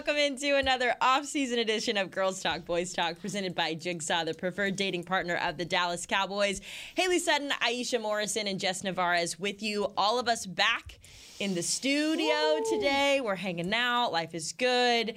Welcome 0.00 0.16
into 0.16 0.56
another 0.56 0.94
off-season 1.02 1.58
edition 1.58 1.98
of 1.98 2.10
Girls 2.10 2.42
Talk 2.42 2.64
Boys 2.64 2.94
Talk, 2.94 3.20
presented 3.20 3.54
by 3.54 3.74
Jigsaw, 3.74 4.24
the 4.24 4.32
preferred 4.32 4.74
dating 4.74 5.04
partner 5.04 5.36
of 5.44 5.58
the 5.58 5.66
Dallas 5.66 6.06
Cowboys. 6.06 6.62
Haley 6.94 7.18
Sutton, 7.18 7.50
Aisha 7.62 8.00
Morrison, 8.00 8.46
and 8.46 8.58
Jess 8.58 8.82
Navarez 8.82 9.38
with 9.38 9.62
you. 9.62 9.92
All 9.98 10.18
of 10.18 10.26
us 10.26 10.46
back 10.46 10.98
in 11.38 11.54
the 11.54 11.62
studio 11.62 12.62
today. 12.70 13.20
We're 13.22 13.34
hanging 13.34 13.74
out. 13.74 14.10
Life 14.10 14.34
is 14.34 14.52
good. 14.52 15.16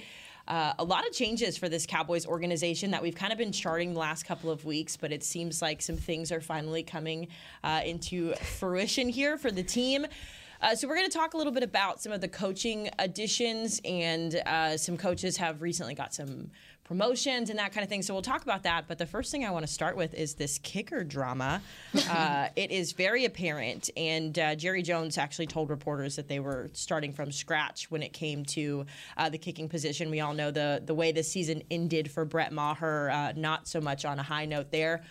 Uh, 0.50 0.74
a 0.78 0.84
lot 0.84 1.08
of 1.08 1.14
changes 1.14 1.58
for 1.58 1.70
this 1.70 1.86
Cowboys 1.86 2.26
organization 2.26 2.92
that 2.92 3.02
we've 3.02 3.16
kind 3.16 3.32
of 3.32 3.38
been 3.38 3.54
charting 3.54 3.94
the 3.94 4.00
last 4.00 4.26
couple 4.26 4.52
of 4.52 4.66
weeks, 4.66 4.98
but 4.98 5.14
it 5.14 5.24
seems 5.24 5.62
like 5.62 5.82
some 5.82 5.96
things 5.96 6.30
are 6.30 6.42
finally 6.42 6.84
coming 6.84 7.30
uh, 7.64 7.80
into 7.86 8.34
fruition 8.36 9.08
here 9.08 9.38
for 9.38 9.50
the 9.50 9.64
team. 9.64 10.06
Uh, 10.64 10.74
so 10.74 10.88
we're 10.88 10.96
going 10.96 11.10
to 11.10 11.16
talk 11.16 11.34
a 11.34 11.38
little 11.38 11.52
bit 11.52 11.62
about 11.62 12.02
some 12.02 12.14
of 12.14 12.22
the 12.22 12.28
coaching 12.30 12.90
additions, 12.98 13.82
and 13.84 14.36
uh, 14.46 14.78
some 14.78 14.96
coaches 14.96 15.36
have 15.36 15.62
recently 15.62 15.94
got 15.94 16.14
some 16.14 16.50
promotions 16.86 17.50
and 17.50 17.60
that 17.60 17.74
kind 17.74 17.84
of 17.84 17.90
thing. 17.90 18.02
So 18.02 18.14
we'll 18.14 18.24
talk 18.24 18.44
about 18.44 18.64
that. 18.64 18.88
But 18.88 18.98
the 18.98 19.06
first 19.06 19.30
thing 19.30 19.44
I 19.44 19.52
want 19.52 19.68
to 19.68 19.72
start 19.72 19.98
with 19.98 20.14
is 20.14 20.36
this 20.36 20.60
kicker 20.60 21.04
drama. 21.04 21.62
uh, 22.10 22.48
it 22.56 22.72
is 22.72 22.94
very 22.94 23.26
apparent, 23.26 23.90
and 23.98 24.40
uh, 24.40 24.56
Jerry 24.56 24.84
Jones 24.84 25.18
actually 25.18 25.48
told 25.48 25.70
reporters 25.70 26.16
that 26.16 26.30
they 26.30 26.40
were 26.40 26.70
starting 26.72 27.12
from 27.12 27.30
scratch 27.30 27.92
when 27.92 28.02
it 28.02 28.14
came 28.14 28.46
to 28.46 28.86
uh, 29.18 29.28
the 29.28 29.38
kicking 29.38 29.68
position. 29.68 30.10
We 30.10 30.22
all 30.22 30.34
know 30.34 30.50
the 30.50 30.82
the 30.86 30.94
way 30.94 31.12
the 31.12 31.24
season 31.24 31.64
ended 31.72 32.10
for 32.10 32.24
Brett 32.24 32.54
Maher, 32.54 33.10
uh, 33.10 33.34
not 33.36 33.68
so 33.68 33.82
much 33.82 34.06
on 34.06 34.18
a 34.18 34.24
high 34.24 34.46
note 34.46 34.72
there. 34.72 35.04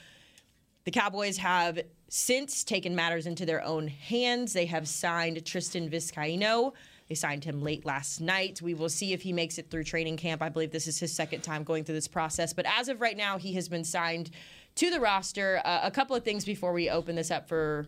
The 0.84 0.90
Cowboys 0.90 1.36
have 1.36 1.78
since 2.14 2.62
taken 2.62 2.94
matters 2.94 3.26
into 3.26 3.46
their 3.46 3.64
own 3.64 3.88
hands. 3.88 4.52
They 4.52 4.66
have 4.66 4.86
signed 4.86 5.42
Tristan 5.46 5.88
Vizcaino. 5.88 6.74
They 7.08 7.14
signed 7.14 7.42
him 7.42 7.62
late 7.62 7.86
last 7.86 8.20
night. 8.20 8.60
We 8.60 8.74
will 8.74 8.90
see 8.90 9.14
if 9.14 9.22
he 9.22 9.32
makes 9.32 9.56
it 9.56 9.70
through 9.70 9.84
training 9.84 10.18
camp. 10.18 10.42
I 10.42 10.50
believe 10.50 10.72
this 10.72 10.86
is 10.86 11.00
his 11.00 11.10
second 11.10 11.40
time 11.40 11.64
going 11.64 11.84
through 11.84 11.94
this 11.94 12.08
process. 12.08 12.52
But 12.52 12.66
as 12.66 12.88
of 12.88 13.00
right 13.00 13.16
now, 13.16 13.38
he 13.38 13.54
has 13.54 13.66
been 13.66 13.82
signed 13.82 14.28
to 14.74 14.90
the 14.90 15.00
roster. 15.00 15.62
Uh, 15.64 15.80
a 15.84 15.90
couple 15.90 16.14
of 16.14 16.22
things 16.22 16.44
before 16.44 16.74
we 16.74 16.90
open 16.90 17.16
this 17.16 17.30
up 17.30 17.48
for 17.48 17.86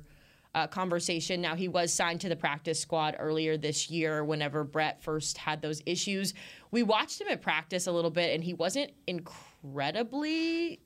uh, 0.55 0.69
conversation. 0.69 1.43
Now, 1.43 1.55
he 1.55 1.69
was 1.69 1.93
signed 1.93 2.23
to 2.23 2.31
the 2.31 2.37
practice 2.37 2.81
squad 2.81 3.17
earlier 3.19 3.59
this 3.59 3.91
year 3.91 4.25
whenever 4.25 4.65
Brett 4.65 5.03
first 5.03 5.37
had 5.37 5.61
those 5.61 5.83
issues. 5.85 6.33
We 6.71 6.83
watched 6.83 7.21
him 7.21 7.29
at 7.29 7.43
practice 7.43 7.87
a 7.87 7.93
little 7.93 8.11
bit, 8.11 8.35
and 8.35 8.43
he 8.43 8.55
wasn't 8.55 8.93
incredibly 9.07 10.81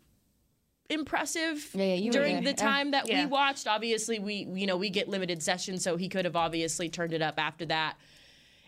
impressive 0.91 1.69
yeah, 1.75 1.95
yeah, 1.95 2.11
during 2.11 2.45
the 2.45 2.55
time 2.55 2.93
that 2.93 3.09
yeah. 3.09 3.25
we 3.25 3.27
watched. 3.27 3.67
Obviously, 3.67 4.19
we 4.19 4.47
you 4.55 4.67
know 4.67 4.77
we 4.77 4.91
get 4.91 5.09
limited 5.09 5.43
sessions, 5.43 5.83
so 5.83 5.97
he 5.97 6.09
could 6.09 6.25
have 6.25 6.37
obviously 6.37 6.89
turned 6.89 7.13
it 7.13 7.23
up 7.23 7.39
after 7.39 7.67
that 7.67 7.97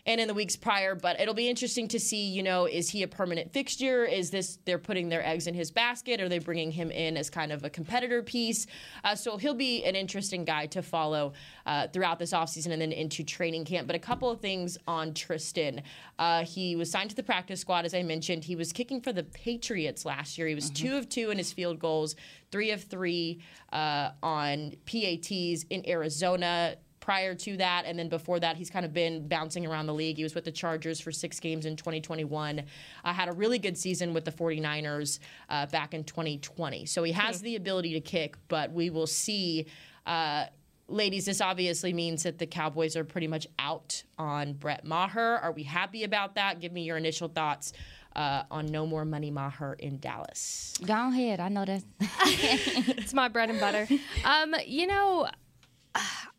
and 0.05 0.19
in 0.19 0.27
the 0.27 0.33
weeks 0.33 0.55
prior. 0.55 0.95
But 0.95 1.19
it'll 1.19 1.33
be 1.33 1.49
interesting 1.49 1.87
to 1.89 1.99
see, 1.99 2.27
you 2.27 2.43
know, 2.43 2.65
is 2.65 2.89
he 2.89 3.03
a 3.03 3.07
permanent 3.07 3.51
fixture? 3.53 4.05
Is 4.05 4.31
this 4.31 4.59
they're 4.65 4.79
putting 4.79 5.09
their 5.09 5.25
eggs 5.25 5.47
in 5.47 5.53
his 5.53 5.71
basket? 5.71 6.21
Are 6.21 6.29
they 6.29 6.39
bringing 6.39 6.71
him 6.71 6.91
in 6.91 7.17
as 7.17 7.29
kind 7.29 7.51
of 7.51 7.63
a 7.63 7.69
competitor 7.69 8.23
piece? 8.23 8.67
Uh, 9.03 9.15
so 9.15 9.37
he'll 9.37 9.53
be 9.53 9.83
an 9.83 9.95
interesting 9.95 10.45
guy 10.45 10.65
to 10.67 10.81
follow 10.81 11.33
uh, 11.65 11.87
throughout 11.87 12.19
this 12.19 12.33
offseason 12.33 12.71
and 12.71 12.81
then 12.81 12.91
into 12.91 13.23
training 13.23 13.65
camp. 13.65 13.87
But 13.87 13.95
a 13.95 13.99
couple 13.99 14.29
of 14.29 14.39
things 14.39 14.77
on 14.87 15.13
Tristan. 15.13 15.81
Uh, 16.17 16.43
he 16.43 16.75
was 16.75 16.91
signed 16.91 17.09
to 17.11 17.15
the 17.15 17.23
practice 17.23 17.61
squad, 17.61 17.85
as 17.85 17.93
I 17.93 18.03
mentioned. 18.03 18.43
He 18.43 18.55
was 18.55 18.73
kicking 18.73 19.01
for 19.01 19.13
the 19.13 19.23
Patriots 19.23 20.05
last 20.05 20.37
year. 20.37 20.47
He 20.47 20.55
was 20.55 20.71
mm-hmm. 20.71 20.87
two 20.87 20.97
of 20.97 21.09
two 21.09 21.29
in 21.31 21.37
his 21.37 21.53
field 21.53 21.79
goals, 21.79 22.15
three 22.51 22.71
of 22.71 22.83
three 22.83 23.41
uh, 23.71 24.11
on 24.21 24.73
PATs 24.85 25.65
in 25.69 25.87
Arizona 25.87 26.75
prior 27.11 27.35
to 27.35 27.57
that. 27.57 27.83
And 27.85 27.99
then 27.99 28.07
before 28.07 28.39
that, 28.39 28.55
he's 28.55 28.69
kind 28.69 28.85
of 28.85 28.93
been 28.93 29.27
bouncing 29.27 29.65
around 29.65 29.85
the 29.85 29.93
league. 29.93 30.15
He 30.15 30.23
was 30.23 30.33
with 30.33 30.45
the 30.45 30.51
Chargers 30.51 31.01
for 31.01 31.11
six 31.11 31.41
games 31.41 31.65
in 31.65 31.75
2021. 31.75 32.63
Uh, 33.03 33.13
had 33.13 33.27
a 33.27 33.33
really 33.33 33.59
good 33.59 33.77
season 33.77 34.13
with 34.13 34.23
the 34.23 34.31
49ers 34.31 35.19
uh, 35.49 35.65
back 35.65 35.93
in 35.93 36.05
2020. 36.05 36.85
So 36.85 37.03
he 37.03 37.11
has 37.11 37.39
hmm. 37.39 37.43
the 37.43 37.55
ability 37.57 37.91
to 37.95 37.99
kick, 37.99 38.37
but 38.47 38.71
we 38.71 38.89
will 38.89 39.07
see. 39.07 39.65
Uh, 40.05 40.45
ladies, 40.87 41.25
this 41.25 41.41
obviously 41.41 41.91
means 41.91 42.23
that 42.23 42.37
the 42.39 42.47
Cowboys 42.47 42.95
are 42.95 43.03
pretty 43.03 43.27
much 43.27 43.45
out 43.59 44.01
on 44.17 44.53
Brett 44.53 44.85
Maher. 44.85 45.37
Are 45.39 45.51
we 45.51 45.63
happy 45.63 46.05
about 46.05 46.35
that? 46.35 46.61
Give 46.61 46.71
me 46.71 46.83
your 46.83 46.95
initial 46.95 47.27
thoughts. 47.27 47.73
Uh, 48.13 48.43
on 48.51 48.65
No 48.65 48.85
More 48.85 49.05
Money 49.05 49.31
Maher 49.31 49.77
in 49.79 49.97
Dallas. 49.99 50.73
Go 50.85 50.93
ahead. 50.93 51.39
I 51.39 51.47
know 51.47 51.63
that. 51.63 51.81
it's 52.01 53.13
my 53.13 53.29
bread 53.29 53.49
and 53.49 53.57
butter. 53.57 53.87
Um, 54.25 54.53
you 54.67 54.85
know, 54.85 55.29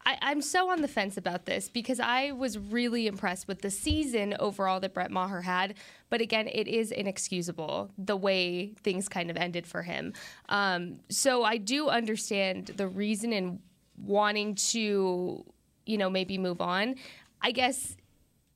I, 0.04 0.32
am 0.32 0.42
so 0.42 0.70
on 0.70 0.82
the 0.82 0.88
fence 0.88 1.16
about 1.16 1.46
this 1.46 1.68
because 1.68 2.00
I 2.00 2.32
was 2.32 2.58
really 2.58 3.06
impressed 3.06 3.46
with 3.46 3.62
the 3.62 3.70
season 3.70 4.34
overall 4.40 4.80
that 4.80 4.94
Brett 4.94 5.10
Maher 5.10 5.42
had. 5.42 5.74
But 6.10 6.20
again, 6.20 6.48
it 6.48 6.66
is 6.66 6.90
inexcusable 6.90 7.90
the 7.96 8.16
way 8.16 8.74
things 8.82 9.08
kind 9.08 9.30
of 9.30 9.36
ended 9.36 9.66
for 9.66 9.82
him. 9.82 10.12
Um, 10.48 11.00
so 11.08 11.44
I 11.44 11.56
do 11.56 11.88
understand 11.88 12.66
the 12.76 12.88
reason 12.88 13.32
in 13.32 13.60
wanting 13.96 14.56
to, 14.56 15.44
you 15.86 15.98
know, 15.98 16.10
maybe 16.10 16.38
move 16.38 16.60
on. 16.60 16.96
I 17.40 17.52
guess 17.52 17.96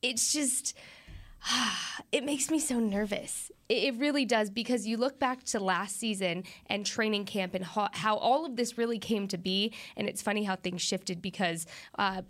it's 0.02 0.32
just 0.32 0.76
it 2.12 2.24
makes 2.24 2.50
me 2.50 2.58
so 2.58 2.78
nervous. 2.78 3.50
It 3.68 3.96
really 3.96 4.24
does 4.24 4.50
because 4.50 4.86
you 4.86 4.96
look 4.96 5.18
back 5.18 5.42
to 5.44 5.60
last 5.60 5.98
season 5.98 6.44
and 6.66 6.86
training 6.86 7.24
camp 7.24 7.54
and 7.54 7.64
how, 7.64 7.88
how 7.92 8.16
all 8.16 8.44
of 8.44 8.56
this 8.56 8.78
really 8.78 8.98
came 8.98 9.28
to 9.28 9.38
be. 9.38 9.72
And 9.96 10.08
it's 10.08 10.22
funny 10.22 10.44
how 10.44 10.56
things 10.56 10.82
shifted 10.82 11.20
because 11.20 11.66
uh, 11.98 12.22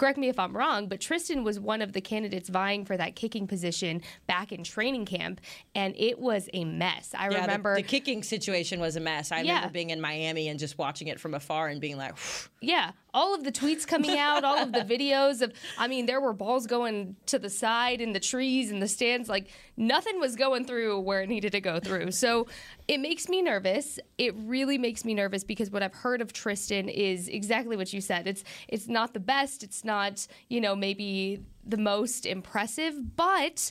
correct 0.00 0.18
me 0.18 0.30
if 0.30 0.38
I'm 0.38 0.56
wrong, 0.56 0.88
but 0.88 0.98
Tristan 0.98 1.44
was 1.44 1.60
one 1.60 1.82
of 1.82 1.92
the 1.92 2.00
candidates 2.00 2.48
vying 2.48 2.86
for 2.86 2.96
that 2.96 3.14
kicking 3.14 3.46
position 3.46 4.00
back 4.26 4.50
in 4.50 4.64
training 4.64 5.04
camp, 5.04 5.42
and 5.74 5.94
it 5.98 6.18
was 6.18 6.48
a 6.54 6.64
mess. 6.64 7.14
I 7.16 7.28
yeah, 7.28 7.42
remember 7.42 7.76
the, 7.76 7.82
the, 7.82 7.88
kicking 7.88 8.22
situation 8.22 8.80
was 8.80 8.96
a 8.96 9.00
mess. 9.00 9.30
I 9.30 9.42
yeah. 9.42 9.56
remember 9.56 9.72
being 9.74 9.90
in 9.90 10.00
Miami 10.00 10.48
and 10.48 10.58
just 10.58 10.78
watching 10.78 11.08
it 11.08 11.20
from 11.20 11.34
afar 11.34 11.68
and 11.68 11.82
being 11.82 11.98
like, 11.98 12.14
yeah, 12.62 12.92
all 13.12 13.34
of 13.34 13.44
the 13.44 13.52
tweets 13.52 13.86
coming 13.86 14.18
out, 14.18 14.44
all 14.44 14.58
of 14.58 14.72
the 14.72 14.80
videos 14.98 15.42
of, 15.42 15.52
I 15.78 15.88
mean, 15.88 16.06
there 16.06 16.20
were 16.20 16.32
balls 16.32 16.66
going 16.66 17.16
to 17.26 17.38
the 17.38 17.50
side 17.50 18.00
in 18.00 18.12
the 18.12 18.20
trees 18.20 18.70
and 18.70 18.80
the 18.82 18.88
stands. 18.88 19.28
Like 19.28 19.48
nothing 19.76 20.20
was 20.20 20.36
going 20.36 20.64
through 20.64 21.00
where 21.00 21.22
it 21.22 21.28
needed 21.28 21.52
to 21.52 21.60
go 21.60 21.80
through. 21.80 22.12
So 22.12 22.46
it 22.88 22.98
makes 22.98 23.28
me 23.28 23.42
nervous. 23.42 23.98
It 24.18 24.34
really 24.36 24.78
makes 24.78 25.04
me 25.04 25.14
nervous 25.14 25.44
because 25.44 25.70
what 25.70 25.82
I've 25.82 25.94
heard 25.94 26.20
of 26.20 26.32
Tristan 26.32 26.88
is 26.88 27.28
exactly 27.28 27.76
what 27.76 27.92
you 27.92 28.00
said. 28.00 28.26
It's 28.26 28.44
it's 28.68 28.88
not 28.88 29.14
the 29.14 29.20
best. 29.20 29.62
It's 29.62 29.84
not 29.84 30.26
you 30.48 30.60
know 30.60 30.74
maybe 30.74 31.40
the 31.64 31.76
most 31.76 32.26
impressive, 32.26 33.16
but 33.16 33.70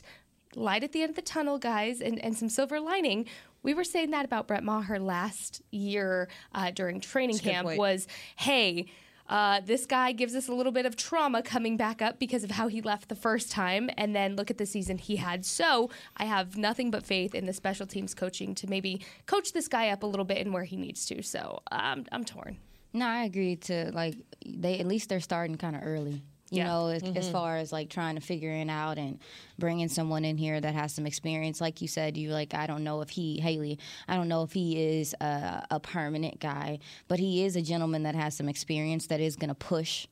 light 0.56 0.82
at 0.82 0.92
the 0.92 1.02
end 1.02 1.10
of 1.10 1.16
the 1.16 1.22
tunnel, 1.22 1.58
guys, 1.58 2.00
and, 2.00 2.18
and 2.18 2.36
some 2.36 2.48
silver 2.48 2.80
lining. 2.80 3.26
We 3.62 3.74
were 3.74 3.84
saying 3.84 4.10
that 4.10 4.24
about 4.24 4.48
Brett 4.48 4.64
Maher 4.64 4.98
last 4.98 5.62
year 5.70 6.28
uh, 6.54 6.70
during 6.70 7.00
training 7.00 7.36
That's 7.36 7.46
camp 7.46 7.76
was, 7.76 8.08
hey, 8.36 8.86
uh, 9.30 9.60
this 9.64 9.86
guy 9.86 10.12
gives 10.12 10.34
us 10.34 10.48
a 10.48 10.52
little 10.52 10.72
bit 10.72 10.84
of 10.84 10.96
trauma 10.96 11.42
coming 11.42 11.76
back 11.78 12.02
up 12.02 12.18
because 12.18 12.44
of 12.44 12.50
how 12.50 12.68
he 12.68 12.82
left 12.82 13.08
the 13.08 13.14
first 13.14 13.50
time, 13.50 13.88
and 13.96 14.14
then 14.14 14.36
look 14.36 14.50
at 14.50 14.58
the 14.58 14.66
season 14.66 14.98
he 14.98 15.16
had. 15.16 15.46
So 15.46 15.88
I 16.16 16.26
have 16.26 16.58
nothing 16.58 16.90
but 16.90 17.02
faith 17.02 17.34
in 17.34 17.46
the 17.46 17.52
special 17.52 17.86
teams 17.86 18.14
coaching 18.14 18.54
to 18.56 18.68
maybe 18.68 19.00
coach 19.26 19.52
this 19.52 19.68
guy 19.68 19.88
up 19.88 20.02
a 20.02 20.06
little 20.06 20.26
bit 20.26 20.38
in 20.38 20.52
where 20.52 20.64
he 20.64 20.76
needs 20.76 21.06
to. 21.06 21.22
So 21.22 21.62
um, 21.70 22.04
I'm 22.12 22.24
torn. 22.24 22.58
No, 22.92 23.06
I 23.06 23.24
agree. 23.24 23.56
To 23.56 23.92
like, 23.94 24.16
they 24.44 24.80
at 24.80 24.86
least 24.86 25.08
they're 25.08 25.20
starting 25.20 25.56
kind 25.56 25.76
of 25.76 25.82
early 25.84 26.22
you 26.50 26.58
yeah. 26.58 26.66
know, 26.66 26.82
mm-hmm. 26.86 27.16
as 27.16 27.30
far 27.30 27.56
as 27.56 27.72
like 27.72 27.88
trying 27.88 28.16
to 28.16 28.20
figure 28.20 28.50
it 28.50 28.68
out 28.68 28.98
and 28.98 29.18
bringing 29.58 29.88
someone 29.88 30.24
in 30.24 30.36
here 30.36 30.60
that 30.60 30.74
has 30.74 30.92
some 30.92 31.06
experience. 31.06 31.60
Like 31.60 31.80
you 31.80 31.88
said, 31.88 32.16
you 32.16 32.30
like, 32.30 32.54
I 32.54 32.66
don't 32.66 32.84
know 32.84 33.00
if 33.00 33.10
he, 33.10 33.40
Haley, 33.40 33.78
I 34.08 34.16
don't 34.16 34.28
know 34.28 34.42
if 34.42 34.52
he 34.52 34.98
is 34.98 35.14
a, 35.20 35.64
a 35.70 35.80
permanent 35.80 36.40
guy, 36.40 36.80
but 37.08 37.18
he 37.18 37.44
is 37.44 37.56
a 37.56 37.62
gentleman 37.62 38.02
that 38.02 38.14
has 38.14 38.36
some 38.36 38.48
experience 38.48 39.06
that 39.06 39.20
is 39.20 39.36
going 39.36 39.48
to 39.48 39.54
push 39.54 40.06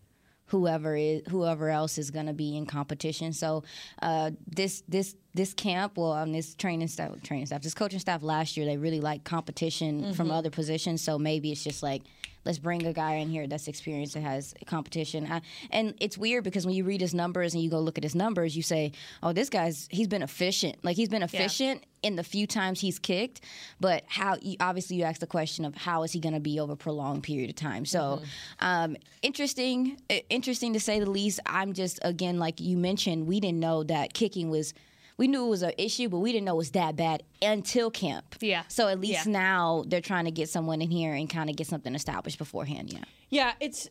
whoever 0.48 0.96
is 0.96 1.22
whoever 1.28 1.68
else 1.68 1.98
is 1.98 2.10
going 2.10 2.26
to 2.26 2.32
be 2.32 2.56
in 2.56 2.66
competition. 2.66 3.32
So 3.32 3.64
uh, 4.02 4.30
this 4.46 4.82
this 4.88 5.14
this 5.34 5.54
camp, 5.54 5.96
well, 5.96 6.12
on 6.12 6.32
this 6.32 6.54
training 6.54 6.88
staff, 6.88 7.22
training 7.22 7.46
staff, 7.46 7.62
this 7.62 7.74
coaching 7.74 8.00
staff 8.00 8.22
last 8.22 8.56
year, 8.56 8.66
they 8.66 8.76
really 8.76 9.00
like 9.00 9.24
competition 9.24 10.02
mm-hmm. 10.02 10.12
from 10.12 10.30
other 10.30 10.50
positions. 10.50 11.02
So 11.02 11.18
maybe 11.18 11.52
it's 11.52 11.62
just 11.62 11.82
like 11.82 12.02
let's 12.48 12.58
bring 12.58 12.86
a 12.86 12.94
guy 12.94 13.16
in 13.16 13.28
here 13.28 13.46
that's 13.46 13.68
experienced 13.68 14.16
and 14.16 14.24
has 14.24 14.54
competition. 14.64 15.30
I, 15.30 15.42
and 15.70 15.94
it's 16.00 16.16
weird 16.16 16.44
because 16.44 16.64
when 16.64 16.74
you 16.74 16.82
read 16.82 17.02
his 17.02 17.12
numbers 17.12 17.52
and 17.52 17.62
you 17.62 17.68
go 17.68 17.78
look 17.78 17.98
at 17.98 18.04
his 18.04 18.14
numbers, 18.14 18.56
you 18.56 18.62
say, 18.62 18.92
oh, 19.22 19.34
this 19.34 19.50
guy's 19.50 19.86
he's 19.90 20.08
been 20.08 20.22
efficient. 20.22 20.82
Like 20.82 20.96
he's 20.96 21.10
been 21.10 21.22
efficient 21.22 21.84
in 22.02 22.16
the 22.16 22.24
few 22.24 22.46
times 22.46 22.80
he's 22.80 22.98
kicked, 22.98 23.42
but 23.80 24.02
how 24.08 24.38
obviously 24.60 24.96
you 24.96 25.04
ask 25.04 25.20
the 25.20 25.26
question 25.26 25.66
of 25.66 25.74
how 25.74 26.04
is 26.04 26.12
he 26.12 26.20
going 26.20 26.32
to 26.32 26.40
be 26.40 26.58
over 26.58 26.72
a 26.72 26.76
prolonged 26.76 27.22
period 27.22 27.50
of 27.50 27.56
time. 27.56 27.84
So 27.84 27.98
mm-hmm. 28.00 28.24
um, 28.60 28.96
interesting, 29.20 30.00
interesting 30.30 30.72
to 30.72 30.80
say 30.80 31.00
the 31.00 31.10
least. 31.10 31.40
I'm 31.44 31.74
just 31.74 31.98
again 32.02 32.38
like 32.38 32.60
you 32.60 32.78
mentioned, 32.78 33.26
we 33.26 33.40
didn't 33.40 33.60
know 33.60 33.82
that 33.84 34.14
kicking 34.14 34.48
was 34.48 34.72
we 35.18 35.26
knew 35.26 35.44
it 35.44 35.48
was 35.48 35.62
an 35.62 35.72
issue, 35.76 36.08
but 36.08 36.20
we 36.20 36.32
didn't 36.32 36.46
know 36.46 36.54
it 36.54 36.58
was 36.58 36.70
that 36.70 36.96
bad 36.96 37.24
until 37.42 37.90
camp. 37.90 38.36
Yeah. 38.40 38.62
So 38.68 38.86
at 38.86 39.00
least 39.00 39.26
yeah. 39.26 39.32
now 39.32 39.84
they're 39.86 40.00
trying 40.00 40.24
to 40.26 40.30
get 40.30 40.48
someone 40.48 40.80
in 40.80 40.90
here 40.90 41.12
and 41.12 41.28
kind 41.28 41.50
of 41.50 41.56
get 41.56 41.66
something 41.66 41.94
established 41.94 42.38
beforehand. 42.38 42.92
Yeah. 42.92 43.04
Yeah, 43.30 43.52
it's 43.60 43.90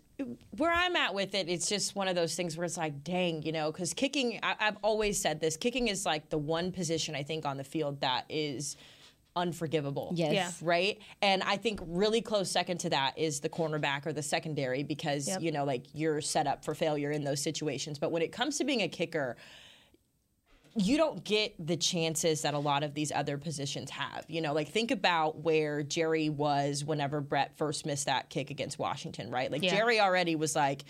where 0.56 0.74
I'm 0.74 0.96
at 0.96 1.14
with 1.14 1.36
it. 1.36 1.48
It's 1.48 1.70
just 1.70 1.96
one 1.96 2.08
of 2.08 2.16
those 2.16 2.34
things 2.34 2.58
where 2.58 2.66
it's 2.66 2.78
like, 2.78 3.04
dang, 3.04 3.44
you 3.44 3.52
know, 3.52 3.72
because 3.72 3.94
kicking. 3.94 4.40
I, 4.42 4.56
I've 4.60 4.78
always 4.82 5.20
said 5.22 5.40
this. 5.40 5.58
Kicking 5.58 5.90
is 5.90 6.08
like 6.08 6.30
the 6.30 6.40
one 6.40 6.72
position 6.72 7.14
I 7.14 7.22
think 7.22 7.46
on 7.46 7.58
the 7.58 7.64
field 7.64 8.02
that 8.02 8.26
is 8.30 8.78
unforgivable. 9.36 10.14
Yes. 10.16 10.34
Yeah. 10.34 10.52
Right? 10.62 11.00
And 11.22 11.44
I 11.44 11.58
think 11.58 11.82
really 11.86 12.22
close 12.22 12.50
second 12.50 12.80
to 12.80 12.90
that 12.90 13.16
is 13.18 13.42
the 13.42 13.50
cornerback 13.50 14.08
or 14.08 14.14
the 14.14 14.24
secondary 14.24 14.82
because, 14.82 15.28
yep. 15.28 15.42
you 15.42 15.52
know, 15.52 15.66
like 15.66 15.86
you're 15.94 16.22
set 16.22 16.48
up 16.48 16.66
for 16.66 16.74
failure 16.74 17.12
in 17.12 17.24
those 17.24 17.42
situations. 17.44 18.00
But 18.00 18.12
when 18.12 18.24
it 18.24 18.32
comes 18.32 18.58
to 18.58 18.64
being 18.64 18.82
a 18.82 18.88
kicker, 18.88 19.38
you 20.78 20.98
don't 20.98 21.24
get 21.24 21.54
the 21.66 21.76
chances 21.76 22.44
that 22.44 22.54
a 22.54 22.60
lot 22.60 22.84
of 22.84 22.94
these 22.94 23.12
other 23.12 23.38
positions 23.38 23.90
have. 23.90 24.26
You 24.28 24.42
know, 24.42 24.54
like 24.54 24.70
think 24.70 24.92
about 24.92 25.40
where 25.42 25.82
Jerry 25.84 26.30
was 26.30 26.86
whenever 26.86 27.20
Brett 27.20 27.58
first 27.58 27.86
missed 27.86 28.06
that 28.06 28.30
kick 28.30 28.52
against 28.52 28.78
Washington, 28.78 29.32
right? 29.32 29.52
Like 29.52 29.64
yeah. 29.64 29.76
Jerry 29.76 30.00
already 30.00 30.36
was 30.36 30.56
like, 30.56 30.86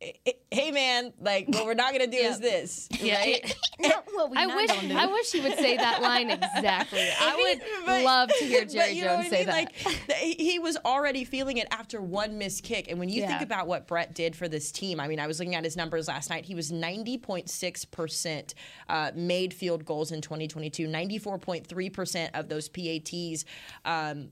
hey 0.00 0.70
man, 0.70 1.12
like 1.20 1.48
what 1.48 1.66
we're 1.66 1.74
not 1.74 1.92
gonna 1.92 2.06
do 2.06 2.18
yep. 2.18 2.32
is 2.32 2.38
this, 2.40 2.88
right? 3.02 3.56
well, 4.14 4.32
I 4.36 4.46
wish 4.46 4.70
I 4.70 5.06
wish 5.06 5.32
he 5.32 5.40
would 5.40 5.56
say 5.56 5.76
that 5.76 6.00
line 6.00 6.30
exactly. 6.30 7.08
I 7.20 7.34
would 7.36 7.86
but, 7.86 8.04
love 8.04 8.28
to 8.38 8.44
hear 8.44 8.64
Jerry 8.64 9.00
Jones 9.00 9.28
say 9.28 9.38
mean? 9.38 9.46
that. 9.46 9.52
Like 9.52 9.72
he 10.18 10.58
was 10.58 10.76
already 10.84 11.24
feeling 11.24 11.56
it 11.56 11.66
after 11.72 12.00
one 12.00 12.38
missed 12.38 12.62
kick, 12.62 12.88
and 12.88 12.98
when 12.98 13.08
you 13.08 13.22
yeah. 13.22 13.28
think 13.28 13.42
about 13.42 13.66
what 13.66 13.88
Brett 13.88 14.14
did 14.14 14.36
for 14.36 14.46
this 14.46 14.70
team, 14.70 15.00
I 15.00 15.08
mean, 15.08 15.18
I 15.18 15.26
was 15.26 15.40
looking 15.40 15.56
at 15.56 15.64
his 15.64 15.76
numbers 15.76 16.06
last 16.06 16.30
night. 16.30 16.44
He 16.44 16.54
was 16.54 16.70
ninety 16.70 17.18
point 17.18 17.50
six 17.50 17.84
percent 17.84 18.54
uh, 18.88 19.10
made 19.14 19.52
field 19.52 19.84
goals 19.84 20.12
in 20.12 20.20
2022. 20.20 20.86
Ninety 20.86 21.18
four 21.18 21.38
point 21.38 21.66
three 21.66 21.90
percent 21.90 22.34
of 22.34 22.48
those 22.48 22.68
PATs. 22.68 23.44
Um, 23.84 24.28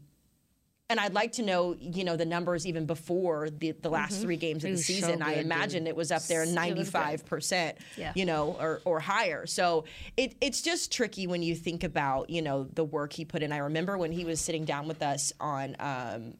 and 0.89 1.01
I'd 1.01 1.15
like 1.15 1.33
to 1.33 1.43
know, 1.43 1.75
you 1.81 2.05
know, 2.05 2.17
the 2.17 2.25
numbers 2.25 2.67
even 2.67 2.87
before 2.87 3.51
the, 3.51 3.73
the 3.73 3.89
last 3.91 4.15
mm-hmm. 4.15 4.23
three 4.23 4.37
games 4.37 4.65
of 4.65 4.71
the 4.71 4.79
season. 4.79 5.19
So 5.19 5.27
I 5.27 5.33
imagine 5.33 5.85
dude. 5.85 5.89
it 5.89 5.97
was 5.97 6.13
up 6.13 6.23
there, 6.25 6.47
ninety 6.47 6.85
five 6.85 7.27
percent, 7.27 7.79
you 8.15 8.25
know, 8.25 8.57
or, 8.61 8.81
or 8.85 9.01
higher. 9.01 9.47
So 9.47 9.85
it, 10.17 10.37
it's 10.41 10.63
just 10.63 10.93
tricky 10.93 11.27
when 11.27 11.43
you 11.43 11.55
think 11.55 11.83
about, 11.83 12.31
you 12.31 12.43
know, 12.43 12.65
the 12.65 12.85
work 12.85 13.13
he 13.13 13.25
put 13.25 13.43
in. 13.43 13.53
I 13.53 13.59
remember 13.59 13.99
when 13.99 14.13
he 14.13 14.25
was 14.25 14.41
sitting 14.41 14.65
down 14.65 14.87
with 14.87 15.03
us 15.03 15.33
on 15.41 15.77
um, 15.81 16.35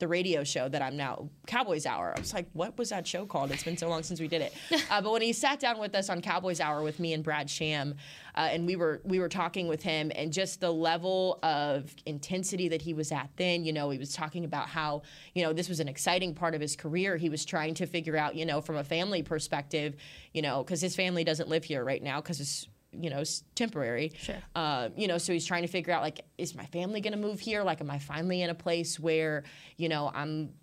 the 0.00 0.08
radio 0.08 0.42
show 0.42 0.68
that 0.68 0.82
I'm 0.82 0.96
now 0.96 1.28
Cowboys 1.46 1.86
Hour. 1.86 2.14
I 2.16 2.20
was 2.20 2.34
like, 2.34 2.48
what 2.52 2.76
was 2.76 2.88
that 2.88 3.06
show 3.06 3.26
called? 3.26 3.52
It's 3.52 3.62
been 3.62 3.76
so 3.76 3.88
long 3.88 4.02
since 4.02 4.20
we 4.20 4.28
did 4.28 4.42
it. 4.42 4.54
Uh, 4.90 5.00
but 5.00 5.12
when 5.12 5.22
he 5.22 5.32
sat 5.32 5.58
down 5.58 5.78
with 5.78 5.94
us 5.94 6.10
on 6.10 6.20
Cowboys 6.20 6.60
Hour 6.60 6.82
with 6.82 7.00
me 7.00 7.14
and 7.14 7.24
Brad 7.24 7.48
Sham, 7.48 7.94
uh, 8.34 8.48
and 8.52 8.66
we 8.66 8.76
were 8.76 9.00
we 9.04 9.18
were 9.18 9.28
talking 9.28 9.66
with 9.66 9.82
him, 9.82 10.12
and 10.14 10.32
just 10.32 10.60
the 10.60 10.70
level 10.70 11.38
of 11.42 11.94
intensity 12.06 12.68
that 12.68 12.82
he 12.82 12.92
was 12.92 13.10
at 13.10 13.30
then. 13.36 13.64
You 13.64 13.72
know, 13.72 13.90
he 13.90 13.98
was 13.98 14.12
talking 14.12 14.44
about 14.44 14.68
how 14.68 15.02
you 15.34 15.42
know 15.42 15.52
this 15.52 15.68
was 15.68 15.80
an 15.80 15.88
exciting 15.88 16.34
part 16.34 16.54
of 16.54 16.60
his 16.60 16.76
career. 16.76 17.16
He 17.16 17.30
was 17.30 17.44
trying 17.44 17.74
to 17.74 17.86
figure 17.86 18.16
out, 18.16 18.34
you 18.34 18.44
know, 18.44 18.60
from 18.60 18.76
a 18.76 18.84
family 18.84 19.22
perspective, 19.22 19.96
you 20.32 20.42
know, 20.42 20.62
because 20.62 20.80
his 20.80 20.94
family 20.94 21.24
doesn't 21.24 21.48
live 21.48 21.64
here 21.64 21.82
right 21.82 22.02
now 22.02 22.20
because 22.20 22.38
his 22.38 22.68
you 23.00 23.10
know 23.10 23.22
temporary. 23.54 24.12
Sure. 24.16 24.36
Uh, 24.54 24.88
you 24.96 25.06
know, 25.08 25.18
so 25.18 25.32
he's 25.32 25.46
trying 25.46 25.62
to 25.62 25.68
figure 25.68 25.92
out 25.92 26.02
like, 26.02 26.24
is 26.38 26.54
my 26.54 26.66
family 26.66 27.00
going 27.00 27.12
to 27.12 27.18
move 27.18 27.40
here? 27.40 27.62
Like, 27.62 27.80
am 27.80 27.90
I 27.90 27.98
finally 27.98 28.42
in 28.42 28.50
a 28.50 28.54
place 28.54 28.98
where 28.98 29.44
you 29.76 29.88
know 29.88 30.10
I'm 30.14 30.54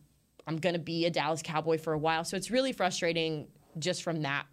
I'm 0.47 0.57
going 0.57 0.73
to 0.73 0.79
be 0.79 1.05
a 1.05 1.09
Dallas 1.09 1.41
Cowboy 1.43 1.77
for 1.77 1.93
a 1.93 1.97
while? 1.97 2.23
So 2.23 2.37
it's 2.37 2.51
really 2.51 2.73
frustrating 2.73 3.47
just 3.79 4.03
from 4.03 4.23
that 4.23 4.45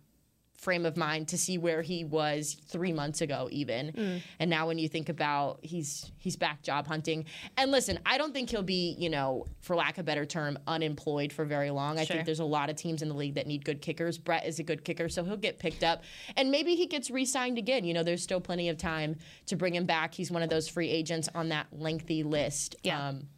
frame 0.58 0.84
of 0.84 0.96
mind 0.96 1.28
to 1.28 1.38
see 1.38 1.56
where 1.56 1.82
he 1.82 2.04
was 2.04 2.56
three 2.66 2.92
months 2.92 3.20
ago 3.20 3.48
even. 3.50 3.92
Mm. 3.92 4.22
and 4.40 4.50
now 4.50 4.66
when 4.66 4.76
you 4.76 4.88
think 4.88 5.08
about 5.08 5.60
he's 5.62 6.10
he's 6.18 6.36
back 6.36 6.62
job 6.62 6.86
hunting. 6.86 7.24
And 7.56 7.70
listen 7.70 7.98
i 8.04 8.18
don't 8.18 8.32
think 8.32 8.50
he'll 8.50 8.62
be 8.62 8.96
you 8.98 9.08
know 9.08 9.46
for 9.60 9.76
lack 9.76 9.98
of 9.98 10.00
a 10.00 10.02
better 10.04 10.26
term 10.26 10.58
unemployed 10.66 11.32
for 11.32 11.44
very 11.44 11.70
long. 11.70 11.96
Sure. 11.96 12.02
i 12.02 12.06
think 12.06 12.26
there's 12.26 12.40
a 12.40 12.44
lot 12.44 12.70
of 12.70 12.76
teams 12.76 13.02
in 13.02 13.08
the 13.08 13.14
league 13.14 13.34
that 13.34 13.46
need 13.46 13.64
good 13.64 13.80
kickers. 13.80 14.18
Brett 14.18 14.46
is 14.46 14.58
a 14.58 14.64
good 14.64 14.84
kicker 14.84 15.08
so 15.08 15.24
he'll 15.24 15.36
get 15.36 15.58
picked 15.58 15.84
up. 15.84 16.02
And 16.36 16.50
maybe 16.50 16.74
he 16.74 16.86
gets 16.86 17.10
re-signed 17.10 17.56
again. 17.58 17.84
You 17.84 17.94
know 17.94 18.02
there's 18.02 18.22
still 18.22 18.40
plenty 18.40 18.68
of 18.68 18.76
time 18.76 19.16
to 19.46 19.56
bring 19.56 19.74
him 19.74 19.86
back. 19.86 20.12
He's 20.14 20.30
one 20.30 20.42
of 20.42 20.50
those 20.50 20.68
free 20.68 20.90
agents 20.90 21.28
on 21.34 21.50
that 21.50 21.68
lengthy 21.72 22.22
list. 22.24 22.76
Yeah. 22.82 23.08
Um, 23.08 23.28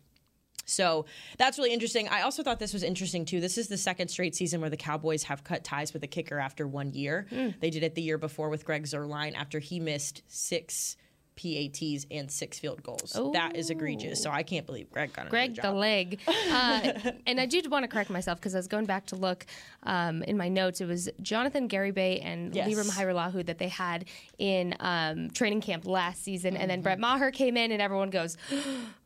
so 0.70 1.06
that's 1.38 1.58
really 1.58 1.72
interesting. 1.72 2.08
I 2.08 2.22
also 2.22 2.42
thought 2.42 2.58
this 2.58 2.72
was 2.72 2.82
interesting 2.82 3.24
too. 3.24 3.40
This 3.40 3.58
is 3.58 3.68
the 3.68 3.76
second 3.76 4.08
straight 4.08 4.34
season 4.34 4.60
where 4.60 4.70
the 4.70 4.76
Cowboys 4.76 5.24
have 5.24 5.44
cut 5.44 5.64
ties 5.64 5.92
with 5.92 6.02
a 6.04 6.06
kicker 6.06 6.38
after 6.38 6.66
one 6.66 6.92
year. 6.92 7.26
Mm. 7.30 7.58
They 7.60 7.70
did 7.70 7.82
it 7.82 7.94
the 7.94 8.02
year 8.02 8.18
before 8.18 8.48
with 8.48 8.64
Greg 8.64 8.84
Zuerlein 8.84 9.34
after 9.34 9.58
he 9.58 9.80
missed 9.80 10.22
six 10.28 10.96
PATs 11.40 12.06
and 12.10 12.30
six 12.30 12.58
field 12.58 12.82
goals. 12.82 13.16
Ooh. 13.18 13.32
That 13.32 13.56
is 13.56 13.70
egregious. 13.70 14.22
So 14.22 14.30
I 14.30 14.42
can't 14.42 14.66
believe 14.66 14.90
Greg 14.90 15.12
got 15.12 15.26
a 15.26 15.30
Greg 15.30 15.60
the 15.60 15.72
leg. 15.72 16.20
Uh, 16.50 17.12
and 17.26 17.38
I 17.38 17.46
do 17.46 17.60
want 17.70 17.84
to 17.84 17.88
correct 17.88 18.10
myself 18.10 18.38
because 18.38 18.54
I 18.54 18.58
was 18.58 18.66
going 18.66 18.84
back 18.84 19.06
to 19.06 19.16
look 19.16 19.46
um, 19.84 20.22
in 20.24 20.36
my 20.36 20.48
notes. 20.48 20.80
It 20.80 20.86
was 20.86 21.08
Jonathan 21.22 21.68
Gary 21.68 21.90
Garibay 21.90 22.24
and 22.24 22.54
yes. 22.54 22.68
Lirim 22.68 22.90
Hajrullahu 22.90 23.46
that 23.46 23.58
they 23.58 23.68
had 23.68 24.06
in 24.38 24.74
um, 24.80 25.30
training 25.30 25.60
camp 25.60 25.86
last 25.86 26.22
season, 26.22 26.54
mm-hmm. 26.54 26.62
and 26.62 26.70
then 26.70 26.78
mm-hmm. 26.78 26.84
Brett 26.84 26.98
Maher 26.98 27.30
came 27.30 27.56
in, 27.56 27.72
and 27.72 27.82
everyone 27.82 28.10
goes. 28.10 28.36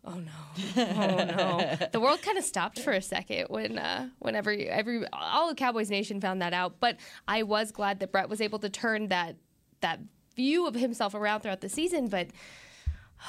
Oh 0.06 0.18
no! 0.18 0.32
Oh 0.76 1.24
no! 1.24 1.88
the 1.92 1.98
world 1.98 2.20
kind 2.20 2.36
of 2.36 2.44
stopped 2.44 2.78
for 2.78 2.92
a 2.92 3.00
second 3.00 3.46
when, 3.48 3.78
uh, 3.78 4.10
whenever 4.18 4.50
every 4.50 5.02
all 5.14 5.48
of 5.48 5.56
Cowboys 5.56 5.88
Nation 5.88 6.20
found 6.20 6.42
that 6.42 6.52
out. 6.52 6.78
But 6.78 6.98
I 7.26 7.42
was 7.42 7.72
glad 7.72 8.00
that 8.00 8.12
Brett 8.12 8.28
was 8.28 8.42
able 8.42 8.58
to 8.58 8.68
turn 8.68 9.08
that 9.08 9.36
that 9.80 10.00
view 10.36 10.66
of 10.66 10.74
himself 10.74 11.14
around 11.14 11.40
throughout 11.40 11.60
the 11.60 11.68
season, 11.68 12.08
but. 12.08 12.28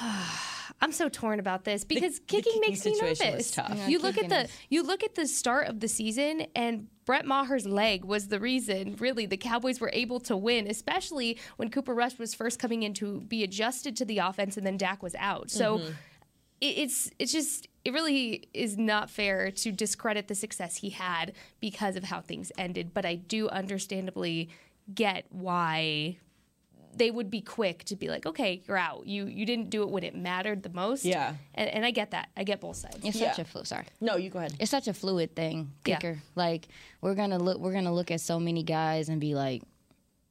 I'm 0.80 0.92
so 0.92 1.08
torn 1.08 1.40
about 1.40 1.64
this 1.64 1.84
because 1.84 2.18
the, 2.18 2.24
kicking 2.26 2.60
the 2.60 2.68
makes 2.68 2.84
me 2.84 2.98
nervous. 3.00 3.56
Yeah, 3.56 3.88
you 3.88 3.98
look 3.98 4.18
at 4.18 4.28
the 4.28 4.48
you 4.68 4.82
look 4.82 5.02
at 5.02 5.14
the 5.14 5.26
start 5.26 5.68
of 5.68 5.80
the 5.80 5.88
season 5.88 6.46
and 6.54 6.88
Brett 7.06 7.24
Maher's 7.24 7.66
leg 7.66 8.04
was 8.04 8.28
the 8.28 8.40
reason 8.40 8.96
really 8.98 9.26
the 9.26 9.36
Cowboys 9.36 9.80
were 9.80 9.90
able 9.94 10.20
to 10.20 10.36
win, 10.36 10.66
especially 10.66 11.38
when 11.56 11.70
Cooper 11.70 11.94
Rush 11.94 12.18
was 12.18 12.34
first 12.34 12.58
coming 12.58 12.82
in 12.82 12.92
to 12.94 13.20
be 13.22 13.42
adjusted 13.42 13.96
to 13.96 14.04
the 14.04 14.18
offense 14.18 14.56
and 14.56 14.66
then 14.66 14.76
Dak 14.76 15.02
was 15.02 15.14
out. 15.14 15.50
So 15.50 15.78
mm-hmm. 15.78 15.92
it, 16.60 16.78
it's 16.78 17.10
it's 17.18 17.32
just 17.32 17.68
it 17.84 17.94
really 17.94 18.48
is 18.52 18.76
not 18.76 19.08
fair 19.08 19.50
to 19.50 19.72
discredit 19.72 20.28
the 20.28 20.34
success 20.34 20.76
he 20.76 20.90
had 20.90 21.32
because 21.60 21.96
of 21.96 22.04
how 22.04 22.20
things 22.20 22.52
ended, 22.58 22.92
but 22.92 23.06
I 23.06 23.14
do 23.14 23.48
understandably 23.48 24.50
get 24.92 25.24
why 25.30 26.18
they 26.96 27.10
would 27.10 27.30
be 27.30 27.40
quick 27.40 27.84
to 27.84 27.96
be 27.96 28.08
like, 28.08 28.26
okay, 28.26 28.62
you're 28.66 28.76
out. 28.76 29.06
You 29.06 29.26
you 29.26 29.46
didn't 29.46 29.70
do 29.70 29.82
it 29.82 29.90
when 29.90 30.02
it 30.02 30.14
mattered 30.14 30.62
the 30.62 30.70
most. 30.70 31.04
Yeah. 31.04 31.34
And, 31.54 31.68
and 31.70 31.84
I 31.84 31.90
get 31.90 32.10
that. 32.12 32.28
I 32.36 32.44
get 32.44 32.60
both 32.60 32.76
sides. 32.76 32.98
It's 33.02 33.16
yeah. 33.16 33.30
such 33.30 33.40
a 33.40 33.44
fluid. 33.44 33.66
Sorry. 33.66 33.86
No, 34.00 34.16
you 34.16 34.30
go 34.30 34.38
ahead. 34.38 34.54
It's 34.58 34.70
such 34.70 34.88
a 34.88 34.94
fluid 34.94 35.34
thing, 35.34 35.72
kicker. 35.84 36.12
Yeah. 36.12 36.20
Like 36.34 36.68
we're 37.00 37.14
gonna 37.14 37.38
look. 37.38 37.58
We're 37.58 37.72
gonna 37.72 37.94
look 37.94 38.10
at 38.10 38.20
so 38.20 38.40
many 38.40 38.62
guys 38.62 39.08
and 39.08 39.20
be 39.20 39.34
like, 39.34 39.62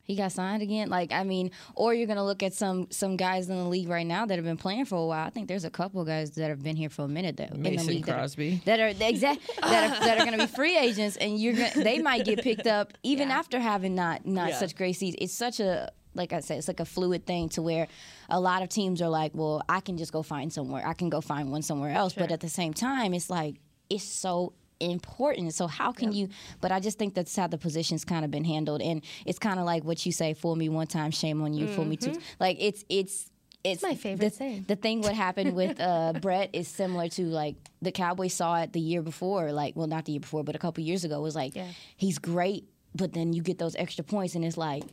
he 0.06 0.16
got 0.16 0.32
signed 0.32 0.62
again. 0.62 0.90
Like 0.90 1.12
I 1.12 1.24
mean, 1.24 1.52
or 1.74 1.94
you're 1.94 2.08
gonna 2.08 2.26
look 2.26 2.44
at 2.44 2.54
some 2.54 2.88
some 2.92 3.18
guys 3.18 3.50
in 3.50 3.58
the 3.58 3.68
league 3.68 3.90
right 3.90 4.06
now 4.06 4.26
that 4.26 4.36
have 4.36 4.46
been 4.46 4.58
playing 4.58 4.86
for 4.86 4.96
a 4.96 5.06
while. 5.06 5.26
I 5.26 5.30
think 5.32 5.48
there's 5.48 5.66
a 5.66 5.70
couple 5.70 6.04
guys 6.06 6.32
that 6.32 6.50
have 6.50 6.62
been 6.62 6.76
here 6.76 6.90
for 6.90 7.04
a 7.04 7.08
minute 7.08 7.38
that 7.38 7.56
Mason 7.58 7.80
in 7.80 7.86
the 7.86 7.94
league 7.94 8.06
Crosby 8.06 8.62
that 8.66 8.80
are, 8.80 8.94
that 8.94 9.06
are 9.06 9.10
exact 9.10 9.42
that 9.62 10.02
are, 10.02 10.06
that 10.06 10.20
are 10.20 10.26
gonna 10.26 10.38
be 10.38 10.48
free 10.48 10.78
agents, 10.78 11.18
and 11.18 11.40
you're 11.40 11.54
gonna, 11.54 11.72
they 11.76 12.00
might 12.00 12.24
get 12.24 12.42
picked 12.42 12.68
up 12.68 12.94
even 13.04 13.30
yeah. 13.30 13.40
after 13.40 13.60
having 13.60 13.96
not 13.96 14.26
not 14.26 14.50
yeah. 14.50 14.58
such 14.58 14.76
great 14.76 14.94
seasons. 14.94 15.18
It's 15.22 15.34
such 15.34 15.60
a 15.60 15.92
like 16.16 16.34
I 16.34 16.40
said, 16.40 16.58
it's 16.58 16.68
like 16.68 16.80
a 16.80 16.86
fluid 16.86 17.26
thing 17.26 17.50
to 17.50 17.62
where 17.62 17.88
a 18.30 18.40
lot 18.40 18.64
of 18.64 18.70
teams 18.70 19.02
are 19.02 19.10
like, 19.10 19.34
well, 19.36 19.62
I 19.70 19.82
can 19.82 19.98
just 19.98 20.12
go 20.12 20.24
find 20.24 20.52
somewhere. 20.52 20.86
I 20.86 20.94
can 20.94 21.10
go 21.10 21.22
find 21.22 21.52
one 21.52 21.62
somewhere 21.62 21.92
else. 21.92 22.14
Sure. 22.14 22.24
But 22.24 22.32
at 22.32 22.40
the 22.40 22.50
same 22.50 22.74
time, 22.74 23.14
it's 23.14 23.30
like, 23.30 23.56
it's 23.90 24.04
so 24.04 24.54
important. 24.80 25.54
So 25.54 25.68
how 25.68 25.92
can 25.92 26.12
yep. 26.12 26.16
you? 26.30 26.36
But 26.62 26.72
I 26.72 26.80
just 26.80 26.98
think 26.98 27.14
that's 27.14 27.36
how 27.36 27.48
the 27.48 27.58
position's 27.58 28.06
kind 28.06 28.26
of 28.26 28.32
been 28.32 28.46
handled, 28.46 28.82
and 28.82 29.02
it's 29.26 29.40
kind 29.40 29.60
of 29.60 29.66
like 29.66 29.84
what 29.84 30.06
you 30.06 30.12
say: 30.12 30.34
"Fool 30.34 30.56
me 30.56 30.70
one 30.70 30.88
time, 30.88 31.12
shame 31.12 31.42
on 31.42 31.54
you. 31.54 31.66
Mm-hmm. 31.66 31.76
Fool 31.76 31.86
me 31.86 31.98
two. 31.98 32.12
Mm-hmm. 32.12 32.22
Like 32.40 32.58
it's 32.60 32.84
it's. 32.90 33.30
It's 33.64 33.82
my 33.82 33.96
favorite 33.96 34.20
the, 34.26 34.30
thing. 34.30 34.66
The 34.68 34.76
thing 34.76 35.02
what 35.02 35.16
happened 35.16 35.56
with 35.56 35.80
uh, 35.82 36.14
Brett 36.22 36.52
is 36.54 36.68
similar 36.68 37.10
to 37.10 37.24
like 37.24 37.56
the 37.82 37.92
Cowboys 37.92 38.36
saw 38.36 38.62
it 38.62 38.74
the 38.74 38.80
year 38.80 39.02
before, 39.02 39.52
like 39.52 39.76
well 39.76 39.88
not 39.88 40.06
the 40.06 40.12
year 40.12 40.22
before, 40.22 40.44
but 40.44 40.56
a 40.56 40.60
couple 40.60 40.84
years 40.84 41.04
ago. 41.04 41.20
was 41.20 41.36
like 41.36 41.56
yeah. 41.56 41.70
he's 41.98 42.20
great, 42.20 42.70
but 42.94 43.14
then 43.14 43.34
you 43.34 43.42
get 43.42 43.58
those 43.58 43.76
extra 43.76 44.04
points, 44.04 44.36
and 44.36 44.46
it's 44.46 44.56
like 44.56 44.84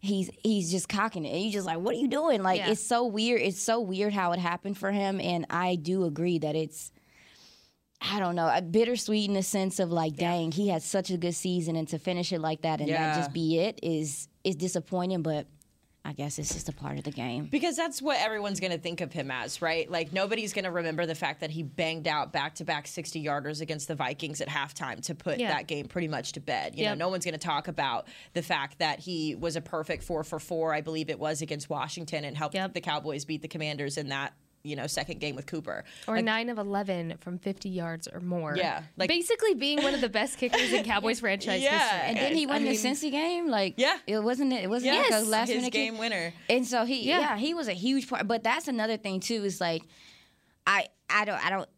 he's 0.00 0.30
he's 0.42 0.70
just 0.70 0.88
cocking 0.88 1.24
it 1.24 1.30
and 1.30 1.42
you 1.42 1.52
just 1.52 1.66
like 1.66 1.78
what 1.78 1.94
are 1.94 1.98
you 1.98 2.08
doing 2.08 2.42
like 2.42 2.58
yeah. 2.58 2.70
it's 2.70 2.82
so 2.82 3.04
weird 3.04 3.40
it's 3.40 3.60
so 3.60 3.80
weird 3.80 4.12
how 4.12 4.32
it 4.32 4.38
happened 4.38 4.76
for 4.76 4.90
him 4.90 5.20
and 5.20 5.44
i 5.50 5.74
do 5.76 6.04
agree 6.04 6.38
that 6.38 6.56
it's 6.56 6.90
I 8.02 8.18
don't 8.18 8.34
know, 8.34 8.50
a 8.50 8.62
bittersweet 8.62 9.28
in 9.28 9.34
the 9.34 9.42
sense 9.42 9.78
of 9.78 9.92
like, 9.92 10.16
dang, 10.16 10.52
he 10.52 10.68
had 10.68 10.82
such 10.82 11.10
a 11.10 11.18
good 11.18 11.34
season, 11.34 11.76
and 11.76 11.86
to 11.88 11.98
finish 11.98 12.32
it 12.32 12.40
like 12.40 12.62
that 12.62 12.80
and 12.80 12.88
Yeah. 12.88 13.12
that 13.14 13.16
just 13.18 13.32
be 13.34 13.58
it 13.58 13.78
is 13.82 14.26
is 14.42 14.56
disappointing. 14.56 15.20
But 15.20 15.46
I 16.04 16.12
guess 16.14 16.38
it's 16.38 16.52
just 16.54 16.68
a 16.68 16.72
part 16.72 16.96
of 16.96 17.04
the 17.04 17.10
game. 17.10 17.44
Because 17.44 17.76
that's 17.76 18.00
what 18.00 18.18
everyone's 18.20 18.58
going 18.58 18.72
to 18.72 18.78
think 18.78 19.02
of 19.02 19.12
him 19.12 19.30
as, 19.30 19.60
right? 19.60 19.88
Like 19.90 20.12
nobody's 20.14 20.52
going 20.54 20.64
to 20.64 20.70
remember 20.70 21.04
the 21.04 21.14
fact 21.14 21.40
that 21.40 21.50
he 21.50 21.62
banged 21.62 22.08
out 22.08 22.32
back-to-back 22.32 22.86
60 22.86 23.22
yarders 23.22 23.60
against 23.60 23.86
the 23.86 23.94
Vikings 23.94 24.40
at 24.40 24.48
halftime 24.48 25.02
to 25.06 25.14
put 25.14 25.38
Yeah. 25.38 25.48
that 25.48 25.66
game 25.66 25.86
pretty 25.86 26.08
much 26.08 26.32
to 26.32 26.40
bed. 26.40 26.74
You 26.74 26.84
Yep. 26.84 26.98
know, 26.98 27.04
no 27.06 27.10
one's 27.10 27.24
going 27.26 27.32
to 27.32 27.38
talk 27.38 27.68
about 27.68 28.08
the 28.32 28.42
fact 28.42 28.78
that 28.78 29.00
he 29.00 29.34
was 29.34 29.56
a 29.56 29.60
perfect 29.60 30.02
4 30.02 30.24
for 30.24 30.38
4, 30.38 30.72
I 30.72 30.80
believe 30.80 31.10
it 31.10 31.18
was 31.18 31.42
against 31.42 31.68
Washington 31.68 32.24
and 32.24 32.34
helped 32.36 32.54
Yep. 32.54 32.72
the 32.72 32.80
Cowboys 32.80 33.26
beat 33.26 33.42
the 33.42 33.48
Commanders 33.48 33.98
in 33.98 34.08
that, 34.08 34.32
you 34.62 34.76
know, 34.76 34.86
second 34.86 35.20
game 35.20 35.36
with 35.36 35.46
Cooper. 35.46 35.84
Or 36.06 36.20
nine 36.20 36.48
of 36.50 36.58
eleven 36.58 37.14
from 37.20 37.38
fifty 37.38 37.68
yards 37.70 38.08
or 38.12 38.20
more. 38.20 38.54
Yeah, 38.56 38.82
like- 38.96 39.08
basically 39.08 39.54
being 39.54 39.82
one 39.82 39.94
of 39.94 40.00
the 40.00 40.08
best 40.08 40.36
kickers 40.38 40.72
in 40.72 40.84
Cowboys 40.84 41.20
franchise 41.24 41.62
Yeah, 41.62 41.78
history. 41.78 42.08
And 42.08 42.16
then 42.18 42.34
he 42.36 42.44
I 42.46 42.48
won 42.48 42.62
mean- 42.64 42.72
the 42.72 42.78
Cincy 42.78 43.10
game, 43.10 43.48
like 43.48 43.74
Yeah. 43.78 43.96
it 44.06 44.18
wasn't 44.22 44.52
it 44.52 44.68
wasn't 44.68 44.92
Yes, 44.94 45.10
like 45.10 45.22
a 45.22 45.24
last 45.28 45.48
his 45.48 45.56
minute 45.56 45.72
kick? 45.72 45.90
game 45.90 45.98
winner. 45.98 46.32
And 46.48 46.66
so 46.66 46.84
he, 46.84 47.08
Yeah. 47.08 47.20
yeah. 47.20 47.36
he 47.38 47.54
was 47.54 47.68
a 47.68 47.72
huge 47.72 48.08
part. 48.08 48.28
But 48.28 48.42
that's 48.42 48.68
another 48.68 48.96
thing 48.96 49.20
too. 49.20 49.44
Is 49.44 49.60
like, 49.60 49.82
I, 50.66 50.88
I 51.08 51.24
don't, 51.24 51.44
I 51.44 51.50
don't, 51.50 51.68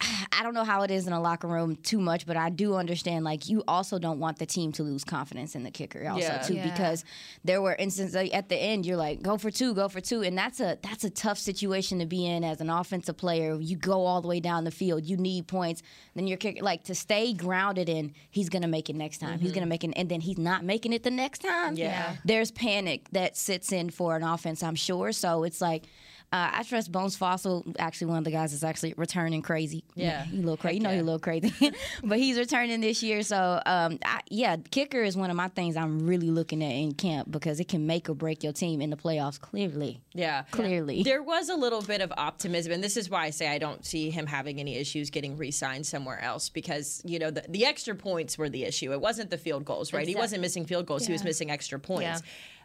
I 0.32 0.42
don't 0.42 0.54
know 0.54 0.64
how 0.64 0.82
it 0.82 0.90
is 0.90 1.06
in 1.06 1.12
a 1.12 1.20
locker 1.20 1.48
room 1.48 1.76
too 1.76 1.98
much, 1.98 2.26
but 2.26 2.36
I 2.36 2.50
do 2.50 2.74
understand. 2.76 3.24
Like, 3.24 3.48
you 3.48 3.64
also 3.66 3.98
don't 3.98 4.20
want 4.20 4.38
the 4.38 4.46
team 4.46 4.72
to 4.72 4.82
lose 4.82 5.04
confidence 5.04 5.54
in 5.54 5.64
the 5.64 5.70
kicker, 5.70 6.08
also 6.08 6.26
Yeah. 6.26 6.38
too, 6.38 6.54
Yeah. 6.54 6.70
because 6.70 7.04
there 7.44 7.60
were 7.60 7.74
instances 7.74 8.14
like, 8.14 8.34
at 8.34 8.48
the 8.48 8.56
end 8.56 8.86
you're 8.86 8.96
like, 8.96 9.22
go 9.22 9.36
for 9.36 9.50
two, 9.50 9.74
go 9.74 9.88
for 9.88 10.00
two, 10.00 10.22
and 10.22 10.38
that's 10.38 10.60
a 10.60 10.78
that's 10.82 11.04
a 11.04 11.10
tough 11.10 11.38
situation 11.38 11.98
to 11.98 12.06
be 12.06 12.24
in 12.26 12.44
as 12.44 12.60
an 12.60 12.70
offensive 12.70 13.16
player. 13.16 13.58
You 13.58 13.76
go 13.76 14.06
all 14.06 14.20
the 14.20 14.28
way 14.28 14.40
down 14.40 14.64
the 14.64 14.70
field, 14.70 15.04
you 15.04 15.16
need 15.16 15.48
points, 15.48 15.82
then 16.14 16.26
your 16.26 16.38
kicker 16.38 16.62
like 16.62 16.84
to 16.84 16.94
stay 16.94 17.32
grounded 17.32 17.88
in 17.88 18.14
he's 18.30 18.48
gonna 18.48 18.68
make 18.68 18.88
it 18.88 18.96
next 18.96 19.18
time, 19.18 19.38
he's 19.40 19.50
mm-hmm. 19.50 19.54
gonna 19.56 19.66
make 19.66 19.84
it, 19.84 19.92
and 19.96 20.08
then 20.08 20.20
he's 20.20 20.38
not 20.38 20.64
making 20.64 20.92
it 20.92 21.02
the 21.02 21.10
next 21.10 21.40
time. 21.40 21.74
Yeah. 21.76 22.16
there's 22.24 22.50
panic 22.50 23.08
that 23.12 23.36
sits 23.36 23.72
in 23.72 23.90
for 23.90 24.16
an 24.16 24.22
offense, 24.22 24.62
I'm 24.62 24.76
sure. 24.76 25.12
So 25.12 25.44
it's 25.44 25.60
like. 25.60 25.84
Uh, 26.30 26.50
I 26.52 26.62
trust 26.62 26.92
Bones 26.92 27.16
Fassel. 27.18 27.74
Actually, 27.78 28.08
one 28.08 28.18
of 28.18 28.24
the 28.24 28.30
guys 28.30 28.52
is 28.52 28.62
actually 28.62 28.92
returning 28.98 29.40
crazy. 29.40 29.82
Yeah. 29.94 30.24
he 30.24 30.36
a 30.36 30.40
little 30.40 30.58
crazy. 30.58 30.76
You 30.76 30.82
know, 30.82 30.90
yeah. 30.90 30.96
he 30.96 31.00
a 31.00 31.04
little 31.04 31.18
crazy, 31.18 31.72
but 32.04 32.18
he's 32.18 32.36
returning 32.36 32.82
this 32.82 33.02
year. 33.02 33.22
So, 33.22 33.62
um, 33.64 33.98
I, 34.04 34.20
yeah, 34.28 34.56
kicker 34.70 35.02
is 35.02 35.16
one 35.16 35.30
of 35.30 35.36
my 35.36 35.48
things 35.48 35.74
I'm 35.74 36.06
really 36.06 36.30
looking 36.30 36.62
at 36.62 36.70
in 36.70 36.92
camp 36.92 37.30
because 37.30 37.60
it 37.60 37.68
can 37.68 37.86
make 37.86 38.10
or 38.10 38.14
break 38.14 38.44
your 38.44 38.52
team 38.52 38.82
in 38.82 38.90
the 38.90 38.96
playoffs. 38.96 39.40
Clearly, 39.40 40.02
Yeah. 40.12 40.42
clearly. 40.50 41.02
There 41.02 41.22
was 41.22 41.48
a 41.48 41.56
little 41.56 41.80
bit 41.80 42.02
of 42.02 42.12
optimism, 42.18 42.72
and 42.72 42.84
this 42.84 42.98
is 42.98 43.08
why 43.08 43.24
I 43.24 43.30
say 43.30 43.48
I 43.48 43.56
don't 43.56 43.86
see 43.86 44.10
him 44.10 44.26
having 44.26 44.60
any 44.60 44.76
issues 44.76 45.08
getting 45.08 45.38
re 45.38 45.50
signed 45.50 45.86
somewhere 45.86 46.20
else 46.20 46.50
because, 46.50 47.00
you 47.06 47.18
know, 47.18 47.30
the, 47.30 47.44
the 47.48 47.64
extra 47.64 47.94
points 47.94 48.36
were 48.36 48.50
the 48.50 48.64
issue. 48.64 48.92
It 48.92 49.00
wasn't 49.00 49.30
the 49.30 49.38
field 49.38 49.64
goals, 49.64 49.94
right? 49.94 50.06
He 50.06 50.14
wasn't 50.14 50.42
missing 50.42 50.66
field 50.66 50.84
goals, 50.84 51.06
he 51.06 51.12
was 51.12 51.24
missing 51.24 51.50
extra 51.50 51.78
points. 51.78 52.02
Yeah. 52.02 52.18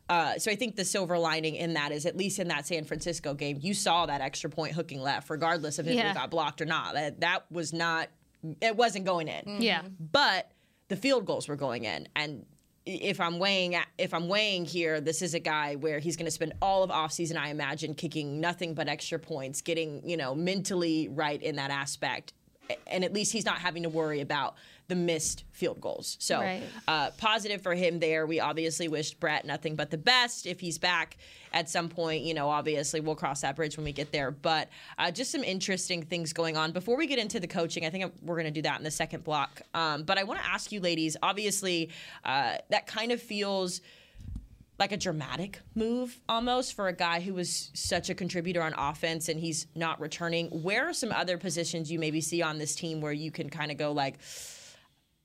Uh, 0.09 0.37
so 0.37 0.51
I 0.51 0.55
think 0.55 0.75
the 0.75 0.83
silver 0.85 1.17
lining 1.17 1.55
in 1.55 1.73
that 1.73 1.91
is 1.91 2.05
at 2.05 2.17
least 2.17 2.37
in 2.39 2.49
that 2.49 2.67
San 2.67 2.83
Francisco 2.83 3.33
game, 3.33 3.57
you 3.61 3.73
saw 3.73 4.05
that 4.05 4.21
extra 4.21 4.49
point 4.49 4.73
hooking 4.73 5.01
left, 5.01 5.29
regardless 5.29 5.79
of 5.79 5.87
if 5.87 5.95
Yeah. 5.95 6.11
it 6.11 6.13
got 6.13 6.29
blocked 6.29 6.61
or 6.61 6.65
not. 6.65 6.93
That 6.93 7.21
that 7.21 7.49
was 7.51 7.71
not, 7.73 8.09
it 8.61 8.75
wasn't 8.75 9.05
going 9.05 9.27
in 9.29 9.61
Yeah. 9.61 9.83
but 9.99 10.51
the 10.89 10.97
field 10.97 11.25
goals 11.25 11.47
were 11.47 11.55
going 11.55 11.85
in 11.85 12.07
and 12.15 12.45
if 12.85 13.21
I'm 13.21 13.39
weighing 13.39 13.77
if 13.97 14.13
I'm 14.13 14.27
weighing 14.27 14.65
here, 14.65 14.99
this 14.99 15.21
is 15.21 15.33
a 15.33 15.39
guy 15.39 15.75
where 15.75 15.99
he's 15.99 16.17
going 16.17 16.25
to 16.25 16.31
spend 16.31 16.51
all 16.61 16.83
of 16.83 16.89
offseason, 16.89 17.37
I 17.37 17.47
imagine, 17.47 17.93
kicking 17.93 18.41
nothing 18.41 18.73
but 18.73 18.89
extra 18.89 19.17
points, 19.19 19.61
getting 19.61 20.01
you 20.07 20.17
know 20.17 20.35
mentally 20.35 21.07
right 21.07 21.41
in 21.41 21.55
that 21.55 21.71
aspect, 21.71 22.33
and 22.87 23.05
at 23.05 23.13
least 23.13 23.31
he's 23.31 23.45
not 23.45 23.59
having 23.59 23.83
to 23.83 23.89
worry 23.89 24.19
about 24.19 24.55
the 24.87 24.95
missed 24.95 25.45
field 25.51 25.79
goals. 25.79 26.17
So 26.19 26.39
Right. 26.39 26.63
uh, 26.87 27.11
positive 27.17 27.61
for 27.61 27.73
him 27.73 27.99
there. 27.99 28.25
We 28.25 28.39
obviously 28.39 28.87
wished 28.87 29.19
Brett 29.19 29.45
nothing 29.45 29.75
but 29.75 29.91
the 29.91 29.97
best. 29.97 30.45
If 30.45 30.59
he's 30.59 30.77
back 30.77 31.17
at 31.53 31.69
some 31.69 31.87
point, 31.87 32.23
you 32.23 32.33
know, 32.33 32.49
obviously 32.49 32.99
we'll 32.99 33.15
cross 33.15 33.41
that 33.41 33.55
bridge 33.55 33.77
when 33.77 33.85
we 33.85 33.93
get 33.93 34.11
there. 34.11 34.31
But 34.31 34.69
uh, 34.97 35.11
just 35.11 35.31
some 35.31 35.43
interesting 35.43 36.03
things 36.03 36.33
going 36.33 36.57
on. 36.57 36.71
Before 36.73 36.97
we 36.97 37.07
get 37.07 37.19
into 37.19 37.39
the 37.39 37.47
coaching, 37.47 37.85
I 37.85 37.89
think 37.89 38.13
we're 38.21 38.35
going 38.35 38.45
to 38.45 38.51
do 38.51 38.63
that 38.63 38.77
in 38.77 38.83
the 38.83 38.91
second 38.91 39.23
block. 39.23 39.61
Um, 39.73 40.03
but 40.03 40.17
I 40.17 40.23
want 40.23 40.39
to 40.41 40.45
ask 40.45 40.71
you, 40.71 40.81
ladies, 40.81 41.15
obviously, 41.23 41.89
uh, 42.25 42.55
that 42.69 42.85
kind 42.87 43.11
of 43.11 43.21
feels 43.21 43.81
like 44.79 44.91
a 44.91 44.97
dramatic 44.97 45.61
move 45.75 46.19
almost 46.27 46.73
for 46.75 46.87
a 46.87 46.93
guy 46.93 47.21
who 47.21 47.35
was 47.35 47.69
such 47.73 48.09
a 48.09 48.15
contributor 48.15 48.61
on 48.61 48.73
offense 48.73 49.29
and 49.29 49.39
he's 49.39 49.67
not 49.75 50.01
returning. 50.01 50.47
Where 50.47 50.89
are 50.89 50.93
some 50.93 51.11
other 51.11 51.37
positions 51.37 51.91
you 51.91 51.99
maybe 51.99 52.19
see 52.21 52.41
on 52.41 52.57
this 52.57 52.73
team 52.75 52.99
where 52.99 53.13
you 53.13 53.29
can 53.31 53.49
kind 53.49 53.71
of 53.71 53.77
go 53.77 53.91
like, 53.91 54.15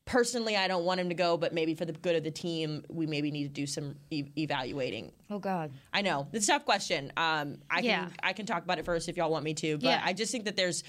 personally, 0.09 0.57
I 0.57 0.67
don't 0.69 0.85
want 0.85 0.99
him 1.01 1.11
to 1.11 1.15
go, 1.15 1.37
but 1.37 1.53
maybe 1.53 1.75
for 1.75 1.85
the 1.85 1.93
good 1.93 2.17
of 2.17 2.25
the 2.25 2.31
team, 2.31 2.83
we 2.89 3.07
maybe 3.07 3.31
need 3.31 3.43
to 3.45 3.49
do 3.51 3.67
some 3.67 3.95
e- 4.11 4.25
evaluating. 4.39 5.13
oh 5.31 5.39
God. 5.39 5.71
I 5.93 6.01
know 6.03 6.27
it's 6.33 6.49
a 6.49 6.53
tough 6.53 6.65
question. 6.65 7.13
Um, 7.17 7.59
I 7.71 7.81
Yeah. 7.81 8.05
can 8.07 8.13
I 8.23 8.33
can 8.33 8.47
talk 8.47 8.65
about 8.65 8.79
it 8.79 8.85
first 8.87 9.09
if 9.09 9.17
y'all 9.19 9.31
want 9.31 9.45
me 9.45 9.53
to, 9.55 9.77
but 9.77 9.85
Yeah. 9.87 10.01
I 10.03 10.13
just 10.15 10.33
think 10.33 10.47
that 10.47 10.57
there's. 10.57 10.83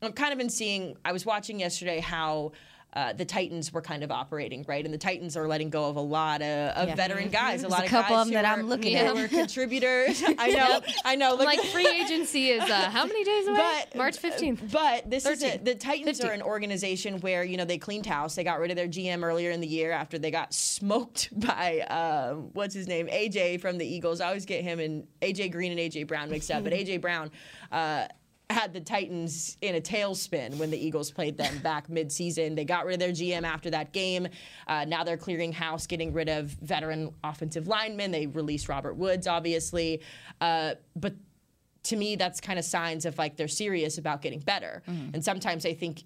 I've 0.00 0.14
kind 0.14 0.32
of 0.32 0.38
been 0.38 0.50
seeing. 0.50 0.96
I 1.04 1.10
was 1.12 1.24
watching 1.26 1.58
yesterday 1.58 1.98
how. 1.98 2.52
Uh, 2.94 3.12
the 3.12 3.24
Titans 3.24 3.70
were 3.70 3.82
kind 3.82 4.02
of 4.02 4.10
operating 4.10 4.64
right, 4.66 4.82
and 4.84 4.92
the 4.94 4.98
Titans 4.98 5.36
are 5.36 5.46
letting 5.46 5.68
go 5.68 5.90
of 5.90 5.96
a 5.96 6.00
lot 6.00 6.40
of, 6.40 6.70
of 6.74 6.88
Yeah. 6.88 6.94
veteran 6.94 7.28
guys. 7.28 7.62
A 7.62 7.68
lot 7.68 7.80
a 7.82 7.84
of 7.84 7.90
couple 7.90 8.16
guys 8.16 8.26
of 8.26 8.32
them 8.32 8.42
that 8.42 8.46
who 8.48 8.60
I'm 8.62 8.68
looking 8.68 8.94
at. 8.96 9.14
were 9.14 9.28
contributors. 9.62 10.22
I 10.38 10.48
know, 10.52 10.80
I 11.04 11.14
know. 11.14 11.36
I'm 11.38 11.44
like 11.44 11.60
free 11.72 11.86
agency 11.86 12.48
is 12.48 12.62
uh, 12.68 12.88
how 12.90 13.04
many 13.04 13.24
days 13.24 13.46
away? 13.46 13.58
But 13.58 13.94
March 13.94 14.16
15th. 14.20 14.72
But 14.72 15.08
this 15.10 15.26
is 15.26 15.42
it. 15.42 15.66
The 15.66 15.74
Titans 15.74 16.18
15. 16.18 16.30
are 16.30 16.32
an 16.32 16.42
organization 16.42 17.20
where 17.20 17.44
you 17.44 17.58
know 17.58 17.66
they 17.66 17.76
cleaned 17.78 18.06
house. 18.06 18.34
They 18.34 18.42
got 18.44 18.58
rid 18.58 18.70
of 18.70 18.76
their 18.76 18.88
GM 18.88 19.22
earlier 19.22 19.50
in 19.50 19.60
the 19.60 19.68
year 19.68 19.92
after 19.92 20.18
they 20.18 20.30
got 20.30 20.54
smoked 20.54 21.28
by 21.38 21.80
um, 21.90 22.50
what's 22.54 22.74
his 22.74 22.88
name 22.88 23.06
AJ 23.08 23.60
from 23.60 23.76
the 23.76 23.86
Eagles. 23.86 24.22
I 24.22 24.28
always 24.28 24.46
get 24.46 24.64
him 24.64 24.80
and 24.80 25.06
AJ 25.20 25.52
Green 25.52 25.72
and 25.72 25.78
AJ 25.80 26.06
Brown 26.06 26.30
mixed 26.30 26.50
up, 26.50 26.64
but 26.64 26.72
AJ 26.72 27.02
Brown. 27.02 27.30
Uh, 27.70 28.06
had 28.50 28.72
the 28.72 28.80
Titans 28.80 29.58
in 29.60 29.74
a 29.74 29.80
tailspin 29.80 30.56
when 30.56 30.70
the 30.70 30.78
Eagles 30.78 31.10
played 31.10 31.36
them 31.36 31.58
back 31.62 31.88
midseason. 31.88 32.56
They 32.56 32.64
got 32.64 32.86
rid 32.86 32.94
of 32.94 33.00
their 33.00 33.10
GM 33.10 33.44
after 33.44 33.70
that 33.70 33.92
game. 33.92 34.28
Uh, 34.66 34.84
now 34.86 35.04
they're 35.04 35.18
clearing 35.18 35.52
house, 35.52 35.86
getting 35.86 36.12
rid 36.12 36.28
of 36.28 36.50
veteran 36.62 37.12
offensive 37.22 37.68
linemen. 37.68 38.10
They 38.10 38.26
released 38.26 38.68
Robert 38.68 38.94
Woods, 38.94 39.26
obviously. 39.26 40.00
Uh, 40.40 40.74
but 40.96 41.14
to 41.84 41.96
me, 41.96 42.16
that's 42.16 42.40
kind 42.40 42.58
of 42.58 42.64
signs 42.64 43.04
of 43.04 43.18
like 43.18 43.36
they're 43.36 43.48
serious 43.48 43.98
about 43.98 44.22
getting 44.22 44.40
better. 44.40 44.82
And 44.86 45.22
sometimes 45.24 45.64
I 45.66 45.74
think 45.74 46.04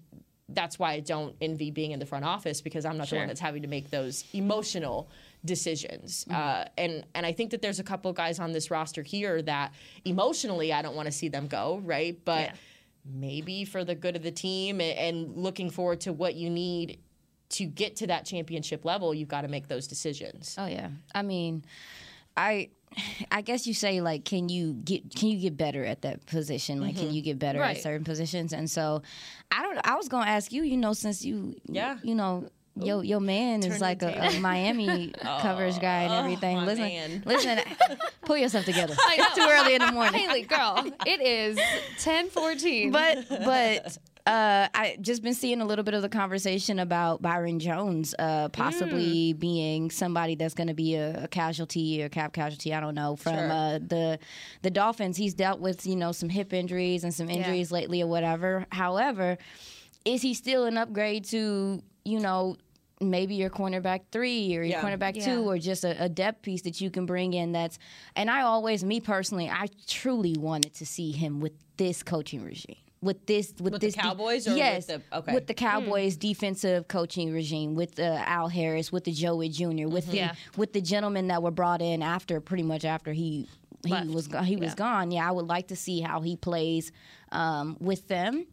that's 0.49 0.77
why 0.77 0.91
I 0.91 0.99
don't 0.99 1.35
envy 1.41 1.71
being 1.71 1.91
in 1.91 1.99
the 1.99 2.05
front 2.05 2.25
office 2.25 2.61
because 2.61 2.85
I'm 2.85 2.97
not 2.97 3.09
the 3.09 3.15
one 3.15 3.27
that's 3.27 3.39
having 3.39 3.61
to 3.63 3.67
make 3.67 3.89
those 3.89 4.23
emotional 4.33 5.09
decisions. 5.45 6.25
Uh, 6.29 6.65
and 6.77 7.05
and 7.15 7.25
I 7.25 7.31
think 7.33 7.51
that 7.51 7.61
there's 7.61 7.79
a 7.79 7.83
couple 7.83 8.11
guys 8.13 8.39
on 8.39 8.51
this 8.51 8.71
roster 8.71 9.03
here 9.03 9.41
that 9.43 9.73
emotionally 10.05 10.71
I 10.73 10.81
don't 10.81 10.95
want 10.95 11.07
to 11.07 11.11
see 11.11 11.27
them 11.29 11.47
go, 11.47 11.81
right? 11.83 12.17
But 12.25 12.41
Yeah. 12.49 12.53
maybe 13.05 13.65
for 13.65 13.83
the 13.83 13.95
good 13.95 14.15
of 14.15 14.23
the 14.23 14.31
team 14.31 14.79
and, 14.81 14.97
and 14.97 15.37
looking 15.37 15.69
forward 15.69 16.01
to 16.01 16.13
what 16.13 16.35
you 16.35 16.49
need 16.49 16.99
to 17.49 17.65
get 17.65 17.97
to 17.97 18.07
that 18.07 18.25
championship 18.25 18.83
level, 18.85 19.13
you've 19.13 19.27
got 19.27 19.41
to 19.41 19.47
make 19.47 19.67
those 19.67 19.87
decisions. 19.87 20.55
Oh 20.57 20.65
yeah. 20.65 20.89
I 21.13 21.21
mean, 21.21 21.63
I 22.35 22.69
I 23.31 23.41
guess 23.41 23.65
you 23.67 23.73
say 23.73 24.01
like 24.01 24.23
can 24.23 24.49
you 24.49 24.73
get 24.73 25.13
can 25.15 25.29
you 25.29 25.37
get 25.39 25.57
better 25.57 25.83
at 25.83 26.01
that 26.03 26.25
position? 26.25 26.79
Like 26.79 26.95
can 26.95 27.11
you 27.13 27.21
get 27.21 27.37
better 27.39 27.59
Right. 27.59 27.75
at 27.77 27.83
certain 27.83 28.03
positions? 28.05 28.53
And 28.53 28.69
so 28.69 29.01
I 29.51 29.61
don't 29.63 29.79
I 29.85 29.95
was 29.95 30.07
going 30.07 30.23
to 30.25 30.29
ask 30.29 30.51
you, 30.51 30.63
you 30.63 30.77
know 30.77 30.93
since 30.93 31.23
you 31.25 31.55
Yeah. 31.67 31.97
you 32.03 32.15
know 32.15 32.49
Yo, 32.75 33.01
your 33.01 33.19
man 33.19 33.61
Turn 33.61 33.71
is 33.71 33.81
like 33.81 34.01
a, 34.01 34.07
a. 34.35 34.39
Miami 34.39 35.13
coverage 35.41 35.79
guy 35.79 36.03
and 36.03 36.13
everything. 36.13 36.57
my 36.57 36.65
listen, 36.65 36.83
man. 36.83 37.23
listen, 37.25 37.59
pull 38.25 38.37
yourself 38.37 38.65
together. 38.65 38.95
It's 38.97 39.35
too 39.35 39.47
early 39.47 39.75
in 39.75 39.81
the 39.85 39.91
morning. 39.91 40.21
Haley, 40.21 40.41
girl, 40.41 40.83
it 41.05 41.21
is 41.21 41.57
10:14. 42.03 42.91
but 42.91 43.25
but 43.29 43.97
uh, 44.25 44.69
I 44.73 44.97
just 45.01 45.21
been 45.21 45.33
seeing 45.35 45.61
a 45.61 45.65
little 45.65 45.83
bit 45.83 45.93
of 45.93 46.01
the 46.01 46.09
conversation 46.09 46.79
about 46.79 47.21
Byron 47.21 47.59
Jones 47.59 48.15
uh, 48.17 48.49
possibly 48.49 49.33
being 49.33 49.91
somebody 49.91 50.33
that's 50.35 50.53
going 50.53 50.67
to 50.69 50.73
be 50.73 50.95
a, 50.95 51.25
a 51.25 51.27
casualty 51.27 52.01
or 52.01 52.09
cap 52.09 52.33
casualty. 52.33 52.73
I 52.73 52.79
don't 52.79 52.95
know 52.95 53.15
from 53.17 53.33
Sure. 53.35 53.51
uh, 53.51 53.79
the 53.79 54.19
the 54.63 54.71
Dolphins. 54.71 55.17
He's 55.17 55.35
dealt 55.35 55.59
with 55.59 55.85
you 55.85 55.95
know 55.95 56.11
some 56.11 56.29
hip 56.29 56.53
injuries 56.53 57.03
and 57.03 57.13
some 57.13 57.29
injuries 57.29 57.71
lately 57.71 58.01
or 58.01 58.07
whatever. 58.07 58.65
However, 58.71 59.37
is 60.05 60.21
he 60.23 60.33
still 60.33 60.65
an 60.65 60.77
upgrade 60.77 61.25
to 61.25 61.83
you 62.05 62.19
know? 62.19 62.57
Maybe 63.01 63.35
your 63.35 63.49
cornerback 63.49 64.01
three 64.13 64.55
or 64.55 64.61
your 64.63 64.65
Yeah. 64.65 64.81
cornerback 64.81 65.17
Yeah. 65.17 65.25
two, 65.25 65.49
or 65.49 65.57
just 65.57 65.83
a, 65.83 66.03
a 66.05 66.07
depth 66.07 66.41
piece 66.41 66.61
that 66.61 66.79
you 66.79 66.89
can 66.89 67.05
bring 67.05 67.33
in. 67.33 67.51
That's 67.51 67.77
and 68.15 68.29
I 68.31 68.43
always, 68.43 68.81
me 68.81 69.01
personally, 69.01 69.49
I 69.49 69.67
truly 69.87 70.35
wanted 70.39 70.73
to 70.75 70.85
see 70.85 71.11
him 71.11 71.41
with 71.41 71.51
this 71.75 72.01
coaching 72.01 72.43
regime, 72.45 72.77
with 73.01 73.25
this, 73.25 73.49
with, 73.59 73.73
With 73.73 73.73
the 73.73 73.87
this, 73.87 73.95
de- 73.95 73.99
Cowboys 74.01 74.47
or 74.47 74.51
with 74.51 74.57
yes, 74.59 74.85
the- 74.85 75.01
okay. 75.11 75.33
with 75.33 75.47
the 75.47 75.53
Cowboys 75.53 76.15
defensive 76.15 76.87
coaching 76.87 77.33
regime, 77.33 77.75
with 77.75 77.99
uh, 77.99 78.03
Al 78.25 78.47
Harris, 78.47 78.89
with 78.89 79.03
the 79.03 79.11
Joe 79.11 79.35
Whitt 79.35 79.51
Jr., 79.51 79.87
with 79.89 80.09
the 80.09 80.17
Yeah. 80.17 80.35
with 80.55 80.71
the 80.71 80.79
gentlemen 80.81 81.27
that 81.27 81.43
were 81.43 81.51
brought 81.51 81.81
in 81.81 82.01
after, 82.01 82.39
pretty 82.39 82.63
much 82.63 82.85
after 82.85 83.11
he 83.11 83.49
he 83.83 83.91
Left. 83.91 84.07
was 84.11 84.27
go- 84.29 84.43
he 84.43 84.55
was 84.55 84.75
gone. 84.75 85.11
Yeah, 85.11 85.27
I 85.27 85.31
would 85.31 85.47
like 85.47 85.67
to 85.69 85.75
see 85.75 85.99
how 85.99 86.21
he 86.21 86.37
plays 86.37 86.93
um, 87.33 87.75
with 87.81 88.07
them. 88.07 88.45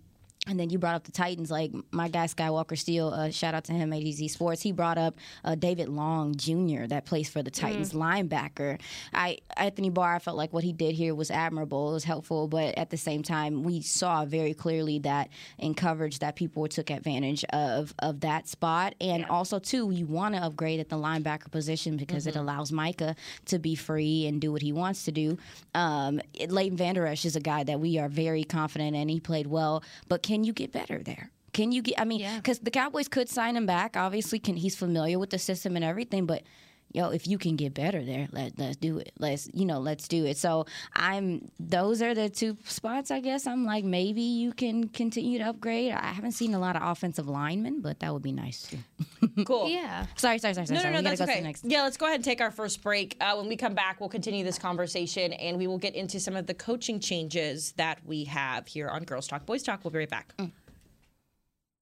And 0.47 0.59
then 0.59 0.71
you 0.71 0.79
brought 0.79 0.95
up 0.95 1.05
the 1.05 1.13
Titans, 1.13 1.51
like 1.51 1.71
my 1.91 2.09
guy 2.09 2.25
Skywalker 2.25 2.77
Steele. 2.77 3.09
Uh, 3.09 3.31
shout 3.31 3.53
out 3.53 3.65
to 3.65 3.75
him, 3.75 3.91
ADZ 3.91 4.31
Sports. 4.31 4.63
He 4.63 4.73
brought 4.73 4.97
up 4.97 5.19
uh, 5.45 5.55
David 5.55 5.91
Long 5.91 6.35
Jr. 6.35 6.87
that 6.87 7.05
plays 7.05 7.29
for 7.29 7.43
the 7.43 7.51
Titans, 7.51 7.93
mm. 7.93 8.01
linebacker. 8.01 8.81
I 9.13 9.39
Anthony 9.59 9.91
Barr, 9.91 10.17
I 10.17 10.19
felt 10.19 10.39
like 10.39 10.55
what 10.55 10.65
he 10.65 10.73
did 10.73 10.95
here 10.95 11.15
was 11.15 11.31
admirable. 11.31 11.91
It 11.91 11.93
was 11.93 12.05
helpful, 12.05 12.49
but 12.49 12.77
at 12.79 12.89
the 12.89 12.97
same 12.97 13.23
time, 13.23 13.65
we 13.65 13.83
saw 13.83 14.25
very 14.25 14.55
clearly 14.55 14.99
that 15.01 15.29
in 15.59 15.75
coverage 15.75 16.21
that 16.21 16.37
people 16.37 16.67
took 16.69 16.91
advantage 16.91 17.45
of 17.53 17.95
of 17.99 18.21
that 18.21 18.49
spot, 18.49 18.95
and 18.99 19.21
yeah. 19.21 19.29
also 19.29 19.59
too, 19.59 19.91
you 19.91 20.07
want 20.07 20.35
to 20.35 20.41
upgrade 20.41 20.81
at 20.81 20.89
the 20.89 20.97
linebacker 20.97 21.51
position 21.51 21.99
because 21.99 22.27
mm-hmm. 22.27 22.39
it 22.39 22.41
allows 22.41 22.73
Micah 22.73 23.15
to 23.45 23.59
be 23.59 23.75
free 23.75 24.27
and 24.27 24.41
do 24.41 24.53
what 24.53 24.63
he 24.63 24.73
wants 24.73 25.05
to 25.05 25.13
do. 25.13 25.37
Um, 25.75 26.19
Leighton 26.49 26.79
Vander 26.79 27.07
Esch 27.07 27.27
is 27.27 27.37
a 27.37 27.41
guy 27.41 27.63
that 27.65 27.79
we 27.79 27.99
are 27.99 28.09
very 28.09 28.43
confident 28.43 28.97
in. 28.97 29.11
He 29.11 29.21
played 29.21 29.47
well, 29.47 29.83
but 30.09 30.23
can 30.31 30.45
you 30.45 30.53
get 30.53 30.71
better 30.71 31.03
there? 31.03 31.33
Can 31.53 31.73
you 31.73 31.83
get? 31.83 32.01
I 32.01 32.05
mean, 32.05 32.21
because 32.37 32.59
yeah. 32.59 32.65
the 32.65 32.71
Cowboys 32.71 33.09
could 33.09 33.29
sign 33.29 33.57
him 33.57 33.67
back. 33.67 33.97
Obviously, 33.97 34.39
can 34.39 34.55
he's 34.55 34.77
familiar 34.77 35.19
with 35.19 35.31
the 35.31 35.41
system 35.41 35.75
and 35.75 35.85
everything, 35.85 36.25
but 36.25 36.45
yo, 36.93 37.11
if 37.11 37.27
you 37.27 37.39
can 37.39 37.57
get 37.57 37.75
better 37.75 38.05
there, 38.05 38.29
let 38.33 38.59
let's 38.59 38.77
do 38.77 38.99
it. 38.99 39.13
Let's 39.19 39.49
you 39.53 39.65
know, 39.65 39.79
let's 39.79 40.09
do 40.09 40.25
it. 40.27 40.37
So 40.37 40.67
I'm 40.95 41.51
those 41.59 42.03
are 42.03 42.15
the 42.15 42.29
two 42.29 42.57
spots. 42.65 43.11
I 43.11 43.21
guess 43.21 43.47
I'm 43.47 43.65
like 43.65 43.85
maybe 43.85 44.23
you 44.23 44.53
can 44.53 44.89
continue 44.89 45.39
to 45.39 45.45
upgrade. 45.45 45.93
I 45.93 46.13
haven't 46.13 46.33
seen 46.33 46.55
a 46.55 46.59
lot 46.59 46.77
of 46.77 46.83
offensive 46.83 47.29
linemen, 47.29 47.81
but 47.81 48.01
that 48.01 48.13
would 48.13 48.23
be 48.23 48.33
nice 48.33 48.69
too. 48.69 48.79
cool. 49.45 49.69
Yeah. 49.69 50.07
Sorry, 50.17 50.39
sorry, 50.39 50.55
sorry. 50.55 50.67
No, 50.71 50.81
sorry. 50.81 50.95
no, 50.95 51.01
no, 51.01 51.11
that's 51.11 51.21
okay. 51.21 51.55
Yeah, 51.63 51.83
let's 51.83 51.97
go 51.97 52.07
ahead 52.07 52.17
and 52.17 52.25
take 52.25 52.41
our 52.41 52.51
first 52.51 52.83
break. 52.83 53.17
Uh, 53.21 53.35
when 53.37 53.49
we 53.49 53.57
come 53.57 53.75
back, 53.75 54.01
we'll 54.01 54.09
continue 54.09 54.45
this 54.45 54.59
conversation 54.59 55.33
and 55.35 55.59
we 55.59 55.67
will 55.67 55.79
get 55.79 55.95
into 55.95 56.21
some 56.21 56.37
of 56.37 56.47
the 56.47 56.55
coaching 56.55 57.01
changes 57.01 57.73
that 57.73 57.99
we 58.05 58.25
have 58.25 58.67
here 58.67 58.89
on 58.89 59.05
Girls 59.05 59.27
Talk 59.27 59.47
Boys 59.47 59.63
Talk. 59.63 59.85
We'll 59.85 59.91
be 59.91 59.99
right 59.99 60.11
back. 60.11 60.35
Mm. 60.39 60.53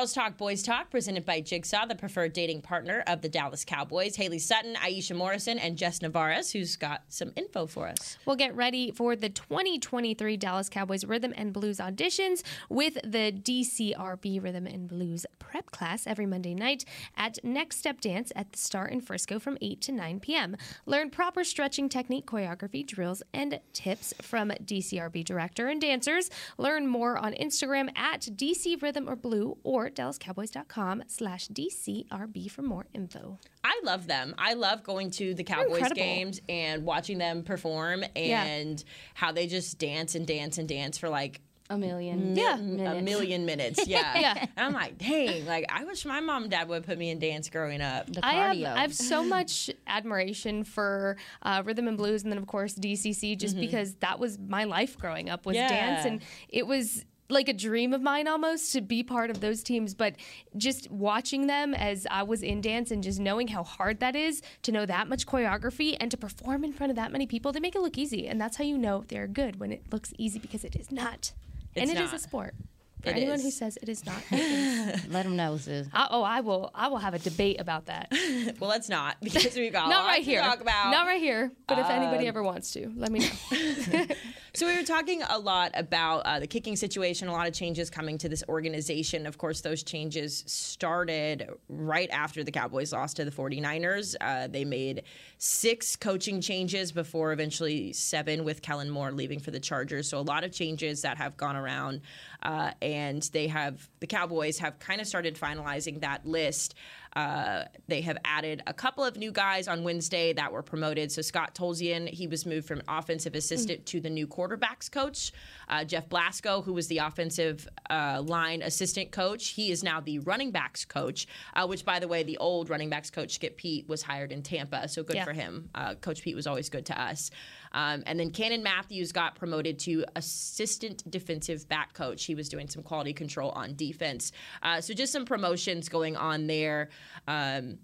Girls 0.00 0.14
Talk 0.14 0.38
Boys 0.38 0.62
Talk, 0.62 0.88
presented 0.90 1.26
by 1.26 1.42
Jigsaw, 1.42 1.84
the 1.84 1.94
preferred 1.94 2.32
dating 2.32 2.62
partner 2.62 3.04
of 3.06 3.20
the 3.20 3.28
Dallas 3.28 3.66
Cowboys. 3.66 4.16
Haley 4.16 4.38
Sutton, 4.38 4.74
Aisha 4.76 5.14
Morrison, 5.14 5.58
and 5.58 5.76
Jess 5.76 6.00
Navarez, 6.00 6.52
who's 6.52 6.76
got 6.76 7.02
some 7.10 7.32
info 7.36 7.66
for 7.66 7.86
us. 7.86 8.16
We'll 8.24 8.36
get 8.36 8.56
ready 8.56 8.92
for 8.92 9.14
the 9.14 9.28
2023 9.28 10.38
Dallas 10.38 10.70
Cowboys 10.70 11.04
Rhythm 11.04 11.34
and 11.36 11.52
Blues 11.52 11.80
auditions 11.80 12.42
with 12.70 12.94
the 13.04 13.30
DCRB 13.30 14.42
Rhythm 14.42 14.66
and 14.66 14.88
Blues 14.88 15.26
prep 15.38 15.70
class 15.70 16.06
every 16.06 16.24
Monday 16.24 16.54
night 16.54 16.86
at 17.14 17.38
Next 17.44 17.76
Step 17.76 18.00
Dance 18.00 18.32
at 18.34 18.52
the 18.52 18.58
Star 18.58 18.88
in 18.88 19.02
Frisco 19.02 19.38
from 19.38 19.58
8 19.60 19.82
to 19.82 19.92
9 19.92 20.20
p.m. 20.20 20.56
Learn 20.86 21.10
proper 21.10 21.44
stretching 21.44 21.90
technique, 21.90 22.24
choreography, 22.24 22.86
drills, 22.86 23.22
and 23.34 23.60
tips 23.74 24.14
from 24.22 24.48
DCRB 24.64 25.26
director 25.26 25.68
and 25.68 25.78
dancers. 25.78 26.30
Learn 26.56 26.86
more 26.86 27.18
on 27.18 27.34
Instagram 27.34 27.90
at 27.98 28.22
DC 28.22 28.80
Rhythm 28.80 29.06
or 29.06 29.16
Blue 29.16 29.58
or 29.62 29.89
DallasCowboys.com 29.94 31.04
slash 31.06 31.48
DCRB 31.48 32.50
for 32.50 32.62
more 32.62 32.86
info. 32.94 33.38
I 33.62 33.80
love 33.84 34.06
them. 34.06 34.34
I 34.38 34.54
love 34.54 34.82
going 34.82 35.10
to 35.12 35.34
the 35.34 35.44
Cowboys 35.44 35.92
games 35.94 36.40
and 36.48 36.84
watching 36.84 37.18
them 37.18 37.42
perform 37.42 38.04
and 38.16 38.78
yeah. 38.78 38.84
how 39.14 39.32
they 39.32 39.46
just 39.46 39.78
dance 39.78 40.14
and 40.14 40.26
dance 40.26 40.58
and 40.58 40.68
dance 40.68 40.98
for 40.98 41.08
like 41.08 41.40
a 41.70 41.78
million. 41.78 42.36
yeah. 42.36 42.56
A 42.56 43.00
million 43.00 43.46
minutes. 43.46 43.80
Yeah. 43.90 44.18
yeah. 44.18 44.46
And 44.56 44.66
I'm 44.66 44.72
like, 44.72 44.98
dang, 44.98 45.46
like 45.46 45.66
I 45.68 45.84
wish 45.84 46.04
my 46.04 46.20
mom 46.20 46.42
and 46.42 46.50
dad 46.50 46.68
would 46.68 46.84
put 46.84 46.96
me 46.96 47.10
in 47.10 47.18
dance 47.18 47.48
growing 47.48 47.80
up. 47.80 48.06
The 48.06 48.20
cardio. 48.20 48.22
I 48.22 48.54
have, 48.54 48.76
I 48.76 48.80
have 48.82 48.94
so 48.94 49.24
much 49.24 49.68
admiration 49.86 50.62
for 50.64 51.16
uh, 51.42 51.62
rhythm 51.64 51.88
and 51.88 51.96
blues 51.96 52.22
and 52.22 52.30
then 52.30 52.38
of 52.38 52.46
course 52.46 52.74
DCC 52.74 53.36
just 53.36 53.54
mm-hmm. 53.54 53.62
because 53.62 53.94
that 53.96 54.18
was 54.18 54.38
my 54.38 54.64
life 54.64 54.96
growing 54.98 55.28
up 55.28 55.44
was 55.44 55.56
yeah. 55.56 55.68
dance 55.68 56.06
and 56.06 56.22
it 56.48 56.66
was 56.66 57.04
like 57.30 57.48
a 57.48 57.52
dream 57.52 57.92
of 57.92 58.02
mine 58.02 58.28
almost 58.28 58.72
to 58.72 58.80
be 58.80 59.02
part 59.02 59.30
of 59.30 59.40
those 59.40 59.62
teams. 59.62 59.94
But 59.94 60.16
just 60.56 60.90
watching 60.90 61.46
them 61.46 61.74
as 61.74 62.06
I 62.10 62.22
was 62.22 62.42
in 62.42 62.60
dance 62.60 62.90
and 62.90 63.02
just 63.02 63.20
knowing 63.20 63.48
how 63.48 63.62
hard 63.62 64.00
that 64.00 64.16
is 64.16 64.42
to 64.62 64.72
know 64.72 64.86
that 64.86 65.08
much 65.08 65.26
choreography 65.26 65.96
and 66.00 66.10
to 66.10 66.16
perform 66.16 66.64
in 66.64 66.72
front 66.72 66.90
of 66.90 66.96
that 66.96 67.12
many 67.12 67.26
people, 67.26 67.52
they 67.52 67.60
make 67.60 67.74
it 67.74 67.80
look 67.80 67.98
easy. 67.98 68.26
And 68.26 68.40
that's 68.40 68.56
how 68.56 68.64
you 68.64 68.78
know 68.78 69.04
they're 69.08 69.26
good 69.26 69.60
when 69.60 69.72
it 69.72 69.92
looks 69.92 70.12
easy 70.18 70.38
because 70.38 70.64
it 70.64 70.76
is 70.76 70.90
not. 70.90 71.32
It's 71.74 71.82
and 71.82 71.90
it 71.90 71.94
not. 71.94 72.04
is 72.04 72.12
a 72.12 72.18
sport. 72.18 72.54
For 73.02 73.08
it 73.08 73.16
anyone 73.16 73.36
is. 73.36 73.44
who 73.44 73.50
says 73.50 73.78
it 73.80 73.88
is 73.88 74.04
not, 74.04 74.22
let 74.30 75.22
them 75.22 75.36
know, 75.36 75.56
sis. 75.56 75.88
I, 75.92 76.08
oh, 76.10 76.22
I 76.22 76.40
will. 76.40 76.70
I 76.74 76.88
will 76.88 76.98
have 76.98 77.14
a 77.14 77.18
debate 77.18 77.60
about 77.60 77.86
that. 77.86 78.08
well, 78.60 78.68
let's 78.68 78.88
not 78.88 79.16
because 79.22 79.56
we've 79.56 79.72
got 79.72 79.88
not 79.88 80.06
right 80.06 80.22
here. 80.22 80.42
talk 80.42 80.60
about. 80.60 80.90
Not 80.90 81.06
right 81.06 81.20
here. 81.20 81.50
But 81.66 81.78
uh, 81.78 81.82
if 81.82 81.90
anybody 81.90 82.24
um, 82.24 82.28
ever 82.28 82.42
wants 82.42 82.72
to, 82.72 82.92
let 82.96 83.10
me 83.10 83.20
know. 83.20 84.06
So 84.52 84.66
we 84.66 84.76
were 84.76 84.82
talking 84.82 85.22
a 85.22 85.38
lot 85.38 85.70
about 85.74 86.26
uh, 86.26 86.40
the 86.40 86.46
kicking 86.46 86.74
situation, 86.74 87.28
a 87.28 87.32
lot 87.32 87.46
of 87.46 87.54
changes 87.54 87.88
coming 87.88 88.18
to 88.18 88.28
this 88.28 88.42
organization. 88.48 89.24
Of 89.24 89.38
course, 89.38 89.60
those 89.60 89.84
changes 89.84 90.42
started 90.48 91.48
right 91.68 92.10
after 92.10 92.42
the 92.42 92.50
Cowboys 92.50 92.92
lost 92.92 93.16
to 93.16 93.24
the 93.24 93.30
49ers. 93.30 94.16
Uh, 94.20 94.48
they 94.48 94.64
made 94.64 95.04
six 95.38 95.94
coaching 95.94 96.40
changes 96.40 96.90
before 96.90 97.32
eventually 97.32 97.92
seven 97.92 98.42
with 98.42 98.60
Kellen 98.60 98.90
Moore 98.90 99.12
leaving 99.12 99.38
for 99.38 99.52
the 99.52 99.60
Chargers. 99.60 100.08
So 100.08 100.18
a 100.18 100.20
lot 100.20 100.42
of 100.42 100.50
changes 100.50 101.02
that 101.02 101.16
have 101.16 101.36
gone 101.36 101.54
around, 101.54 102.00
uh, 102.42 102.72
and 102.82 103.22
they 103.32 103.46
have 103.46 103.88
the 104.00 104.08
Cowboys 104.08 104.58
have 104.58 104.80
kind 104.80 105.00
of 105.00 105.06
started 105.06 105.36
finalizing 105.36 106.00
that 106.00 106.26
list. 106.26 106.74
Uh, 107.14 107.64
they 107.88 108.00
have 108.00 108.18
added 108.24 108.62
a 108.66 108.72
couple 108.72 109.04
of 109.04 109.16
new 109.16 109.32
guys 109.32 109.66
on 109.68 109.82
Wednesday 109.82 110.32
that 110.32 110.52
were 110.52 110.62
promoted. 110.62 111.10
So 111.10 111.22
Scott 111.22 111.54
Tolzien, 111.54 112.08
he 112.08 112.26
was 112.26 112.46
moved 112.46 112.68
from 112.68 112.82
offensive 112.88 113.34
assistant 113.34 113.80
mm. 113.80 113.84
to 113.86 114.00
the 114.00 114.10
new 114.10 114.26
quarterbacks 114.26 114.90
coach. 114.90 115.32
Uh, 115.68 115.84
Jeff 115.84 116.08
Blasko, 116.08 116.64
who 116.64 116.72
was 116.72 116.86
the 116.88 116.98
offensive 116.98 117.68
uh, 117.88 118.22
line 118.24 118.62
assistant 118.62 119.10
coach, 119.10 119.48
he 119.48 119.70
is 119.70 119.82
now 119.82 120.00
the 120.00 120.20
running 120.20 120.50
backs 120.50 120.84
coach. 120.84 121.26
Uh, 121.54 121.66
which, 121.66 121.84
by 121.84 121.98
the 121.98 122.08
way, 122.08 122.22
the 122.22 122.38
old 122.38 122.70
running 122.70 122.90
backs 122.90 123.10
coach 123.10 123.34
Skip 123.34 123.56
Peete 123.56 123.88
was 123.88 124.02
hired 124.02 124.32
in 124.32 124.42
Tampa, 124.42 124.88
so 124.88 125.02
good 125.02 125.16
yeah. 125.16 125.24
for 125.24 125.32
him. 125.32 125.68
Uh, 125.74 125.94
coach 125.94 126.22
Peete 126.22 126.36
was 126.36 126.46
always 126.46 126.68
good 126.68 126.86
to 126.86 127.00
us. 127.00 127.30
Um, 127.72 128.02
and 128.06 128.18
then 128.18 128.30
Cannon 128.30 128.62
Matthews 128.62 129.12
got 129.12 129.34
promoted 129.34 129.78
to 129.80 130.04
assistant 130.16 131.08
defensive 131.10 131.68
back 131.68 131.94
coach. 131.94 132.24
He 132.24 132.34
was 132.34 132.48
doing 132.48 132.68
some 132.68 132.82
quality 132.82 133.12
control 133.12 133.50
on 133.50 133.74
defense. 133.76 134.32
Uh, 134.62 134.80
so 134.80 134.94
just 134.94 135.12
some 135.12 135.24
promotions 135.24 135.88
going 135.88 136.16
on 136.16 136.46
there. 136.46 136.90
Um, 137.28 137.78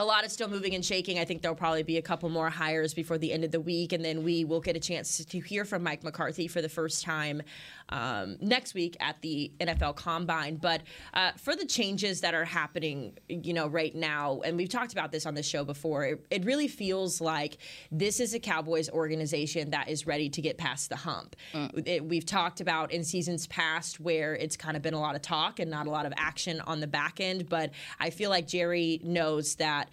a 0.00 0.04
lot 0.04 0.24
is 0.24 0.32
still 0.32 0.48
moving 0.48 0.74
and 0.74 0.84
shaking. 0.84 1.20
I 1.20 1.24
think 1.24 1.42
there'll 1.42 1.56
probably 1.56 1.84
be 1.84 1.98
a 1.98 2.02
couple 2.02 2.28
more 2.28 2.50
hires 2.50 2.94
before 2.94 3.16
the 3.16 3.32
end 3.32 3.44
of 3.44 3.52
the 3.52 3.60
week, 3.60 3.92
and 3.92 4.04
then 4.04 4.24
we 4.24 4.44
will 4.44 4.60
get 4.60 4.76
a 4.76 4.80
chance 4.80 5.24
to 5.24 5.40
hear 5.40 5.64
from 5.64 5.84
Mike 5.84 6.02
McCarthy 6.02 6.48
for 6.48 6.60
the 6.60 6.68
first 6.68 7.04
time 7.04 7.42
um, 7.90 8.36
next 8.40 8.74
week 8.74 8.96
at 8.98 9.20
the 9.20 9.52
NFL 9.60 9.94
Combine. 9.94 10.56
But 10.56 10.82
uh, 11.12 11.32
for 11.36 11.54
the 11.54 11.64
changes 11.64 12.22
that 12.22 12.34
are 12.34 12.44
happening, 12.44 13.12
you 13.28 13.52
know, 13.52 13.68
right 13.68 13.94
now, 13.94 14.40
and 14.44 14.56
we've 14.56 14.68
talked 14.68 14.92
about 14.92 15.12
this 15.12 15.26
on 15.26 15.34
the 15.34 15.42
show 15.44 15.64
before, 15.64 16.04
it, 16.04 16.26
it 16.30 16.44
really 16.44 16.66
feels 16.66 17.20
like 17.20 17.58
this 17.92 18.18
is 18.18 18.34
a 18.34 18.40
Cowboys 18.40 18.90
organization 18.90 19.70
that 19.70 19.88
is 19.88 20.06
ready 20.06 20.28
to 20.30 20.42
get 20.42 20.58
past 20.58 20.88
the 20.88 20.96
hump. 20.96 21.36
Mm. 21.52 21.86
It, 21.86 22.04
we've 22.04 22.26
talked 22.26 22.60
about 22.60 22.90
in 22.90 23.04
seasons 23.04 23.46
past 23.46 24.00
where 24.00 24.34
it's 24.34 24.56
kind 24.56 24.76
of 24.76 24.82
been 24.82 24.94
a 24.94 25.00
lot 25.00 25.14
of 25.14 25.22
talk 25.22 25.60
and 25.60 25.70
not 25.70 25.86
a 25.86 25.90
lot 25.90 26.04
of 26.04 26.12
action 26.16 26.60
on 26.62 26.80
the 26.80 26.88
back 26.88 27.20
end, 27.20 27.48
but 27.48 27.70
I 28.00 28.10
feel 28.10 28.30
like 28.30 28.48
Jerry 28.48 29.00
knows 29.04 29.54
that 29.56 29.83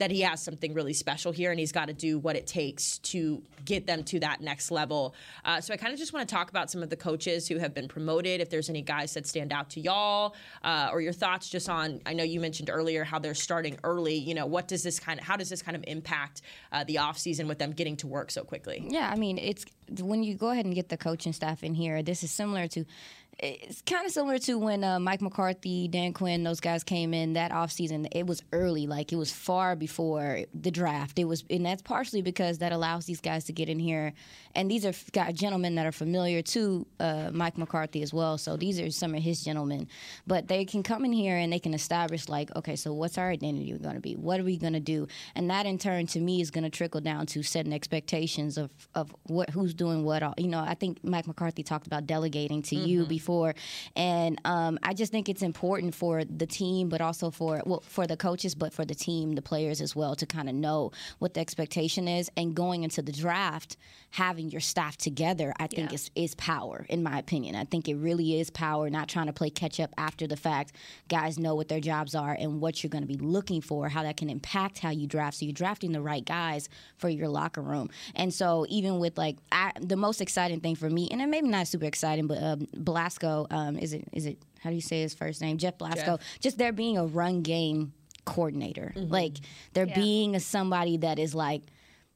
that 0.00 0.10
he 0.10 0.22
has 0.22 0.42
something 0.42 0.72
really 0.72 0.94
special 0.94 1.30
here 1.30 1.50
and 1.50 1.60
he's 1.60 1.72
got 1.72 1.88
to 1.88 1.92
do 1.92 2.18
what 2.18 2.34
it 2.34 2.46
takes 2.46 2.98
to 3.00 3.42
get 3.66 3.86
them 3.86 4.02
to 4.02 4.18
that 4.18 4.40
next 4.40 4.70
level. 4.70 5.14
Uh, 5.44 5.60
so 5.60 5.74
I 5.74 5.76
kind 5.76 5.92
of 5.92 5.98
just 5.98 6.14
want 6.14 6.26
to 6.26 6.34
talk 6.34 6.48
about 6.48 6.70
some 6.70 6.82
of 6.82 6.88
the 6.88 6.96
coaches 6.96 7.46
who 7.46 7.58
have 7.58 7.74
been 7.74 7.86
promoted, 7.86 8.40
if 8.40 8.48
there's 8.48 8.70
any 8.70 8.80
guys 8.80 9.12
that 9.12 9.26
stand 9.26 9.52
out 9.52 9.68
to 9.70 9.80
y'all, 9.80 10.34
uh, 10.64 10.88
or 10.90 11.02
your 11.02 11.12
thoughts 11.12 11.50
just 11.50 11.68
on, 11.68 12.00
I 12.06 12.14
know 12.14 12.24
you 12.24 12.40
mentioned 12.40 12.70
earlier 12.72 13.04
how 13.04 13.18
they're 13.18 13.34
starting 13.34 13.78
early. 13.84 14.14
You 14.14 14.34
know, 14.34 14.46
what 14.46 14.68
does 14.68 14.82
this 14.82 14.98
kind 14.98 15.20
of, 15.20 15.26
how 15.26 15.36
does 15.36 15.50
this 15.50 15.60
kind 15.60 15.76
of 15.76 15.84
impact 15.86 16.40
uh, 16.72 16.82
the 16.84 16.94
offseason 16.94 17.46
with 17.46 17.58
them 17.58 17.72
getting 17.72 17.96
to 17.98 18.06
work 18.06 18.30
so 18.30 18.42
quickly? 18.42 18.82
Yeah, 18.88 19.10
I 19.12 19.16
mean, 19.16 19.36
it's 19.36 19.66
when 20.00 20.22
you 20.22 20.34
go 20.34 20.48
ahead 20.48 20.64
and 20.64 20.74
get 20.74 20.88
the 20.88 20.96
coaching 20.96 21.34
staff 21.34 21.62
in 21.62 21.74
here, 21.74 22.02
this 22.02 22.22
is 22.22 22.30
similar 22.30 22.68
to 22.68 22.86
it's 23.42 23.80
kind 23.82 24.04
of 24.04 24.12
similar 24.12 24.38
to 24.40 24.58
when 24.58 24.84
uh, 24.84 25.00
Mike 25.00 25.22
McCarthy, 25.22 25.88
Dan 25.88 26.12
Quinn, 26.12 26.44
those 26.44 26.60
guys 26.60 26.84
came 26.84 27.14
in 27.14 27.32
that 27.32 27.52
offseason. 27.52 28.06
It 28.12 28.26
was 28.26 28.42
early, 28.52 28.86
like 28.86 29.12
it 29.12 29.16
was 29.16 29.32
far 29.32 29.76
before 29.76 30.40
the 30.52 30.70
draft. 30.70 31.18
It 31.18 31.24
was, 31.24 31.44
and 31.48 31.64
that's 31.64 31.80
partially 31.80 32.20
because 32.20 32.58
that 32.58 32.72
allows 32.72 33.06
these 33.06 33.20
guys 33.20 33.44
to 33.44 33.52
get 33.52 33.70
in 33.70 33.78
here. 33.78 34.12
And 34.54 34.70
these 34.70 34.84
are 34.84 34.92
guys, 35.12 35.34
gentlemen 35.34 35.76
that 35.76 35.86
are 35.86 35.92
familiar 35.92 36.42
to 36.42 36.86
uh, 36.98 37.30
Mike 37.32 37.56
McCarthy 37.56 38.02
as 38.02 38.12
well. 38.12 38.36
So 38.36 38.56
these 38.56 38.78
are 38.78 38.90
some 38.90 39.14
of 39.14 39.22
his 39.22 39.42
gentlemen. 39.42 39.88
But 40.26 40.48
they 40.48 40.66
can 40.66 40.82
come 40.82 41.06
in 41.06 41.12
here 41.12 41.36
and 41.36 41.50
they 41.50 41.60
can 41.60 41.72
establish, 41.72 42.28
like, 42.28 42.54
okay, 42.56 42.76
so 42.76 42.92
what's 42.92 43.16
our 43.16 43.30
identity 43.30 43.72
going 43.72 43.94
to 43.94 44.00
be? 44.00 44.16
What 44.16 44.38
are 44.38 44.44
we 44.44 44.58
going 44.58 44.74
to 44.74 44.80
do? 44.80 45.06
And 45.34 45.48
that 45.48 45.64
in 45.64 45.78
turn, 45.78 46.06
to 46.08 46.20
me, 46.20 46.42
is 46.42 46.50
going 46.50 46.64
to 46.64 46.70
trickle 46.70 47.00
down 47.00 47.24
to 47.26 47.42
setting 47.42 47.72
expectations 47.72 48.58
of, 48.58 48.70
of 48.94 49.14
what 49.22 49.48
who's 49.48 49.72
doing 49.72 50.04
what. 50.04 50.22
You 50.38 50.48
know, 50.48 50.60
I 50.60 50.74
think 50.74 51.02
Mike 51.02 51.26
McCarthy 51.26 51.62
talked 51.62 51.86
about 51.86 52.06
delegating 52.06 52.60
to 52.62 52.76
mm-hmm. 52.76 52.84
you 52.84 53.06
before 53.06 53.29
before, 53.30 53.54
and 53.94 54.40
um, 54.44 54.78
I 54.82 54.92
just 54.92 55.12
think 55.12 55.28
it's 55.28 55.42
important 55.42 55.94
for 55.94 56.24
the 56.24 56.46
team, 56.46 56.88
but 56.88 57.00
also 57.00 57.30
for 57.30 57.62
well 57.64 57.80
for 57.80 58.06
the 58.06 58.16
coaches, 58.16 58.54
but 58.54 58.72
for 58.72 58.84
the 58.84 58.94
team, 58.94 59.34
the 59.34 59.42
players 59.42 59.80
as 59.80 59.94
well, 59.94 60.16
to 60.16 60.26
kind 60.26 60.48
of 60.48 60.54
know 60.54 60.90
what 61.20 61.34
the 61.34 61.40
expectation 61.40 62.08
is, 62.08 62.30
and 62.36 62.54
going 62.54 62.82
into 62.82 63.02
the 63.02 63.12
draft, 63.12 63.76
having 64.10 64.50
your 64.50 64.60
staff 64.60 64.96
together, 64.96 65.54
I 65.58 65.68
think 65.68 65.90
yeah. 65.90 65.94
is 65.94 66.10
is 66.14 66.34
power, 66.34 66.86
in 66.88 67.02
my 67.02 67.18
opinion. 67.18 67.54
I 67.54 67.64
think 67.64 67.88
it 67.88 67.94
really 67.94 68.40
is 68.40 68.50
power, 68.50 68.90
not 68.90 69.08
trying 69.08 69.26
to 69.26 69.32
play 69.32 69.50
catch 69.50 69.78
up 69.78 69.90
after 69.96 70.26
the 70.26 70.36
fact. 70.36 70.72
Guys 71.08 71.38
know 71.38 71.54
what 71.54 71.68
their 71.68 71.80
jobs 71.80 72.14
are 72.14 72.36
and 72.38 72.60
what 72.60 72.82
you're 72.82 72.90
going 72.90 73.06
to 73.06 73.14
be 73.16 73.22
looking 73.36 73.60
for, 73.60 73.88
how 73.88 74.02
that 74.02 74.16
can 74.16 74.28
impact 74.28 74.80
how 74.80 74.90
you 74.90 75.06
draft. 75.06 75.36
So 75.36 75.44
you're 75.44 75.52
drafting 75.52 75.92
the 75.92 76.02
right 76.02 76.24
guys 76.24 76.68
for 76.96 77.08
your 77.08 77.28
locker 77.28 77.62
room, 77.62 77.90
and 78.16 78.34
so 78.34 78.66
even 78.68 78.98
with 78.98 79.16
like 79.16 79.36
I, 79.52 79.72
the 79.80 79.96
most 79.96 80.20
exciting 80.20 80.60
thing 80.60 80.74
for 80.74 80.90
me, 80.90 81.08
and 81.12 81.22
it 81.22 81.28
maybe 81.28 81.48
not 81.48 81.68
super 81.68 81.86
exciting, 81.86 82.26
but 82.26 82.42
um, 82.42 82.66
Blasko 82.74 83.19
Blasko. 83.20 83.46
Um, 83.50 83.78
is 83.78 83.92
it 83.92 84.04
is 84.12 84.26
it 84.26 84.38
how 84.60 84.70
do 84.70 84.76
you 84.76 84.82
say 84.82 85.00
his 85.00 85.14
first 85.14 85.40
name? 85.40 85.58
Jeff 85.58 85.78
Blasko. 85.78 86.18
Jeff. 86.18 86.20
Just 86.40 86.58
there 86.58 86.72
being 86.72 86.98
a 86.98 87.06
run 87.06 87.42
game 87.42 87.92
coordinator, 88.24 88.92
mm-hmm. 88.96 89.12
like 89.12 89.38
there 89.72 89.86
yeah. 89.86 89.94
being 89.94 90.36
a, 90.36 90.40
somebody 90.40 90.98
that 90.98 91.18
is 91.18 91.34
like 91.34 91.62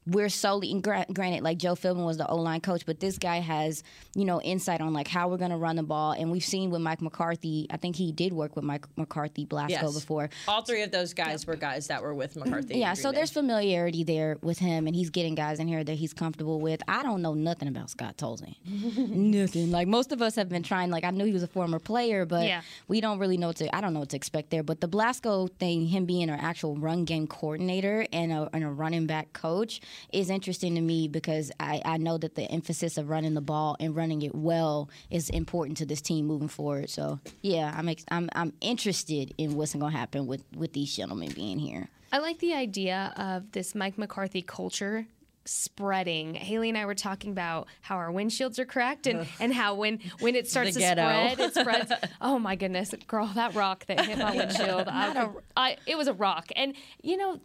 we're 0.07 0.29
solely 0.29 0.73
granted 0.81 1.43
like 1.43 1.59
Joe 1.59 1.75
Philbin 1.75 2.05
was 2.05 2.19
the 2.19 2.27
O 2.27 2.37
line 2.37 2.61
coach, 2.61 2.85
but 2.85 3.01
this 3.01 3.19
guy 3.19 3.41
has 3.41 3.83
you 4.15 4.25
know 4.25 4.41
insight 4.43 4.81
on 4.81 4.93
like 4.93 5.09
how 5.09 5.29
we're 5.29 5.39
going 5.39 5.51
to 5.51 5.57
run 5.57 5.77
the 5.77 5.83
ball, 5.83 6.13
and 6.13 6.31
we've 6.31 6.45
seen 6.45 6.71
with 6.71 6.83
Mike 6.83 7.01
McCarthy. 7.01 7.67
I 7.71 7.79
think 7.79 7.97
he 7.97 8.13
did 8.13 8.33
work 8.33 8.55
with 8.55 8.65
Mike 8.65 8.87
McCarthy, 8.97 9.47
Blasko 9.47 9.71
yes. 9.71 9.95
before. 9.95 10.29
All 10.47 10.63
three 10.63 10.83
of 10.83 10.91
those 10.91 11.15
guys 11.15 11.47
were 11.47 11.57
guys 11.57 11.87
that 11.87 12.03
were 12.03 12.15
with 12.15 12.35
mm-hmm. 12.35 12.51
McCarthy. 12.51 12.79
yeah, 12.79 12.95
so 12.95 13.13
there's 13.13 13.31
familiarity 13.31 14.05
there 14.05 14.37
with 14.43 14.59
him, 14.59 14.87
and 14.87 14.95
he's 14.95 15.11
getting 15.11 15.35
guys 15.35 15.59
in 15.59 15.69
here 15.69 15.83
that 15.83 15.95
he's 15.95 16.13
comfortable 16.13 16.61
with. 16.61 16.83
I 16.87 17.03
don't 17.03 17.23
know 17.23 17.35
nothing 17.35 17.69
about 17.69 17.91
Scott 17.91 18.17
Tolzien, 18.17 18.57
nothing. 18.67 19.71
Like 19.71 19.89
most 19.89 20.13
of 20.13 20.21
us 20.21 20.35
have 20.37 20.49
been 20.49 20.63
trying. 20.63 20.91
Like 20.91 21.05
I 21.05 21.11
knew 21.11 21.25
he 21.25 21.33
was 21.33 21.43
a 21.43 21.49
former 21.49 21.79
player, 21.79 22.27
but 22.27 22.47
yeah. 22.47 22.61
we 22.89 23.01
don't 23.01 23.19
really 23.19 23.39
know 23.39 23.49
what 23.49 23.57
to. 23.57 23.75
I 23.75 23.81
don't 23.81 23.95
know 23.95 24.01
what 24.01 24.11
to 24.11 24.17
expect 24.17 24.51
there. 24.51 24.63
But 24.63 24.83
the 24.83 24.89
Blasko 24.89 25.51
thing, 25.59 25.87
him 25.87 26.05
being 26.05 26.29
an 26.29 26.41
actual 26.41 26.77
run 26.77 27.05
game 27.05 27.27
coordinator 27.27 28.07
and 28.13 28.33
a, 28.33 28.51
and 28.53 28.65
a 28.65 28.69
running 28.69 29.07
back 29.07 29.33
coach, 29.33 29.81
is 30.13 30.31
interesting 30.31 30.75
to 30.75 30.81
me 30.81 31.09
because 31.09 31.51
I, 31.61 31.83
I 31.85 31.97
know 31.99 32.19
that 32.19 32.35
the 32.35 32.45
emphasis 32.45 32.99
of 32.99 33.09
running 33.09 33.35
the 33.35 33.41
ball 33.41 33.77
and 33.81 33.95
running 33.95 34.23
it 34.23 34.35
well 34.35 34.89
is 35.11 35.31
important 35.31 35.79
to 35.79 35.87
this 35.87 36.01
team 36.01 36.27
moving 36.27 36.49
forward. 36.49 36.91
So 36.91 37.21
yeah, 37.43 37.75
I'm 37.77 37.89
ex- 37.89 38.05
I'm 38.11 38.29
I'm 38.35 38.53
interested 38.61 39.35
in 39.39 39.57
what's 39.57 39.75
going 39.75 39.93
to 39.93 39.99
happen 39.99 40.27
with 40.27 40.45
with 40.57 40.73
these 40.73 40.95
gentlemen 40.95 41.33
being 41.33 41.59
here. 41.59 41.89
I 42.13 42.19
like 42.19 42.39
the 42.39 42.55
idea 42.55 43.13
of 43.17 43.51
this 43.53 43.75
Mike 43.75 43.99
McCarthy 43.99 44.43
culture 44.43 45.07
spreading. 45.45 46.35
Haley 46.35 46.69
and 46.69 46.79
I 46.79 46.87
were 46.87 46.95
talking 46.95 47.31
about 47.31 47.69
how 47.81 47.97
our 47.97 48.11
windshields 48.11 48.59
are 48.59 48.65
cracked 48.65 49.07
and, 49.07 49.27
and 49.41 49.53
how 49.53 49.75
when 49.75 50.01
when 50.21 50.35
it 50.35 50.49
starts 50.49 50.75
to 50.75 50.81
spread, 50.81 51.41
it 51.41 51.55
spreads. 51.59 51.93
Oh 52.21 52.39
my 52.39 52.57
goodness, 52.57 52.95
girl, 53.07 53.27
that 53.35 53.55
rock 53.55 53.87
that 53.87 54.05
hit 54.05 54.19
my 54.19 54.37
windshield. 54.37 54.89
I, 54.89 55.29
I, 55.57 55.77
it 55.87 55.97
was 55.97 56.09
a 56.09 56.15
rock. 56.15 56.51
And 56.57 56.75
you 57.03 57.17
know, 57.17 57.41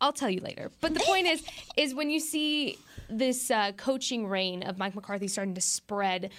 I'll 0.00 0.12
tell 0.12 0.30
you 0.30 0.40
later. 0.40 0.70
But 0.80 0.94
the 0.94 1.00
point 1.00 1.26
is, 1.26 1.42
is 1.76 1.94
when 1.94 2.10
you 2.10 2.20
see 2.20 2.78
this 3.08 3.50
uh, 3.50 3.72
coaching 3.72 4.26
reign 4.26 4.62
of 4.62 4.78
Mike 4.78 4.94
McCarthy 4.94 5.28
starting 5.28 5.54
to 5.54 5.60
spread 5.60 6.30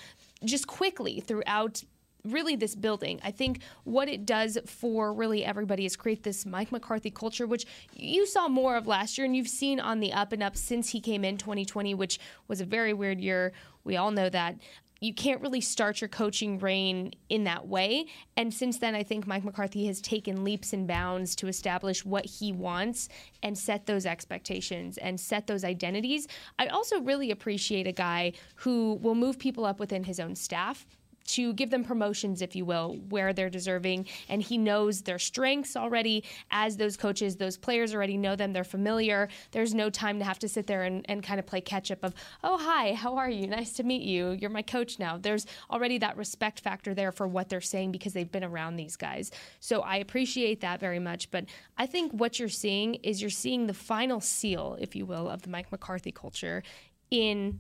just 0.44 0.68
quickly 0.68 1.20
throughout 1.20 1.84
really 2.26 2.56
this 2.56 2.76
building. 2.76 3.20
I 3.24 3.32
think 3.32 3.62
what 3.84 4.10
it 4.10 4.26
does 4.26 4.58
for 4.66 5.14
really 5.14 5.46
everybody 5.46 5.86
is 5.86 5.96
create 5.96 6.24
this 6.24 6.46
Mike 6.46 6.72
McCarthy 6.72 7.12
culture, 7.12 7.46
which 7.46 7.66
you 7.96 8.26
saw 8.26 8.48
more 8.48 8.76
of 8.76 8.88
last 8.88 9.18
year 9.18 9.26
and 9.26 9.36
you've 9.36 9.48
seen 9.48 9.80
on 9.80 10.00
the 10.00 10.12
up 10.12 10.32
and 10.32 10.42
up 10.42 10.58
since 10.58 10.90
he 10.90 11.00
came 11.00 11.24
in 11.24 11.38
2020, 11.38 11.94
which 11.94 12.20
was 12.48 12.62
a 12.62 12.66
very 12.66 12.94
weird 12.94 13.20
year. 13.20 13.54
We 13.84 13.96
all 13.98 14.12
know 14.12 14.30
that 14.30 14.56
you 15.00 15.14
can't 15.14 15.42
really 15.42 15.62
start 15.62 16.02
your 16.02 16.08
coaching 16.08 16.60
reign 16.60 17.14
in 17.30 17.44
that 17.44 17.68
way. 17.68 18.06
And 18.38 18.54
since 18.54 18.80
then, 18.80 18.96
I 18.96 19.04
think 19.04 19.28
Mike 19.28 19.44
McCarthy 19.44 19.88
has 19.88 20.02
taken 20.02 20.44
leaps 20.44 20.74
and 20.74 20.88
bounds 20.88 21.36
to 21.38 21.48
establish 21.48 22.06
what 22.06 22.26
he 22.26 22.52
wants 22.52 23.10
and 23.44 23.58
set 23.58 23.86
those 23.86 24.06
expectations 24.06 24.98
and 24.98 25.20
set 25.20 25.48
those 25.48 25.64
identities. 25.64 26.28
I 26.58 26.68
also 26.68 27.02
really 27.02 27.32
appreciate 27.32 27.88
a 27.88 27.92
guy 27.92 28.34
who 28.56 29.00
will 29.02 29.16
move 29.16 29.38
people 29.38 29.66
up 29.66 29.80
within 29.80 30.04
his 30.04 30.20
own 30.20 30.36
staff 30.36 30.86
to 31.26 31.54
give 31.54 31.70
them 31.70 31.84
promotions, 31.84 32.42
if 32.42 32.56
you 32.56 32.66
will, 32.66 32.98
where 33.10 33.34
they're 33.34 33.50
deserving. 33.50 34.08
And 34.30 34.42
he 34.42 34.58
knows 34.58 35.02
their 35.02 35.20
strengths 35.20 35.76
already 35.76 36.24
as 36.52 36.78
those 36.78 36.98
coaches, 36.98 37.36
those 37.36 37.58
players 37.58 37.94
already 37.94 38.18
know 38.18 38.36
them, 38.36 38.54
they're 38.54 38.64
familiar. 38.64 39.28
There's 39.52 39.74
no 39.74 39.90
time 39.90 40.20
to 40.20 40.26
have 40.26 40.40
to 40.40 40.48
sit 40.48 40.68
there 40.68 40.84
and, 40.84 41.06
and 41.10 41.24
kind 41.24 41.40
of 41.40 41.46
play 41.46 41.62
catch 41.62 41.92
up 41.92 42.04
of, 42.04 42.14
oh, 42.44 42.58
hi, 42.58 42.94
how 42.94 43.18
are 43.18 43.30
you? 43.30 43.48
Nice 43.48 43.74
to 43.74 43.84
meet 43.84 44.04
you. 44.04 44.32
You're 44.32 44.50
my 44.50 44.62
coach 44.62 45.00
now. 45.00 45.18
There's 45.18 45.46
already 45.70 45.98
that 46.00 46.18
respect 46.18 46.60
factor 46.60 46.94
there 46.94 47.12
for 47.12 47.28
what 47.28 47.50
they're 47.50 47.62
saying 47.62 47.92
because 47.92 48.14
they've 48.14 48.32
been 48.32 48.44
around 48.44 48.76
these 48.76 48.96
guys. 48.96 49.32
So 49.60 49.82
I 49.82 49.98
appreciate 49.98 50.62
that 50.62 50.80
very 50.80 51.00
much. 51.00 51.32
But 51.32 51.46
I 51.78 51.86
think 51.86 52.12
what 52.12 52.40
you're 52.40 52.50
seeing 52.50 52.96
is 52.96 53.22
you're 53.22 53.30
seeing 53.30 53.68
the 53.68 53.74
final 53.74 54.20
seal, 54.20 54.78
if 54.80 54.96
you 54.96 55.06
will, 55.06 55.30
of 55.30 55.42
the 55.42 55.50
Mike 55.50 55.72
McCarthy 55.72 56.12
culture 56.12 56.64
in 57.12 57.60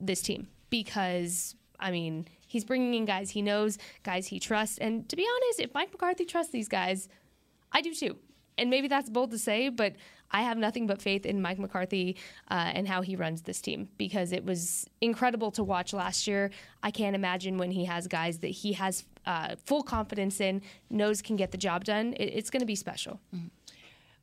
this 0.00 0.20
team 0.20 0.48
because 0.70 1.54
I 1.78 1.90
mean 1.90 2.26
he's 2.54 2.64
bringing 2.64 2.94
in 2.94 3.04
guys 3.04 3.30
he 3.30 3.42
knows, 3.42 3.76
guys 4.02 4.28
he 4.28 4.38
trusts, 4.38 4.78
and 4.78 5.06
to 5.08 5.16
be 5.16 5.26
honest, 5.34 5.60
if 5.60 5.74
Mike 5.74 5.92
McCarthy 5.92 6.24
trusts 6.24 6.52
these 6.52 6.68
guys, 6.68 7.08
I 7.72 7.82
do 7.82 7.92
too. 7.92 8.16
And 8.56 8.70
maybe 8.70 8.86
that's 8.86 9.10
bold 9.10 9.32
to 9.32 9.38
say, 9.38 9.68
but 9.68 9.94
I 10.30 10.42
have 10.42 10.56
nothing 10.56 10.86
but 10.86 11.02
faith 11.02 11.26
in 11.26 11.42
Mike 11.42 11.58
McCarthy 11.58 12.16
uh, 12.50 12.70
and 12.74 12.86
how 12.86 13.02
he 13.02 13.16
runs 13.16 13.42
this 13.42 13.60
team 13.60 13.88
because 13.98 14.32
it 14.32 14.44
was 14.44 14.86
incredible 15.00 15.50
to 15.52 15.64
watch 15.64 15.92
last 15.92 16.26
year. 16.28 16.50
I 16.82 16.90
can't 16.92 17.16
imagine 17.16 17.58
when 17.58 17.72
he 17.72 17.84
has 17.86 18.06
guys 18.06 18.38
that 18.38 18.48
he 18.48 18.72
has 18.74 19.04
uh, 19.26 19.56
full 19.64 19.82
confidence 19.82 20.40
in, 20.40 20.62
knows 20.88 21.20
can 21.20 21.36
get 21.36 21.50
the 21.50 21.58
job 21.58 21.84
done. 21.84 22.14
It, 22.14 22.26
it's 22.26 22.50
going 22.50 22.60
to 22.60 22.66
be 22.66 22.76
special. 22.76 23.20
Mm-hmm. 23.34 23.48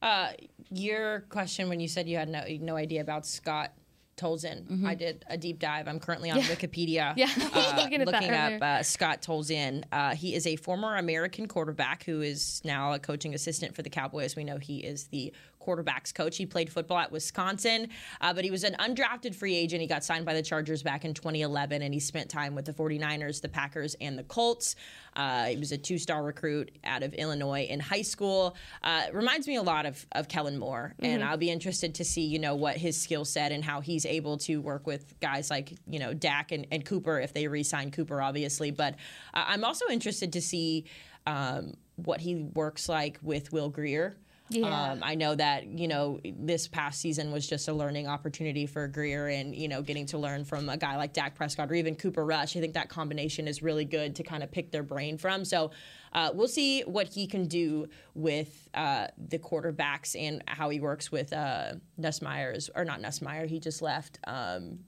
Uh, 0.01 0.29
your 0.71 1.21
question 1.29 1.69
when 1.69 1.79
you 1.79 1.87
said 1.87 2.07
you 2.07 2.17
had 2.17 2.27
no 2.27 2.43
no 2.59 2.75
idea 2.75 3.01
about 3.01 3.25
Scott 3.25 3.71
Tolzien. 4.21 4.63
Mm-hmm. 4.63 4.85
I 4.85 4.95
did 4.95 5.25
a 5.27 5.37
deep 5.37 5.59
dive. 5.59 5.87
I'm 5.87 5.99
currently 5.99 6.29
on 6.29 6.37
yeah. 6.37 6.43
Wikipedia. 6.43 7.13
Yeah, 7.21 7.27
uh, 7.53 7.73
looking, 7.77 8.03
looking 8.03 8.31
up 8.31 8.61
uh, 8.61 8.83
Scott 8.83 9.21
Tolzien. 9.21 9.83
Uh, 9.91 10.15
he 10.15 10.33
is 10.33 10.47
a 10.47 10.55
former 10.55 10.95
American 10.95 11.47
quarterback 11.47 12.03
who 12.03 12.21
is 12.21 12.61
now 12.63 12.93
a 12.93 12.99
coaching 12.99 13.35
assistant 13.35 13.75
for 13.75 13.81
the 13.81 13.89
Cowboys. 13.89 14.35
We 14.35 14.43
know 14.43 14.57
he 14.57 14.77
is 14.77 15.05
the 15.05 15.33
quarterbacks 15.65 16.13
coach. 16.13 16.37
He 16.37 16.45
played 16.45 16.71
football 16.71 16.97
at 16.97 17.11
Wisconsin, 17.11 17.89
uh, 18.19 18.33
but 18.33 18.43
he 18.43 18.51
was 18.51 18.63
an 18.63 18.75
undrafted 18.79 19.35
free 19.35 19.55
agent. 19.55 19.81
He 19.81 19.87
got 19.87 20.03
signed 20.03 20.25
by 20.25 20.33
the 20.33 20.41
Chargers 20.41 20.83
back 20.83 21.05
in 21.05 21.13
2011, 21.13 21.81
and 21.81 21.93
he 21.93 21.99
spent 21.99 22.29
time 22.29 22.55
with 22.55 22.65
the 22.65 22.73
49ers, 22.73 23.41
the 23.41 23.49
Packers, 23.49 23.95
and 24.01 24.17
the 24.17 24.23
Colts. 24.23 24.75
Uh, 25.15 25.45
he 25.45 25.57
was 25.57 25.71
a 25.71 25.77
two 25.77 25.97
star 25.97 26.23
recruit 26.23 26.71
out 26.83 27.03
of 27.03 27.13
Illinois 27.13 27.67
in 27.69 27.79
high 27.79 28.01
school. 28.01 28.55
Uh, 28.83 29.03
reminds 29.13 29.47
me 29.47 29.57
a 29.57 29.61
lot 29.61 29.85
of, 29.85 30.05
of 30.13 30.27
Kellen 30.27 30.57
Moore, 30.57 30.93
mm-hmm. 30.95 31.05
and 31.05 31.23
I'll 31.23 31.37
be 31.37 31.49
interested 31.49 31.95
to 31.95 32.05
see, 32.05 32.21
you 32.21 32.39
know, 32.39 32.55
what 32.55 32.77
his 32.77 32.99
skill 32.99 33.25
set 33.25 33.51
and 33.51 33.63
how 33.63 33.81
he's 33.81 34.05
able 34.05 34.37
to 34.39 34.61
work 34.61 34.87
with 34.87 35.19
guys 35.19 35.49
like, 35.49 35.73
you 35.87 35.99
know, 35.99 36.13
Dak 36.13 36.51
and, 36.51 36.65
and 36.71 36.85
Cooper 36.85 37.19
if 37.19 37.33
they 37.33 37.47
re 37.47 37.63
sign 37.63 37.91
Cooper, 37.91 38.21
obviously. 38.21 38.71
But 38.71 38.95
uh, 39.33 39.45
I'm 39.47 39.63
also 39.63 39.85
interested 39.89 40.33
to 40.33 40.41
see 40.41 40.85
um, 41.25 41.73
what 41.95 42.21
he 42.21 42.35
works 42.35 42.89
like 42.89 43.19
with 43.21 43.51
Will 43.51 43.69
Grier. 43.69 44.17
Yeah. 44.53 44.91
Um, 44.91 44.99
I 45.01 45.15
know 45.15 45.35
that 45.35 45.65
you 45.65 45.87
know 45.87 46.19
this 46.23 46.67
past 46.67 46.99
season 46.99 47.31
was 47.31 47.47
just 47.47 47.67
a 47.67 47.73
learning 47.73 48.07
opportunity 48.07 48.65
for 48.65 48.87
Grier 48.87 49.27
and 49.27 49.55
you 49.55 49.67
know 49.67 49.81
getting 49.81 50.05
to 50.07 50.17
learn 50.17 50.45
from 50.45 50.69
a 50.69 50.77
guy 50.77 50.97
like 50.97 51.13
Dak 51.13 51.35
Prescott 51.35 51.71
or 51.71 51.75
even 51.75 51.95
Cooper 51.95 52.25
Rush. 52.25 52.55
I 52.55 52.59
think 52.59 52.73
that 52.73 52.89
combination 52.89 53.47
is 53.47 53.61
really 53.61 53.85
good 53.85 54.15
to 54.17 54.23
kind 54.23 54.43
of 54.43 54.51
pick 54.51 54.71
their 54.71 54.83
brain 54.83 55.17
from. 55.17 55.45
So 55.45 55.71
uh, 56.13 56.31
we'll 56.33 56.47
see 56.47 56.81
what 56.81 57.07
he 57.07 57.27
can 57.27 57.47
do 57.47 57.87
with 58.13 58.69
uh, 58.73 59.07
the 59.17 59.39
quarterbacks 59.39 60.19
and 60.19 60.43
how 60.47 60.69
he 60.69 60.79
works 60.79 61.11
with 61.11 61.31
uh, 61.31 61.73
Nussmeier's 61.99 62.69
or 62.75 62.83
not 62.83 63.01
Nussmeier. 63.01 63.47
He 63.47 63.59
just 63.59 63.81
left. 63.81 64.19
Um, 64.27 64.79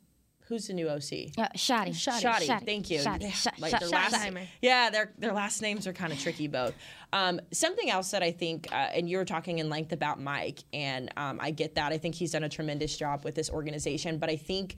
Who's 0.48 0.68
the 0.68 0.74
new 0.74 0.90
OC? 0.90 1.00
Uh, 1.38 1.48
Schotty. 1.56 1.90
Schotty. 1.90 2.22
Schotty. 2.22 2.48
Schotty. 2.48 2.66
Thank 2.66 2.90
you. 2.90 3.00
Schotty. 3.00 3.30
Schotty. 3.30 3.60
Like 3.60 3.80
their 3.80 3.90
last, 3.90 4.28
yeah, 4.62 4.90
their 4.90 5.14
their 5.18 5.34
last 5.34 5.62
names 5.62 5.88
are 5.88 5.94
kind 5.94 6.12
of 6.12 6.20
tricky 6.20 6.48
both. 6.48 6.74
Um, 7.14 7.40
something 7.52 7.90
else 7.90 8.12
that 8.12 8.24
I 8.24 8.32
think, 8.32 8.68
uh, 8.72 8.76
and 8.76 9.10
you 9.10 9.18
were 9.18 9.26
talking 9.26 9.60
in 9.60 9.70
length 9.70 9.94
about 9.94 10.20
Mike, 10.20 10.64
and 10.74 11.12
um, 11.16 11.40
I 11.42 11.52
get 11.52 11.76
that. 11.76 11.94
I 11.94 11.98
think 11.98 12.16
he's 12.16 12.32
done 12.32 12.44
a 12.44 12.50
tremendous 12.50 12.98
job 12.98 13.24
with 13.24 13.36
this 13.36 13.50
organization, 13.50 14.18
but 14.18 14.30
I 14.30 14.36
think 14.36 14.76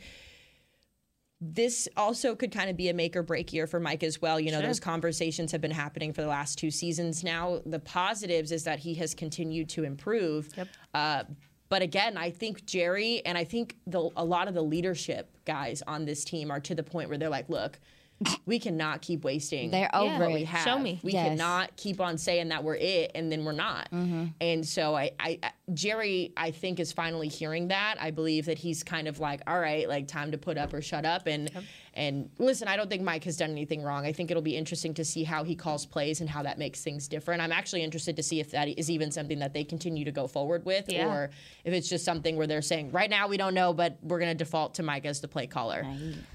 this 1.41 1.87
also 1.97 2.35
could 2.35 2.51
kind 2.51 2.69
of 2.69 2.77
be 2.77 2.89
a 2.89 2.93
make 2.93 3.15
or 3.15 3.23
break 3.23 3.51
year 3.51 3.67
for 3.67 3.79
Mike 3.79 4.03
as 4.03 4.21
well. 4.21 4.39
You 4.39 4.51
know, 4.51 4.59
sure. 4.59 4.67
those 4.67 4.79
conversations 4.79 5.51
have 5.51 5.61
been 5.61 5.71
happening 5.71 6.13
for 6.13 6.21
the 6.21 6.27
last 6.27 6.57
two 6.57 6.71
seasons 6.71 7.23
now. 7.23 7.61
The 7.65 7.79
positives 7.79 8.51
is 8.51 8.63
that 8.63 8.79
he 8.79 8.95
has 8.95 9.13
continued 9.13 9.69
to 9.69 9.83
improve. 9.83 10.49
Yep. 10.55 10.67
Uh, 10.93 11.23
but 11.75 11.81
again, 11.81 12.15
I 12.15 12.29
think 12.29 12.65
Jerry 12.65 13.21
and 13.25 13.37
I 13.37 13.43
think 13.43 13.75
the, 13.85 14.09
a 14.15 14.23
lot 14.23 14.47
of 14.47 14.53
the 14.53 14.61
leadership 14.61 15.29
guys 15.43 15.83
on 15.85 16.05
this 16.05 16.23
team 16.23 16.49
are 16.49 16.61
to 16.61 16.73
the 16.73 16.83
point 16.83 17.09
where 17.09 17.17
they're 17.17 17.27
like, 17.27 17.49
look, 17.49 17.81
we 18.45 18.59
cannot 18.59 19.01
keep 19.01 19.25
wasting 19.25 19.71
They're 19.71 19.93
over 19.93 20.19
what 20.19 20.31
we 20.31 20.45
have. 20.45 20.63
Show 20.63 20.79
me. 20.79 21.01
We 21.03 21.11
yes. 21.11 21.27
cannot 21.27 21.75
keep 21.75 21.99
on 21.99 22.17
saying 22.17 22.47
that 22.47 22.63
we're 22.63 22.75
it 22.75 23.11
and 23.13 23.29
then 23.29 23.43
we're 23.43 23.51
not. 23.51 23.91
Mm-hmm. 23.91 24.27
And 24.39 24.65
so 24.65 24.95
I, 24.95 25.11
I, 25.19 25.37
Jerry, 25.73 26.31
I 26.37 26.51
think 26.51 26.79
is 26.79 26.93
finally 26.93 27.27
hearing 27.27 27.67
that. 27.67 27.97
I 27.99 28.11
believe 28.11 28.45
that 28.45 28.57
he's 28.57 28.81
kind 28.81 29.09
of 29.09 29.19
like, 29.19 29.41
all 29.45 29.59
right, 29.59 29.89
like 29.89 30.07
time 30.07 30.31
to 30.31 30.37
put 30.37 30.57
up 30.57 30.73
or 30.73 30.81
shut 30.81 31.03
up. 31.03 31.27
And 31.27 31.51
yep. 31.53 31.63
And 31.95 32.29
listen, 32.39 32.67
I 32.67 32.75
don't 32.75 32.89
think 32.89 33.03
Mike 33.03 33.23
has 33.23 33.37
done 33.37 33.51
anything 33.51 33.81
wrong. 33.81 34.05
I 34.05 34.11
think 34.11 34.29
it'll 34.29 34.43
be 34.43 34.57
interesting 34.57 34.93
to 34.95 35.05
see 35.05 35.23
how 35.23 35.43
he 35.43 35.55
calls 35.55 35.85
plays 35.85 36.19
and 36.19 36.29
how 36.29 36.43
that 36.43 36.57
makes 36.57 36.83
things 36.83 37.07
different. 37.07 37.41
I'm 37.41 37.53
actually 37.53 37.83
interested 37.83 38.17
to 38.17 38.23
see 38.23 38.39
if 38.39 38.51
that 38.51 38.67
is 38.67 38.89
even 38.89 39.11
something 39.11 39.39
that 39.39 39.53
they 39.53 39.63
continue 39.63 40.03
to 40.05 40.11
go 40.11 40.27
forward 40.27 40.65
with, 40.65 40.91
yeah. 40.91 41.07
or 41.07 41.29
if 41.63 41.73
it's 41.73 41.87
just 41.87 42.03
something 42.03 42.35
where 42.35 42.47
they're 42.47 42.61
saying, 42.61 42.91
right 42.91 43.09
now 43.09 43.27
we 43.27 43.37
don't 43.37 43.53
know, 43.53 43.73
but 43.73 43.97
we're 44.01 44.19
going 44.19 44.31
to 44.31 44.37
default 44.37 44.75
to 44.75 44.83
Mike 44.83 45.05
as 45.05 45.21
the 45.21 45.27
play 45.27 45.47
caller. 45.47 45.85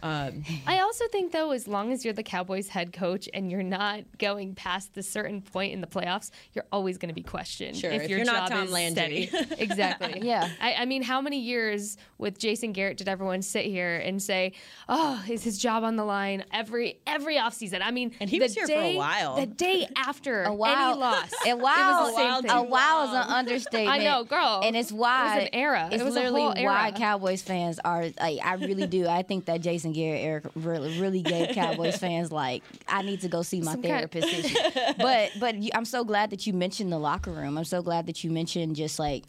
Um, 0.02 0.44
I 0.66 0.80
also 0.80 1.04
think, 1.08 1.32
though, 1.32 1.50
as 1.50 1.68
long 1.68 1.92
as 1.92 2.04
you're 2.04 2.14
the 2.14 2.22
Cowboys 2.22 2.68
head 2.68 2.92
coach 2.92 3.28
and 3.34 3.50
you're 3.50 3.62
not 3.62 4.04
going 4.18 4.54
past 4.54 4.94
the 4.94 5.02
certain 5.02 5.42
point 5.42 5.74
in 5.74 5.80
the 5.80 5.86
playoffs, 5.86 6.30
you're 6.54 6.66
always 6.72 6.96
going 6.96 7.08
to 7.08 7.14
be 7.14 7.22
questioned. 7.22 7.76
Sure, 7.76 7.90
if, 7.90 8.02
if 8.02 8.08
your 8.10 8.18
you're 8.20 8.26
job 8.26 8.34
not 8.34 8.50
Tom 8.50 8.66
is 8.66 8.72
Landry. 8.72 9.26
steady. 9.26 9.54
exactly. 9.58 10.20
yeah. 10.22 10.48
I, 10.60 10.74
I 10.74 10.84
mean, 10.86 11.02
how 11.02 11.20
many 11.20 11.38
years 11.38 11.96
with 12.18 12.38
Jason 12.38 12.72
Garrett 12.72 12.96
did 12.96 13.08
everyone 13.08 13.42
sit 13.42 13.66
here 13.66 13.96
and 13.96 14.22
say, 14.22 14.52
oh, 14.88 15.22
is 15.28 15.44
his 15.44 15.49
job 15.58 15.84
on 15.84 15.96
the 15.96 16.04
line 16.04 16.44
every 16.52 16.98
every 17.06 17.36
offseason. 17.36 17.80
I 17.82 17.90
mean, 17.90 18.12
and 18.20 18.28
he 18.28 18.40
was 18.40 18.54
here 18.54 18.66
day, 18.66 18.92
for 18.92 18.96
a 18.96 18.96
while. 18.96 19.36
The 19.36 19.46
day 19.46 19.88
after 19.96 20.42
a 20.44 20.54
while, 20.54 20.92
any 20.92 21.00
loss, 21.00 21.32
a 21.46 21.54
while, 21.54 22.08
it 22.08 22.12
was 22.12 22.44
a, 22.44 22.56
a 22.56 22.62
while 22.62 23.08
is 23.08 23.14
an 23.14 23.32
understatement. 23.32 24.00
I 24.00 24.04
know, 24.04 24.24
girl, 24.24 24.60
and 24.64 24.76
it's 24.76 24.92
why 24.92 25.32
it 25.32 25.34
was 25.34 25.44
an 25.44 25.54
era. 25.54 25.88
It's 25.92 26.02
it 26.02 26.04
was 26.04 26.14
literally 26.14 26.42
why 26.64 26.88
era. 26.88 26.92
Cowboys 26.96 27.42
fans 27.42 27.78
are. 27.84 28.06
Like, 28.20 28.40
I 28.44 28.54
really 28.54 28.86
do. 28.86 29.06
I 29.06 29.22
think 29.22 29.46
that 29.46 29.60
Jason 29.60 29.92
Garrett 29.92 30.22
Eric 30.22 30.44
really, 30.54 31.00
really 31.00 31.22
gave 31.22 31.48
Cowboys 31.54 31.96
fans 31.96 32.32
like 32.32 32.62
I 32.88 33.02
need 33.02 33.20
to 33.22 33.28
go 33.28 33.42
see 33.42 33.60
my 33.60 33.72
Some 33.72 33.82
therapist. 33.82 34.54
Kind. 34.54 34.96
but 34.98 35.30
but 35.38 35.54
I'm 35.74 35.84
so 35.84 36.04
glad 36.04 36.30
that 36.30 36.46
you 36.46 36.52
mentioned 36.52 36.92
the 36.92 36.98
locker 36.98 37.30
room. 37.30 37.58
I'm 37.58 37.64
so 37.64 37.82
glad 37.82 38.06
that 38.06 38.24
you 38.24 38.30
mentioned 38.30 38.76
just 38.76 38.98
like 38.98 39.24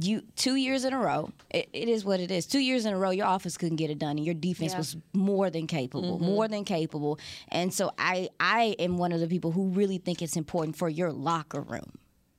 you 0.00 0.22
two 0.36 0.56
years 0.56 0.84
in 0.84 0.92
a 0.92 0.98
row. 0.98 1.30
It, 1.50 1.68
it 1.72 1.88
is 1.88 2.04
what 2.04 2.20
it 2.20 2.30
is. 2.30 2.46
Two 2.46 2.58
years 2.58 2.84
in 2.84 2.92
a 2.92 2.98
row, 2.98 3.10
your 3.10 3.26
offense 3.26 3.56
couldn't 3.56 3.76
get 3.76 3.90
it 3.90 3.98
done, 3.98 4.16
and 4.16 4.24
your 4.24 4.34
defense 4.34 4.72
yeah. 4.72 4.78
was 4.78 4.96
more 5.12 5.50
than 5.50 5.66
capable, 5.66 6.16
mm-hmm. 6.16 6.24
more 6.24 6.48
than 6.48 6.64
capable. 6.64 7.18
And 7.48 7.72
so 7.72 7.92
I 7.98 8.28
I 8.40 8.76
am 8.78 8.98
one 8.98 9.12
of 9.12 9.20
the 9.20 9.28
people 9.28 9.52
who 9.52 9.68
really 9.68 9.98
think 9.98 10.22
it's 10.22 10.36
important 10.36 10.76
for 10.76 10.88
your 10.88 11.12
locker 11.12 11.60
room 11.60 11.92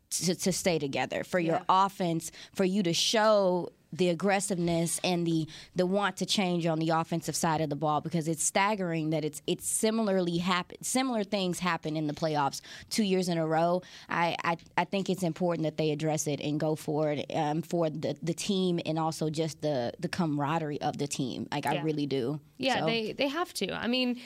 to, 0.10 0.36
to 0.36 0.52
stay 0.52 0.80
together, 0.80 1.24
for 1.24 1.40
yeah. 1.40 1.52
your 1.52 1.62
offense, 1.70 2.32
for 2.54 2.66
you 2.66 2.84
to 2.84 2.94
show 2.94 3.70
the 3.98 4.10
aggressiveness 4.10 5.00
and 5.04 5.26
the 5.26 5.48
the 5.76 5.86
want 5.86 6.18
to 6.18 6.26
change 6.26 6.66
on 6.66 6.80
the 6.80 6.90
offensive 6.90 7.36
side 7.36 7.62
of 7.62 7.70
the 7.70 7.76
ball 7.76 8.02
because 8.02 8.28
it's 8.28 8.44
staggering 8.44 9.10
that 9.10 9.24
it's 9.24 9.42
it's 9.48 9.68
similarly 9.68 10.38
happen 10.38 10.78
similar 10.82 11.24
things 11.24 11.60
happen 11.60 11.96
in 11.96 12.08
the 12.08 12.14
playoffs 12.14 12.62
two 12.90 13.04
years 13.04 13.30
in 13.30 13.38
a 13.38 13.46
row. 13.46 13.82
I 14.10 14.36
I, 14.44 14.58
I 14.78 14.86
think 14.86 15.10
it's 15.10 15.24
important 15.24 15.64
that 15.64 15.78
they 15.78 15.92
address 15.92 16.28
it 16.28 16.40
and 16.40 16.60
go 16.60 16.76
for 16.76 17.12
it 17.12 17.26
um, 17.34 17.62
for 17.62 17.90
the 17.90 18.16
the 18.22 18.34
team 18.34 18.80
and 18.86 19.00
also 19.00 19.30
just 19.30 19.62
the 19.62 19.94
the 20.00 20.10
camaraderie 20.10 20.82
of 20.82 20.98
the 20.98 21.08
team. 21.08 21.48
Like 21.52 21.66
yeah. 21.66 21.74
I 21.74 21.82
really 21.82 22.08
do. 22.08 22.40
Yeah, 22.58 22.80
so. 22.80 22.86
they 22.86 23.14
they 23.14 23.28
have 23.28 23.54
to. 23.56 23.72
I 23.72 23.88
mean. 23.88 24.22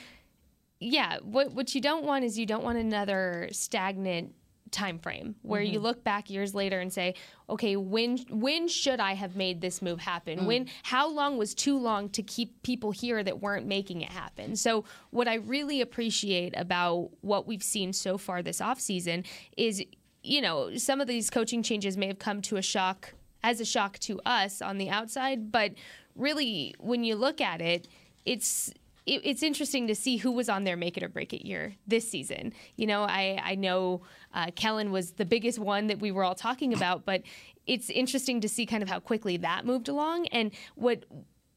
Yeah, 0.82 1.18
what 1.22 1.52
what 1.52 1.74
you 1.74 1.82
don't 1.82 2.06
want 2.06 2.24
is 2.24 2.38
you 2.38 2.46
don't 2.46 2.64
want 2.64 2.78
another 2.78 3.50
stagnant 3.52 4.32
time 4.70 4.98
frame 4.98 5.34
where 5.42 5.60
mm-hmm. 5.60 5.74
you 5.74 5.80
look 5.80 6.04
back 6.04 6.30
years 6.30 6.54
later 6.54 6.80
and 6.80 6.92
say 6.92 7.14
okay 7.48 7.76
when 7.76 8.18
when 8.30 8.68
should 8.68 9.00
i 9.00 9.14
have 9.14 9.36
made 9.36 9.60
this 9.60 9.82
move 9.82 10.00
happen 10.00 10.40
mm. 10.40 10.46
when 10.46 10.66
how 10.84 11.08
long 11.08 11.36
was 11.36 11.54
too 11.54 11.78
long 11.78 12.08
to 12.08 12.22
keep 12.22 12.62
people 12.62 12.90
here 12.90 13.22
that 13.22 13.40
weren't 13.40 13.66
making 13.66 14.00
it 14.00 14.10
happen 14.10 14.54
so 14.54 14.84
what 15.10 15.26
i 15.26 15.34
really 15.34 15.80
appreciate 15.80 16.54
about 16.56 17.10
what 17.20 17.46
we've 17.46 17.62
seen 17.62 17.92
so 17.92 18.16
far 18.16 18.42
this 18.42 18.60
offseason 18.60 19.26
is 19.56 19.82
you 20.22 20.40
know 20.40 20.76
some 20.76 21.00
of 21.00 21.06
these 21.06 21.30
coaching 21.30 21.62
changes 21.62 21.96
may 21.96 22.06
have 22.06 22.18
come 22.18 22.40
to 22.40 22.56
a 22.56 22.62
shock 22.62 23.14
as 23.42 23.60
a 23.60 23.64
shock 23.64 23.98
to 23.98 24.20
us 24.24 24.60
on 24.60 24.78
the 24.78 24.90
outside 24.90 25.50
but 25.50 25.72
really 26.14 26.74
when 26.78 27.04
you 27.04 27.14
look 27.14 27.40
at 27.40 27.60
it 27.60 27.88
it's 28.24 28.72
it, 29.06 29.22
it's 29.24 29.42
interesting 29.42 29.86
to 29.88 29.94
see 29.94 30.18
who 30.18 30.30
was 30.30 30.48
on 30.48 30.64
their 30.64 30.76
make 30.76 30.96
it 30.96 31.02
or 31.02 31.08
break 31.08 31.32
it 31.32 31.46
year 31.46 31.74
this 31.86 32.08
season. 32.08 32.52
You 32.76 32.86
know, 32.86 33.02
I, 33.02 33.40
I 33.42 33.54
know 33.54 34.02
uh, 34.34 34.50
Kellen 34.54 34.92
was 34.92 35.12
the 35.12 35.24
biggest 35.24 35.58
one 35.58 35.88
that 35.88 36.00
we 36.00 36.12
were 36.12 36.24
all 36.24 36.34
talking 36.34 36.72
about, 36.72 37.04
but 37.04 37.22
it's 37.66 37.90
interesting 37.90 38.40
to 38.40 38.48
see 38.48 38.66
kind 38.66 38.82
of 38.82 38.88
how 38.88 39.00
quickly 39.00 39.36
that 39.38 39.64
moved 39.64 39.88
along. 39.88 40.26
And 40.28 40.52
what 40.74 41.04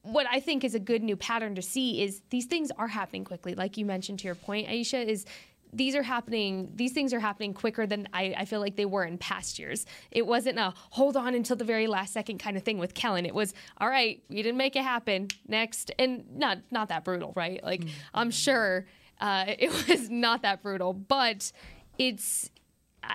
what 0.04 0.28
I 0.30 0.42
think 0.42 0.66
is 0.66 0.76
a 0.76 0.80
good 0.80 1.02
new 1.02 1.16
pattern 1.16 1.56
to 1.56 1.62
see 1.62 2.02
is 2.02 2.22
these 2.30 2.46
things 2.46 2.72
are 2.78 2.90
happening 2.90 3.24
quickly. 3.24 3.56
Like 3.56 3.78
you 3.78 3.86
mentioned 3.86 4.20
to 4.20 4.26
your 4.26 4.36
point, 4.36 4.68
Aisha, 4.68 5.06
is 5.06 5.26
these 5.72 5.96
are 5.96 6.04
happening 6.04 6.72
these 6.76 6.92
things 6.92 7.14
are 7.14 7.20
happening 7.20 7.54
quicker 7.54 7.88
than 7.88 8.08
I, 8.14 8.36
I, 8.38 8.46
feel 8.46 8.60
like 8.60 8.76
they 8.76 8.86
were 8.86 9.04
in 9.04 9.18
past 9.18 9.58
years. 9.58 9.86
It 10.12 10.28
wasn't 10.28 10.60
a 10.60 10.74
hold 10.92 11.18
on 11.18 11.34
until 11.34 11.56
the 11.56 11.64
very 11.64 11.88
last 11.88 12.14
second 12.14 12.38
kind 12.38 12.56
of 12.58 12.64
thing 12.64 12.78
with 12.78 12.94
kellen. 12.94 13.26
It 13.26 13.34
was 13.34 13.54
all 13.78 13.90
right 13.90 14.22
we 14.30 14.36
didn't 14.38 14.58
make 14.58 14.76
it 14.76 14.84
happen. 14.84 15.30
Next. 15.48 15.92
And 15.98 16.26
not 16.38 16.60
not 16.70 16.90
that 16.90 17.04
brutal 17.04 17.34
right? 17.36 17.64
Like 17.64 17.82
mm-hmm. 17.82 17.90
i'm 18.14 18.30
sure 18.30 18.86
uh, 19.20 19.46
it 19.60 19.72
was 19.88 20.10
not 20.10 20.44
that 20.44 20.62
brutal 20.62 20.94
but 20.94 21.52
it's 21.98 22.50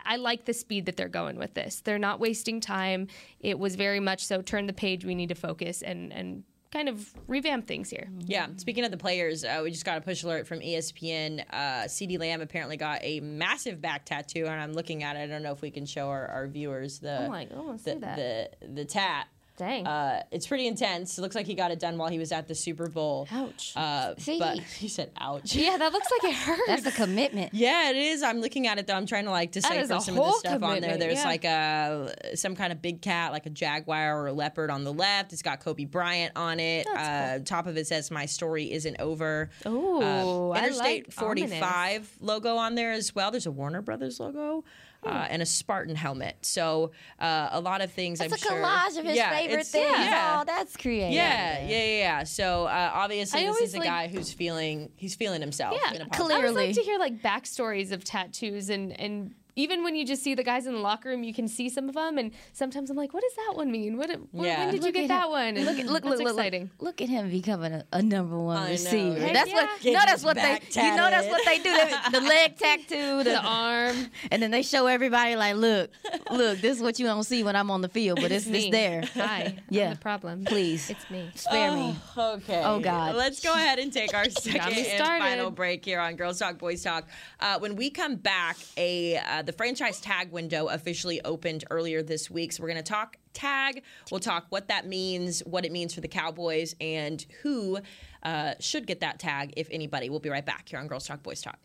I 0.05 0.16
like 0.16 0.44
the 0.44 0.53
speed 0.55 0.87
that 0.87 0.96
they're 0.96 1.09
going 1.09 1.37
with 1.38 1.55
this. 1.55 1.81
They're 1.81 1.98
not 1.98 2.20
wasting 2.20 2.61
time. 2.61 3.09
It 3.40 3.59
was 3.59 3.77
very 3.77 4.01
much 4.01 4.24
so 4.24 4.42
turn 4.42 4.66
the 4.66 4.72
page. 4.72 5.05
We 5.05 5.14
need 5.14 5.29
to 5.31 5.35
focus 5.35 5.83
and 5.83 6.12
and 6.12 6.44
kind 6.70 6.90
of 6.90 7.11
revamp 7.27 7.66
things 7.66 7.88
here. 7.88 8.11
Yeah. 8.18 8.48
Speaking 8.57 8.85
of 8.85 8.90
the 8.90 8.98
players, 8.98 9.42
uh, 9.42 9.61
we 9.62 9.70
just 9.70 9.87
got 9.87 9.96
a 9.96 10.01
push 10.03 10.22
alert 10.22 10.46
from 10.46 10.61
ESPN. 10.61 11.42
Uh, 11.51 11.85
CeeDee 11.87 12.18
Lamb 12.20 12.42
apparently 12.42 12.77
got 12.77 13.01
a 13.03 13.20
massive 13.20 13.81
back 13.81 14.05
tattoo, 14.05 14.44
and 14.44 14.61
I'm 14.61 14.74
looking 14.74 15.03
at 15.03 15.16
it. 15.16 15.20
I 15.20 15.27
don't 15.29 15.42
know 15.42 15.53
if 15.53 15.62
we 15.62 15.70
can 15.70 15.87
show 15.87 16.09
our, 16.09 16.27
our 16.27 16.46
viewers 16.46 16.98
the 16.98 17.24
Oh 17.24 17.29
my- 17.29 17.42
I 17.51 17.77
the, 17.83 17.94
that. 18.01 18.16
the 18.61 18.66
the 18.74 18.85
tat. 18.85 19.29
Dang. 19.59 19.87
Uh, 19.87 20.23
it's 20.31 20.47
pretty 20.47 20.66
intense. 20.66 21.18
It 21.18 21.23
looks 21.23 21.35
like 21.35 21.47
he 21.47 21.55
got 21.55 21.71
it 21.71 21.79
done 21.81 21.99
while 21.99 22.09
he 22.09 22.18
was 22.18 22.31
at 22.33 22.47
the 22.49 22.55
Super 22.55 22.88
Bowl. 22.88 23.27
Ouch. 23.33 23.73
Uh, 23.77 24.14
See? 24.16 24.38
but 24.38 24.59
he 24.79 24.88
said, 24.88 25.11
"Ouch." 25.18 25.55
yeah, 25.55 25.77
that 25.77 25.92
looks 25.92 26.09
like 26.11 26.33
it 26.33 26.37
hurts. 26.38 26.62
That's 26.66 26.87
a 26.87 26.92
commitment. 26.92 27.53
Yeah, 27.53 27.90
it 27.90 27.97
is. 27.97 28.23
I'm 28.23 28.40
looking 28.40 28.66
at 28.66 28.79
it 28.79 28.87
though. 28.87 28.94
I'm 28.94 29.07
trying 29.07 29.25
to 29.25 29.31
like 29.31 29.51
decipher 29.53 29.87
some 29.87 29.99
of 29.99 30.07
the 30.07 30.12
whole 30.23 30.33
stuff 30.35 30.62
on 30.62 30.81
there. 30.81 30.97
There's 30.97 31.18
yeah. 31.18 31.25
like 31.25 31.44
a 31.44 32.14
some 32.37 32.55
kind 32.57 32.73
of 32.73 32.81
big 32.81 33.03
cat, 33.03 33.33
like 33.33 33.47
a 33.47 33.51
jaguar 33.51 34.21
or 34.23 34.29
a 34.29 34.33
leopard 34.33 34.71
on 34.71 34.85
the 34.85 34.92
left. 34.92 35.33
It's 35.33 35.42
got 35.42 35.61
Kobe 35.61 35.85
Bryant 35.85 36.33
on 36.37 36.61
it. 36.61 36.87
uh, 36.87 37.40
Top 37.40 37.66
of 37.66 37.77
it 37.77 37.87
says 37.87 38.11
"My 38.11 38.27
story 38.27 38.73
isn't 38.73 39.01
over." 39.01 39.51
Ooh, 39.66 40.01
Uh, 40.03 40.51
I 40.51 40.64
Interstate 40.64 41.07
like 41.09 41.12
45 41.12 42.16
logo 42.21 42.57
on 42.57 42.75
there 42.75 42.92
as 42.92 43.14
well. 43.14 43.31
There's 43.31 43.47
a 43.47 43.51
Warner 43.51 43.83
Brothers 43.83 44.21
logo. 44.21 44.64
Hmm. 45.04 45.11
Uh, 45.11 45.26
and 45.30 45.42
a 45.42 45.46
Spartan 45.46 45.94
helmet. 45.94 46.37
So 46.42 46.90
uh, 47.20 47.50
a 47.52 47.61
lot 47.61 47.82
of 47.82 47.92
things. 47.92 48.20
It's 48.20 48.32
I'm 48.32 48.34
a 48.34 48.38
sure. 48.38 48.52
collage 48.61 48.98
of 48.98 49.04
his 49.04 49.16
Yeah, 49.16 49.30
favorite 49.30 49.66
things. 49.66 49.90
Yeah. 49.96 50.38
Oh, 50.40 50.44
that's 50.44 50.76
creative. 50.76 51.12
yeah, 51.12 51.61
yeah, 51.61 51.68
yeah, 51.68 51.84
yeah. 51.98 52.24
So 52.24 52.64
uh, 52.66 52.90
obviously, 52.92 53.42
I 53.46 53.46
this 53.46 53.61
is 53.61 53.74
a 53.74 53.78
like- 53.78 53.87
guy 53.88 54.08
who's 54.08 54.32
feeling 54.32 54.90
he's 54.96 55.14
feeling 55.14 55.40
himself. 55.40 55.76
Yeah, 55.80 55.94
in 55.94 56.02
a 56.02 56.06
positive 56.06 56.30
I 56.32 56.34
always 56.34 56.50
Clearly. 56.52 56.66
like 56.66 56.74
to 56.76 56.82
hear 56.82 56.98
like 56.98 57.22
backstories 57.22 57.92
of 57.92 58.02
tattoos 58.02 58.70
and 58.70 58.98
and 59.00 59.34
even 59.59 59.83
when 59.83 59.97
you 59.97 60.07
just 60.07 60.23
see 60.23 60.35
the 60.37 60.44
guys 60.44 60.66
in 60.66 60.73
the 60.73 60.79
locker 60.79 61.09
room, 61.09 61.25
you 61.25 61.35
can 61.35 61.49
see 61.49 61.68
some 61.68 61.88
of 61.88 61.94
them, 61.97 62.16
and 62.16 62.31
sometimes 62.53 62.90
I'm 62.90 62.97
like, 62.97 63.12
what 63.12 63.23
does 63.23 63.35
that 63.35 63.57
one 63.57 63.71
mean? 63.73 63.97
What? 63.99 64.09
what 64.31 64.47
Yeah. 64.47 64.66
When 64.66 64.75
did 64.75 64.85
you 64.85 64.92
get 64.92 65.09
that 65.09 65.25
him. 65.25 65.31
one? 65.31 65.57
And 65.57 65.64
Look, 65.66 65.79
at- 65.81 65.87
look, 65.87 66.05
look, 66.05 66.18
look, 66.21 66.29
exciting. 66.31 66.71
look, 66.79 66.83
look 66.83 67.01
at 67.03 67.09
him 67.09 67.29
becoming 67.29 67.73
a, 67.73 67.85
a 67.92 68.01
number 68.01 68.38
one 68.38 68.57
I 68.57 68.71
receiver. 68.71 69.18
Heck 69.18 69.33
That's 69.33 69.51
yeah. 69.51 69.55
what 69.57 69.85
you 69.85 69.92
know. 69.92 70.01
That's 70.07 70.23
what 70.25 70.37
they. 70.37 70.42
back 70.42 70.77
You 70.77 70.83
know 70.97 71.11
that's 71.11 71.27
what 71.29 71.44
they 71.44 71.59
do. 71.59 71.73
They, 71.75 71.94
the 72.12 72.21
leg 72.21 72.57
tattoo, 72.57 73.18
the, 73.25 73.25
The 73.25 73.42
arm. 73.42 73.97
and 74.31 74.40
then 74.42 74.51
they 74.53 74.62
show 74.62 74.87
everybody 74.87 75.35
like, 75.35 75.57
look, 75.57 75.90
look, 76.31 76.61
this 76.61 76.77
is 76.77 76.83
what 76.83 76.99
you 77.01 77.07
don't 77.07 77.25
see 77.25 77.42
when 77.42 77.57
I'm 77.57 77.71
on 77.71 77.81
the 77.83 77.88
field, 77.88 78.21
but 78.23 78.31
it's, 78.31 78.47
me. 78.47 78.68
it's 78.68 78.71
there. 78.71 79.03
Hi. 79.14 79.57
Yeah. 79.71 79.87
I'm 79.87 79.94
the 79.94 80.01
problem. 80.01 80.44
Please 80.44 80.88
It's 80.90 81.11
me. 81.11 81.31
spare 81.35 81.73
me. 81.73 81.97
Okay. 82.16 82.62
Oh, 82.64 82.79
God. 82.81 83.16
Let's 83.16 83.40
go 83.40 83.53
ahead 83.53 83.79
and 83.79 83.92
take 83.92 84.14
our 84.14 84.29
second 84.31 84.73
and 84.73 84.99
final 85.21 85.51
break 85.51 85.85
here 85.85 86.01
on 86.01 86.16
Girls 86.16 86.38
Talk 86.38 86.59
Boys 86.59 86.83
Talk. 86.83 87.05
Uh, 87.40 87.59
when 87.59 87.75
we 87.77 87.90
come 87.90 88.16
back, 88.16 88.57
a 88.77 89.16
uh, 89.16 89.42
the 89.48 89.52
franchise 89.54 89.98
tag 89.98 90.30
window 90.30 90.66
officially 90.66 91.22
opened 91.24 91.64
earlier 91.70 92.02
this 92.02 92.30
week. 92.30 92.52
So 92.52 92.62
we're 92.62 92.68
going 92.68 92.84
to 92.84 92.92
talk 92.92 93.16
tag. 93.32 93.82
We'll 94.11 94.20
talk 94.20 94.44
what 94.50 94.68
that 94.68 94.87
means, 94.87 95.40
what 95.40 95.64
it 95.64 95.72
means 95.72 95.94
for 95.94 96.02
the 96.02 96.08
Cowboys, 96.08 96.74
and 96.82 97.24
who 97.42 97.78
uh, 98.22 98.52
should 98.61 98.87
get 98.87 99.00
that 99.00 99.18
tag, 99.18 99.54
if 99.56 99.66
anybody. 99.70 100.11
We'll 100.11 100.20
be 100.20 100.28
right 100.28 100.44
back 100.44 100.68
here 100.68 100.78
on 100.78 100.87
Girls 100.87 101.06
Talk 101.06 101.22
Boys 101.22 101.40
Talk. 101.40 101.58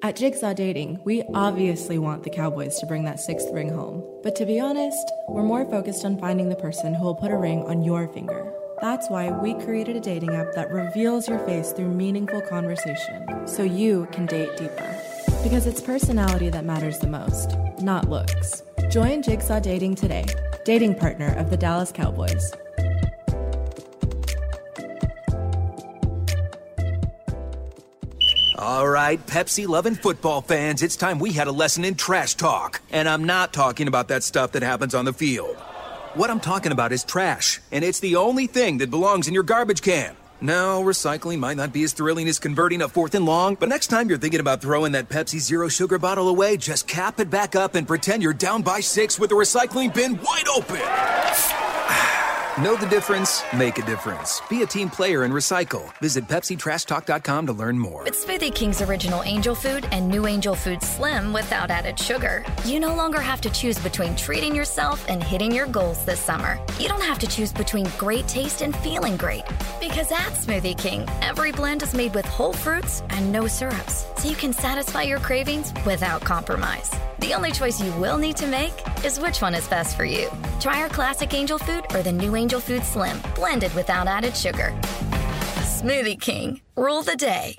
At 0.00 0.14
Jigsaw 0.14 0.54
Dating, 0.54 1.00
we 1.04 1.24
obviously 1.34 1.98
want 1.98 2.22
the 2.22 2.30
Cowboys 2.30 2.78
to 2.78 2.86
bring 2.86 3.02
that 3.02 3.18
sixth 3.18 3.48
ring 3.52 3.70
home. 3.70 4.04
But 4.22 4.36
to 4.36 4.46
be 4.46 4.60
honest, 4.60 5.10
we're 5.28 5.42
more 5.42 5.68
focused 5.68 6.04
on 6.04 6.20
finding 6.20 6.50
the 6.50 6.54
person 6.54 6.94
who 6.94 7.02
will 7.02 7.16
put 7.16 7.32
a 7.32 7.36
ring 7.36 7.64
on 7.64 7.82
your 7.82 8.06
finger. 8.06 8.54
That's 8.80 9.10
why 9.10 9.32
we 9.32 9.54
created 9.54 9.96
a 9.96 10.00
dating 10.00 10.36
app 10.36 10.54
that 10.54 10.70
reveals 10.70 11.26
your 11.26 11.40
face 11.40 11.72
through 11.72 11.88
meaningful 11.88 12.42
conversation, 12.42 13.26
so 13.48 13.64
you 13.64 14.06
can 14.12 14.26
date 14.26 14.56
deeper. 14.56 14.97
Because 15.48 15.66
it's 15.66 15.80
personality 15.80 16.50
that 16.50 16.66
matters 16.66 16.98
the 16.98 17.06
most, 17.06 17.56
not 17.80 18.10
looks. 18.10 18.62
Join 18.90 19.22
Jigsaw 19.22 19.60
Dating 19.60 19.94
today, 19.94 20.26
dating 20.66 20.96
partner 20.96 21.34
of 21.38 21.48
the 21.48 21.56
Dallas 21.56 21.90
Cowboys. 21.90 22.52
All 28.58 28.86
right, 28.90 29.18
Pepsi 29.26 29.66
loving 29.66 29.94
football 29.94 30.42
fans, 30.42 30.82
it's 30.82 30.96
time 30.96 31.18
we 31.18 31.32
had 31.32 31.46
a 31.46 31.52
lesson 31.52 31.82
in 31.82 31.94
trash 31.94 32.34
talk. 32.34 32.82
And 32.90 33.08
I'm 33.08 33.24
not 33.24 33.54
talking 33.54 33.88
about 33.88 34.08
that 34.08 34.22
stuff 34.22 34.52
that 34.52 34.62
happens 34.62 34.94
on 34.94 35.06
the 35.06 35.14
field. 35.14 35.56
What 36.12 36.28
I'm 36.28 36.40
talking 36.40 36.72
about 36.72 36.92
is 36.92 37.04
trash, 37.04 37.58
and 37.72 37.82
it's 37.82 38.00
the 38.00 38.16
only 38.16 38.48
thing 38.48 38.76
that 38.78 38.90
belongs 38.90 39.26
in 39.26 39.32
your 39.32 39.44
garbage 39.44 39.80
can. 39.80 40.14
No, 40.40 40.84
recycling 40.84 41.40
might 41.40 41.56
not 41.56 41.72
be 41.72 41.82
as 41.82 41.92
thrilling 41.92 42.28
as 42.28 42.38
converting 42.38 42.80
a 42.80 42.88
fourth 42.88 43.16
and 43.16 43.26
long, 43.26 43.56
but 43.56 43.68
next 43.68 43.88
time 43.88 44.08
you're 44.08 44.18
thinking 44.18 44.38
about 44.38 44.60
throwing 44.60 44.92
that 44.92 45.08
Pepsi 45.08 45.40
Zero 45.40 45.66
Sugar 45.66 45.98
bottle 45.98 46.28
away, 46.28 46.56
just 46.56 46.86
cap 46.86 47.18
it 47.18 47.28
back 47.28 47.56
up 47.56 47.74
and 47.74 47.88
pretend 47.88 48.22
you're 48.22 48.32
down 48.32 48.62
by 48.62 48.78
six 48.78 49.18
with 49.18 49.30
the 49.30 49.36
recycling 49.36 49.92
bin 49.92 50.16
wide 50.22 50.48
open. 50.48 51.57
Know 52.58 52.74
the 52.74 52.86
difference? 52.86 53.44
Make 53.56 53.78
a 53.78 53.86
difference. 53.86 54.42
Be 54.50 54.62
a 54.62 54.66
team 54.66 54.90
player 54.90 55.22
and 55.22 55.32
recycle. 55.32 55.96
Visit 55.98 56.26
PepsiTrashTalk.com 56.26 57.46
to 57.46 57.52
learn 57.52 57.78
more. 57.78 58.02
With 58.02 58.16
Smoothie 58.20 58.52
King's 58.52 58.82
original 58.82 59.22
Angel 59.22 59.54
Food 59.54 59.86
and 59.92 60.08
new 60.08 60.26
Angel 60.26 60.56
Food 60.56 60.82
Slim 60.82 61.32
without 61.32 61.70
added 61.70 61.96
sugar, 62.00 62.44
you 62.64 62.80
no 62.80 62.96
longer 62.96 63.20
have 63.20 63.40
to 63.42 63.50
choose 63.50 63.78
between 63.78 64.16
treating 64.16 64.56
yourself 64.56 65.08
and 65.08 65.22
hitting 65.22 65.54
your 65.54 65.68
goals 65.68 66.04
this 66.04 66.18
summer. 66.18 66.58
You 66.80 66.88
don't 66.88 67.04
have 67.04 67.20
to 67.20 67.28
choose 67.28 67.52
between 67.52 67.88
great 67.96 68.26
taste 68.26 68.60
and 68.60 68.74
feeling 68.78 69.16
great. 69.16 69.44
Because 69.78 70.10
at 70.10 70.32
Smoothie 70.32 70.76
King, 70.76 71.08
every 71.22 71.52
blend 71.52 71.84
is 71.84 71.94
made 71.94 72.12
with 72.12 72.26
whole 72.26 72.52
fruits 72.52 73.04
and 73.10 73.30
no 73.30 73.46
syrups, 73.46 74.04
so 74.16 74.28
you 74.28 74.34
can 74.34 74.52
satisfy 74.52 75.02
your 75.02 75.20
cravings 75.20 75.72
without 75.86 76.22
compromise. 76.22 76.90
The 77.18 77.34
only 77.34 77.50
choice 77.50 77.80
you 77.80 77.92
will 77.96 78.18
need 78.18 78.36
to 78.36 78.46
make 78.46 78.72
is 79.04 79.18
which 79.18 79.42
one 79.42 79.54
is 79.54 79.66
best 79.68 79.96
for 79.96 80.04
you. 80.04 80.30
Try 80.60 80.80
our 80.82 80.88
classic 80.88 81.34
Angel 81.34 81.58
Food 81.58 81.84
or 81.94 82.02
the 82.02 82.12
new 82.12 82.36
Angel 82.36 82.60
Food 82.60 82.84
Slim, 82.84 83.18
blended 83.34 83.74
without 83.74 84.06
added 84.06 84.36
sugar. 84.36 84.72
Smoothie 85.62 86.20
King, 86.20 86.60
rule 86.76 87.02
the 87.02 87.16
day. 87.16 87.58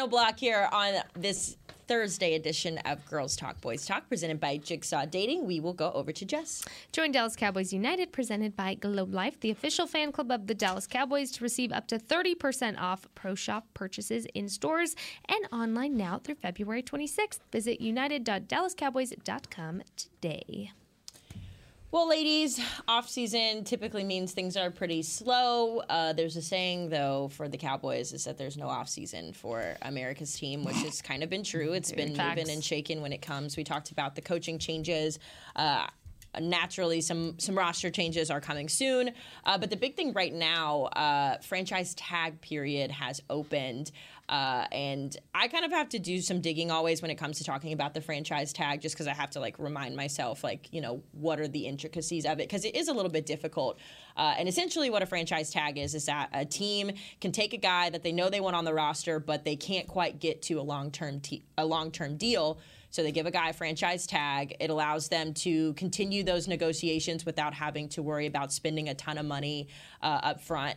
Final 0.00 0.08
block 0.08 0.38
here 0.38 0.66
on 0.72 0.94
this 1.14 1.58
Thursday 1.86 2.34
edition 2.34 2.78
of 2.86 3.04
Girls 3.04 3.36
Talk 3.36 3.60
Boys 3.60 3.84
Talk, 3.84 4.08
presented 4.08 4.40
by 4.40 4.56
Jigsaw 4.56 5.04
Dating. 5.04 5.44
We 5.44 5.60
will 5.60 5.74
go 5.74 5.92
over 5.92 6.10
to 6.10 6.24
Jess. 6.24 6.64
Join 6.90 7.12
Dallas 7.12 7.36
Cowboys 7.36 7.70
United, 7.70 8.10
presented 8.10 8.56
by 8.56 8.76
Globe 8.76 9.12
Life, 9.12 9.38
the 9.40 9.50
official 9.50 9.86
fan 9.86 10.10
club 10.10 10.30
of 10.30 10.46
the 10.46 10.54
Dallas 10.54 10.86
Cowboys, 10.86 11.30
to 11.32 11.44
receive 11.44 11.70
up 11.70 11.86
to 11.88 11.98
30% 11.98 12.80
off 12.80 13.08
Pro 13.14 13.34
Shop 13.34 13.66
purchases 13.74 14.24
in 14.32 14.48
stores 14.48 14.96
and 15.28 15.46
online 15.52 15.98
now 15.98 16.16
through 16.16 16.36
February 16.36 16.82
26th. 16.82 17.40
Visit 17.52 17.82
united.dallascowboys.com 17.82 19.82
today. 19.98 20.70
Well, 21.92 22.08
ladies, 22.08 22.60
off 22.86 23.08
season 23.08 23.64
typically 23.64 24.04
means 24.04 24.30
things 24.30 24.56
are 24.56 24.70
pretty 24.70 25.02
slow. 25.02 25.80
Uh, 25.88 26.12
there's 26.12 26.36
a 26.36 26.42
saying, 26.42 26.88
though, 26.88 27.30
for 27.32 27.48
the 27.48 27.58
Cowboys 27.58 28.12
is 28.12 28.24
that 28.26 28.38
there's 28.38 28.56
no 28.56 28.68
off 28.68 28.88
season 28.88 29.32
for 29.32 29.74
America's 29.82 30.32
team, 30.32 30.62
which 30.62 30.76
has 30.76 31.02
kind 31.02 31.24
of 31.24 31.30
been 31.30 31.42
true. 31.42 31.72
It's 31.72 31.90
been 31.90 32.14
Facts. 32.14 32.36
moving 32.36 32.54
and 32.54 32.62
shaking 32.62 33.02
when 33.02 33.12
it 33.12 33.22
comes. 33.22 33.56
We 33.56 33.64
talked 33.64 33.90
about 33.90 34.14
the 34.14 34.20
coaching 34.20 34.56
changes. 34.60 35.18
Uh, 35.56 35.88
naturally, 36.38 37.00
some 37.00 37.36
some 37.40 37.58
roster 37.58 37.90
changes 37.90 38.30
are 38.30 38.40
coming 38.40 38.68
soon. 38.68 39.10
Uh, 39.44 39.58
but 39.58 39.68
the 39.68 39.76
big 39.76 39.96
thing 39.96 40.12
right 40.12 40.32
now, 40.32 40.82
uh, 40.94 41.38
franchise 41.38 41.94
tag 41.94 42.40
period 42.40 42.92
has 42.92 43.20
opened. 43.28 43.90
Uh, 44.30 44.64
and 44.70 45.16
I 45.34 45.48
kind 45.48 45.64
of 45.64 45.72
have 45.72 45.88
to 45.88 45.98
do 45.98 46.20
some 46.20 46.40
digging 46.40 46.70
always 46.70 47.02
when 47.02 47.10
it 47.10 47.16
comes 47.16 47.38
to 47.38 47.44
talking 47.44 47.72
about 47.72 47.94
the 47.94 48.00
franchise 48.00 48.52
tag, 48.52 48.80
just 48.80 48.94
because 48.94 49.08
I 49.08 49.12
have 49.12 49.30
to 49.30 49.40
like 49.40 49.58
remind 49.58 49.96
myself, 49.96 50.44
like, 50.44 50.68
you 50.70 50.80
know, 50.80 51.02
what 51.10 51.40
are 51.40 51.48
the 51.48 51.66
intricacies 51.66 52.24
of 52.24 52.34
it? 52.34 52.48
Because 52.48 52.64
it 52.64 52.76
is 52.76 52.86
a 52.86 52.92
little 52.92 53.10
bit 53.10 53.26
difficult. 53.26 53.80
Uh, 54.16 54.34
and 54.38 54.48
essentially, 54.48 54.88
what 54.88 55.02
a 55.02 55.06
franchise 55.06 55.50
tag 55.50 55.78
is 55.78 55.96
is 55.96 56.06
that 56.06 56.30
a 56.32 56.44
team 56.44 56.92
can 57.20 57.32
take 57.32 57.54
a 57.54 57.56
guy 57.56 57.90
that 57.90 58.04
they 58.04 58.12
know 58.12 58.30
they 58.30 58.40
want 58.40 58.54
on 58.54 58.64
the 58.64 58.72
roster, 58.72 59.18
but 59.18 59.44
they 59.44 59.56
can't 59.56 59.88
quite 59.88 60.20
get 60.20 60.42
to 60.42 60.60
a 60.60 60.62
long 60.62 60.92
term 60.92 61.18
te- 61.18 61.42
a 61.58 61.66
long 61.66 61.90
term 61.90 62.16
deal. 62.16 62.60
So 62.90 63.02
they 63.02 63.12
give 63.12 63.26
a 63.26 63.30
guy 63.32 63.50
a 63.50 63.52
franchise 63.52 64.06
tag. 64.06 64.56
It 64.60 64.70
allows 64.70 65.08
them 65.08 65.32
to 65.34 65.72
continue 65.74 66.22
those 66.22 66.46
negotiations 66.46 67.24
without 67.24 67.54
having 67.54 67.88
to 67.90 68.02
worry 68.02 68.26
about 68.26 68.52
spending 68.52 68.88
a 68.88 68.94
ton 68.94 69.18
of 69.18 69.26
money 69.26 69.68
uh, 70.02 70.20
up 70.22 70.40
front. 70.40 70.76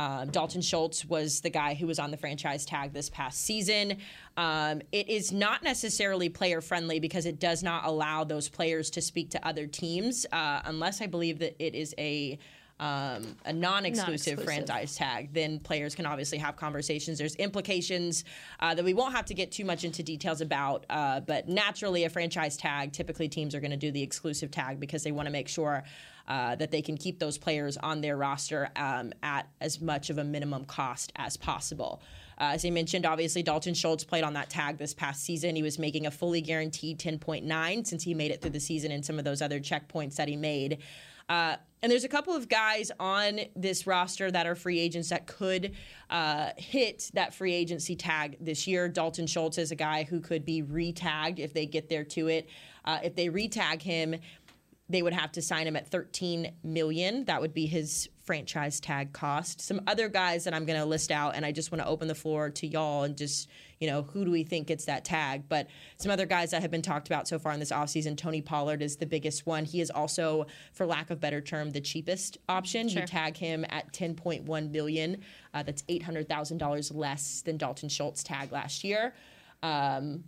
Um, 0.00 0.30
Dalton 0.30 0.62
Schultz 0.62 1.04
was 1.04 1.42
the 1.42 1.50
guy 1.50 1.74
who 1.74 1.86
was 1.86 1.98
on 1.98 2.10
the 2.10 2.16
franchise 2.16 2.64
tag 2.64 2.94
this 2.94 3.10
past 3.10 3.42
season. 3.42 3.98
Um, 4.38 4.80
it 4.92 5.10
is 5.10 5.30
not 5.30 5.62
necessarily 5.62 6.30
player 6.30 6.62
friendly 6.62 7.00
because 7.00 7.26
it 7.26 7.38
does 7.38 7.62
not 7.62 7.84
allow 7.84 8.24
those 8.24 8.48
players 8.48 8.88
to 8.90 9.02
speak 9.02 9.30
to 9.30 9.46
other 9.46 9.66
teams 9.66 10.24
uh, 10.32 10.62
unless 10.64 11.02
I 11.02 11.06
believe 11.06 11.40
that 11.40 11.62
it 11.62 11.74
is 11.74 11.94
a 11.98 12.38
um, 12.78 13.36
a 13.44 13.52
non-exclusive, 13.52 14.38
Non-exclusive. 14.38 14.44
franchise 14.44 14.96
tag, 14.96 15.34
then 15.34 15.58
players 15.58 15.94
can 15.94 16.06
obviously 16.06 16.38
have 16.38 16.56
conversations. 16.56 17.18
There's 17.18 17.34
implications 17.34 18.24
uh, 18.58 18.74
that 18.74 18.82
we 18.82 18.94
won't 18.94 19.14
have 19.14 19.26
to 19.26 19.34
get 19.34 19.52
too 19.52 19.66
much 19.66 19.84
into 19.84 20.02
details 20.02 20.40
about, 20.40 20.86
uh, 20.88 21.20
but 21.20 21.46
naturally, 21.46 22.04
a 22.04 22.08
franchise 22.08 22.56
tag, 22.56 22.94
typically 22.94 23.28
teams 23.28 23.54
are 23.54 23.60
going 23.60 23.70
to 23.70 23.76
do 23.76 23.90
the 23.90 24.02
exclusive 24.02 24.50
tag 24.50 24.80
because 24.80 25.02
they 25.02 25.12
want 25.12 25.26
to 25.26 25.30
make 25.30 25.46
sure 25.46 25.84
uh, 26.30 26.54
that 26.54 26.70
they 26.70 26.80
can 26.80 26.96
keep 26.96 27.18
those 27.18 27.36
players 27.36 27.76
on 27.76 28.00
their 28.00 28.16
roster 28.16 28.70
um, 28.76 29.12
at 29.20 29.48
as 29.60 29.80
much 29.80 30.10
of 30.10 30.18
a 30.18 30.22
minimum 30.22 30.64
cost 30.64 31.12
as 31.16 31.36
possible. 31.36 32.00
Uh, 32.38 32.52
as 32.54 32.64
I 32.64 32.70
mentioned, 32.70 33.04
obviously 33.04 33.42
Dalton 33.42 33.74
Schultz 33.74 34.04
played 34.04 34.22
on 34.22 34.34
that 34.34 34.48
tag 34.48 34.78
this 34.78 34.94
past 34.94 35.24
season. 35.24 35.56
He 35.56 35.62
was 35.62 35.76
making 35.76 36.06
a 36.06 36.10
fully 36.10 36.40
guaranteed 36.40 37.00
10.9 37.00 37.84
since 37.84 38.04
he 38.04 38.14
made 38.14 38.30
it 38.30 38.40
through 38.40 38.52
the 38.52 38.60
season 38.60 38.92
and 38.92 39.04
some 39.04 39.18
of 39.18 39.24
those 39.24 39.42
other 39.42 39.58
checkpoints 39.58 40.14
that 40.14 40.28
he 40.28 40.36
made. 40.36 40.78
Uh, 41.28 41.56
and 41.82 41.90
there's 41.90 42.04
a 42.04 42.08
couple 42.08 42.34
of 42.34 42.48
guys 42.48 42.92
on 43.00 43.40
this 43.56 43.86
roster 43.86 44.30
that 44.30 44.46
are 44.46 44.54
free 44.54 44.78
agents 44.78 45.08
that 45.08 45.26
could 45.26 45.74
uh, 46.10 46.50
hit 46.56 47.10
that 47.14 47.34
free 47.34 47.54
agency 47.54 47.96
tag 47.96 48.36
this 48.40 48.66
year. 48.66 48.88
Dalton 48.88 49.26
Schultz 49.26 49.56
is 49.56 49.70
a 49.70 49.76
guy 49.76 50.04
who 50.04 50.20
could 50.20 50.44
be 50.44 50.62
re-tagged 50.62 51.38
if 51.38 51.54
they 51.54 51.66
get 51.66 51.88
there 51.88 52.04
to 52.04 52.28
it. 52.28 52.48
Uh, 52.84 52.98
if 53.02 53.14
they 53.14 53.28
re-tag 53.28 53.82
him, 53.82 54.16
they 54.90 55.02
would 55.02 55.12
have 55.12 55.30
to 55.32 55.42
sign 55.42 55.66
him 55.66 55.76
at 55.76 55.88
13 55.88 56.52
million. 56.64 57.24
That 57.26 57.40
would 57.40 57.54
be 57.54 57.66
his 57.66 58.08
franchise 58.24 58.80
tag 58.80 59.12
cost. 59.12 59.60
Some 59.60 59.80
other 59.86 60.08
guys 60.08 60.44
that 60.44 60.54
I'm 60.54 60.64
going 60.64 60.78
to 60.78 60.84
list 60.84 61.12
out, 61.12 61.36
and 61.36 61.46
I 61.46 61.52
just 61.52 61.70
want 61.70 61.80
to 61.82 61.88
open 61.88 62.08
the 62.08 62.14
floor 62.14 62.50
to 62.50 62.66
y'all 62.66 63.04
and 63.04 63.16
just, 63.16 63.48
you 63.78 63.86
know, 63.88 64.02
who 64.02 64.24
do 64.24 64.32
we 64.32 64.42
think 64.42 64.66
gets 64.66 64.86
that 64.86 65.04
tag? 65.04 65.44
But 65.48 65.68
some 65.96 66.10
other 66.10 66.26
guys 66.26 66.50
that 66.50 66.62
have 66.62 66.72
been 66.72 66.82
talked 66.82 67.06
about 67.06 67.28
so 67.28 67.38
far 67.38 67.52
in 67.52 67.60
this 67.60 67.70
offseason, 67.70 68.16
Tony 68.16 68.42
Pollard 68.42 68.82
is 68.82 68.96
the 68.96 69.06
biggest 69.06 69.46
one. 69.46 69.64
He 69.64 69.80
is 69.80 69.90
also, 69.90 70.46
for 70.72 70.86
lack 70.86 71.10
of 71.10 71.20
better 71.20 71.40
term, 71.40 71.70
the 71.70 71.80
cheapest 71.80 72.38
option. 72.48 72.88
You 72.88 73.02
tag 73.06 73.36
him 73.36 73.64
at 73.68 73.92
10.1 73.92 74.72
billion. 74.72 75.22
Uh, 75.54 75.62
that's 75.62 75.82
$800,000 75.82 76.94
less 76.94 77.42
than 77.42 77.56
Dalton 77.56 77.88
Schultz 77.88 78.24
tag 78.24 78.50
last 78.50 78.82
year. 78.82 79.14
Um, 79.62 80.24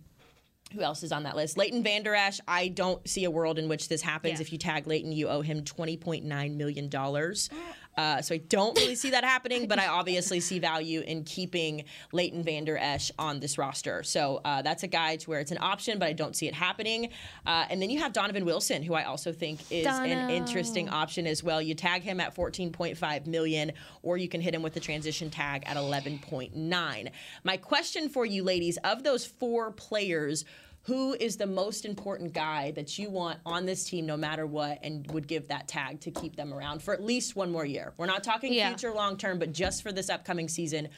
who 0.73 0.83
else 0.83 1.03
is 1.03 1.13
on 1.13 1.23
that 1.25 1.37
list? 1.37 1.57
Leighton 1.57 1.83
Vander 1.83 2.15
Esch. 2.15 2.41
I 2.49 2.69
don't 2.69 3.07
see 3.09 3.25
a 3.25 3.31
world 3.31 3.59
in 3.59 3.69
which 3.69 3.89
this 3.89 4.03
happens. 4.03 4.39
Yeah. 4.39 4.43
If 4.43 4.53
you 4.53 4.59
tag 4.59 4.87
Leighton, 4.87 5.13
you 5.13 5.29
owe 5.29 5.43
him 5.43 5.65
twenty 5.65 5.97
point 5.97 6.25
nine 6.25 6.57
million 6.57 6.89
dollars. 6.89 7.49
Oh, 7.59 7.75
Uh, 7.97 8.23
so 8.23 8.35
I 8.35 8.39
don't 8.39 8.77
really 8.79 8.95
see 8.95 9.11
that 9.11 9.25
happening, 9.25 9.67
but 9.69 9.79
I 9.79 9.87
obviously 9.87 10.41
see 10.41 10.59
value 10.59 11.01
in 11.01 11.25
keeping 11.25 11.85
Leighton 12.13 12.43
Vander 12.43 12.79
Esch 12.79 13.11
on 13.19 13.41
this 13.41 13.59
roster. 13.59 14.03
So 14.03 14.41
uh, 14.45 14.63
that's 14.63 14.83
a 14.83 14.87
guy 14.87 15.17
to 15.17 15.31
where 15.31 15.41
it's 15.41 15.51
an 15.51 15.59
option, 15.61 15.99
but 15.99 16.09
I 16.09 16.13
don't 16.13 16.35
see 16.35 16.49
it 16.49 16.55
happening. 16.55 17.11
Uh, 17.47 17.67
and 17.69 17.83
then 17.83 17.91
you 17.91 17.99
have 18.01 18.13
Donovan 18.13 18.45
Wilson, 18.45 18.83
who 18.83 18.95
I 18.95 19.05
also 19.05 19.33
think 19.33 19.61
is 19.71 19.87
an 19.87 20.31
interesting 20.31 20.89
option 20.89 21.27
as 21.27 21.43
well. 21.43 21.61
You 21.61 21.75
tag 21.75 22.03
him 22.03 22.21
at 22.21 22.35
14.5 22.35 23.27
million, 23.27 23.73
or 24.03 24.17
you 24.17 24.29
can 24.29 24.41
hit 24.41 24.55
him 24.55 24.63
with 24.63 24.75
the 24.75 24.81
transition 24.81 25.31
tag 25.31 25.65
at 25.67 25.77
11.9. 25.77 27.11
My 27.45 27.57
question 27.57 28.09
for 28.09 28.25
you, 28.25 28.43
ladies, 28.43 28.79
of 28.85 29.03
those 29.03 29.27
four 29.27 29.71
players. 29.71 30.45
Who 30.87 31.15
is 31.15 31.37
the 31.37 31.47
most 31.47 31.85
important 31.85 32.33
guy 32.33 32.73
that 32.73 32.99
you 32.99 33.09
want 33.09 33.39
on 33.47 33.67
this 33.67 33.85
team 33.85 34.05
no 34.05 34.17
matter 34.17 34.47
what 34.47 34.81
and 34.83 35.09
would 35.13 35.29
give 35.29 35.47
that 35.49 35.69
tag 35.69 36.01
to 36.01 36.11
keep 36.11 36.35
them 36.35 36.53
around 36.53 36.83
for 36.83 36.93
at 36.93 37.03
least 37.03 37.37
one 37.37 37.53
more 37.53 37.65
year? 37.65 37.93
We're 37.97 38.07
not 38.07 38.25
talking 38.25 38.53
Yeah. 38.53 38.69
future 38.69 38.93
long 38.93 39.17
term, 39.17 39.39
but 39.39 39.53
just 39.53 39.83
for 39.83 39.93
this 39.93 40.11
upcoming 40.11 40.49
season, 40.49 40.89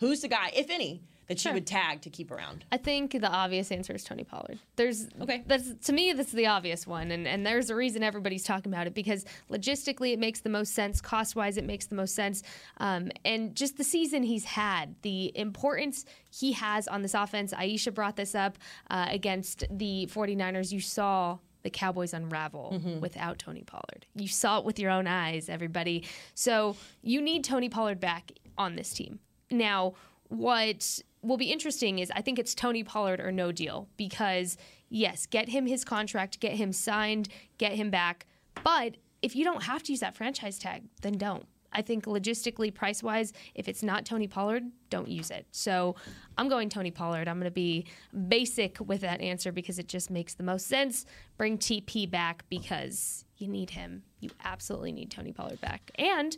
who's 0.00 0.22
the 0.22 0.28
guy, 0.28 0.50
if 0.56 0.70
any, 0.70 1.02
that 1.28 1.38
Sure. 1.38 1.52
would 1.52 1.66
tag 1.66 2.00
to 2.02 2.10
keep 2.10 2.30
around? 2.30 2.64
I 2.72 2.76
think 2.78 3.12
the 3.12 3.28
obvious 3.30 3.70
answer 3.70 3.92
is 3.94 4.02
Tony 4.02 4.24
Pollard. 4.24 4.58
There's 4.76 5.08
Okay. 5.20 5.44
That's 5.46 5.74
to 5.86 5.92
me 5.92 6.12
that's 6.12 6.32
the 6.32 6.46
obvious 6.46 6.86
one, 6.86 7.10
and 7.10 7.26
and 7.28 7.46
there's 7.46 7.70
a 7.70 7.74
reason 7.74 8.02
everybody's 8.02 8.44
talking 8.44 8.72
about 8.72 8.86
it 8.86 8.94
because 8.94 9.24
logistically 9.50 10.12
it 10.12 10.18
makes 10.18 10.40
the 10.40 10.48
most 10.50 10.74
sense, 10.74 11.00
cost 11.00 11.36
wise 11.36 11.56
it 11.56 11.64
makes 11.64 11.86
the 11.86 11.94
most 11.94 12.14
sense, 12.14 12.42
um, 12.78 13.10
and 13.24 13.54
just 13.54 13.76
the 13.76 13.84
season 13.84 14.22
he's 14.22 14.44
had, 14.44 14.94
the 15.02 15.36
importance 15.38 16.04
he 16.30 16.52
has 16.52 16.88
on 16.88 17.02
this 17.02 17.14
offense. 17.14 17.52
Aisha 17.52 17.92
brought 17.92 18.16
this 18.16 18.34
up 18.34 18.58
uh, 18.90 19.06
against 19.10 19.64
the 19.70 20.08
49ers. 20.12 20.72
You 20.72 20.80
saw. 20.80 21.38
The 21.64 21.70
Cowboys 21.70 22.14
unravel 22.14 22.80
without 23.00 23.40
Tony 23.40 23.64
Pollard. 23.64 24.06
You 24.14 24.28
saw 24.28 24.60
it 24.60 24.64
with 24.64 24.78
your 24.78 24.92
own 24.92 25.08
eyes, 25.08 25.48
everybody. 25.48 26.04
So 26.34 26.76
you 27.02 27.20
need 27.20 27.42
Tony 27.42 27.68
Pollard 27.68 27.98
back 27.98 28.30
on 28.56 28.76
this 28.76 28.92
team. 28.94 29.18
Now, 29.50 29.94
what 30.28 31.00
will 31.22 31.36
be 31.36 31.52
interesting 31.52 31.98
is 31.98 32.10
I 32.14 32.22
think 32.22 32.38
it's 32.38 32.54
Tony 32.54 32.84
Pollard 32.84 33.20
or 33.20 33.32
no 33.32 33.52
deal 33.52 33.88
because, 33.96 34.56
yes, 34.88 35.26
get 35.26 35.48
him 35.48 35.66
his 35.66 35.84
contract, 35.84 36.40
get 36.40 36.52
him 36.52 36.72
signed, 36.72 37.28
get 37.58 37.72
him 37.72 37.90
back. 37.90 38.26
But 38.62 38.96
if 39.22 39.34
you 39.34 39.44
don't 39.44 39.64
have 39.64 39.82
to 39.84 39.92
use 39.92 40.00
that 40.00 40.16
franchise 40.16 40.58
tag, 40.58 40.84
then 41.02 41.14
don't. 41.14 41.46
I 41.72 41.82
think 41.82 42.06
logistically, 42.06 42.72
price 42.72 43.02
wise, 43.02 43.32
if 43.54 43.68
it's 43.68 43.82
not 43.82 44.06
Tony 44.06 44.26
Pollard, 44.26 44.64
don't 44.88 45.08
use 45.08 45.30
it. 45.30 45.46
So 45.50 45.96
I'm 46.38 46.48
going 46.48 46.70
Tony 46.70 46.90
Pollard. 46.90 47.28
I'm 47.28 47.36
going 47.38 47.44
to 47.44 47.50
be 47.50 47.86
basic 48.28 48.78
with 48.80 49.02
that 49.02 49.20
answer 49.20 49.52
because 49.52 49.78
it 49.78 49.86
just 49.86 50.10
makes 50.10 50.34
the 50.34 50.42
most 50.42 50.66
sense. 50.66 51.04
Bring 51.36 51.58
TP 51.58 52.10
back 52.10 52.44
because 52.48 53.26
you 53.36 53.48
need 53.48 53.70
him. 53.70 54.02
You 54.20 54.30
absolutely 54.44 54.92
need 54.92 55.10
Tony 55.10 55.32
Pollard 55.32 55.60
back. 55.60 55.90
And 55.96 56.36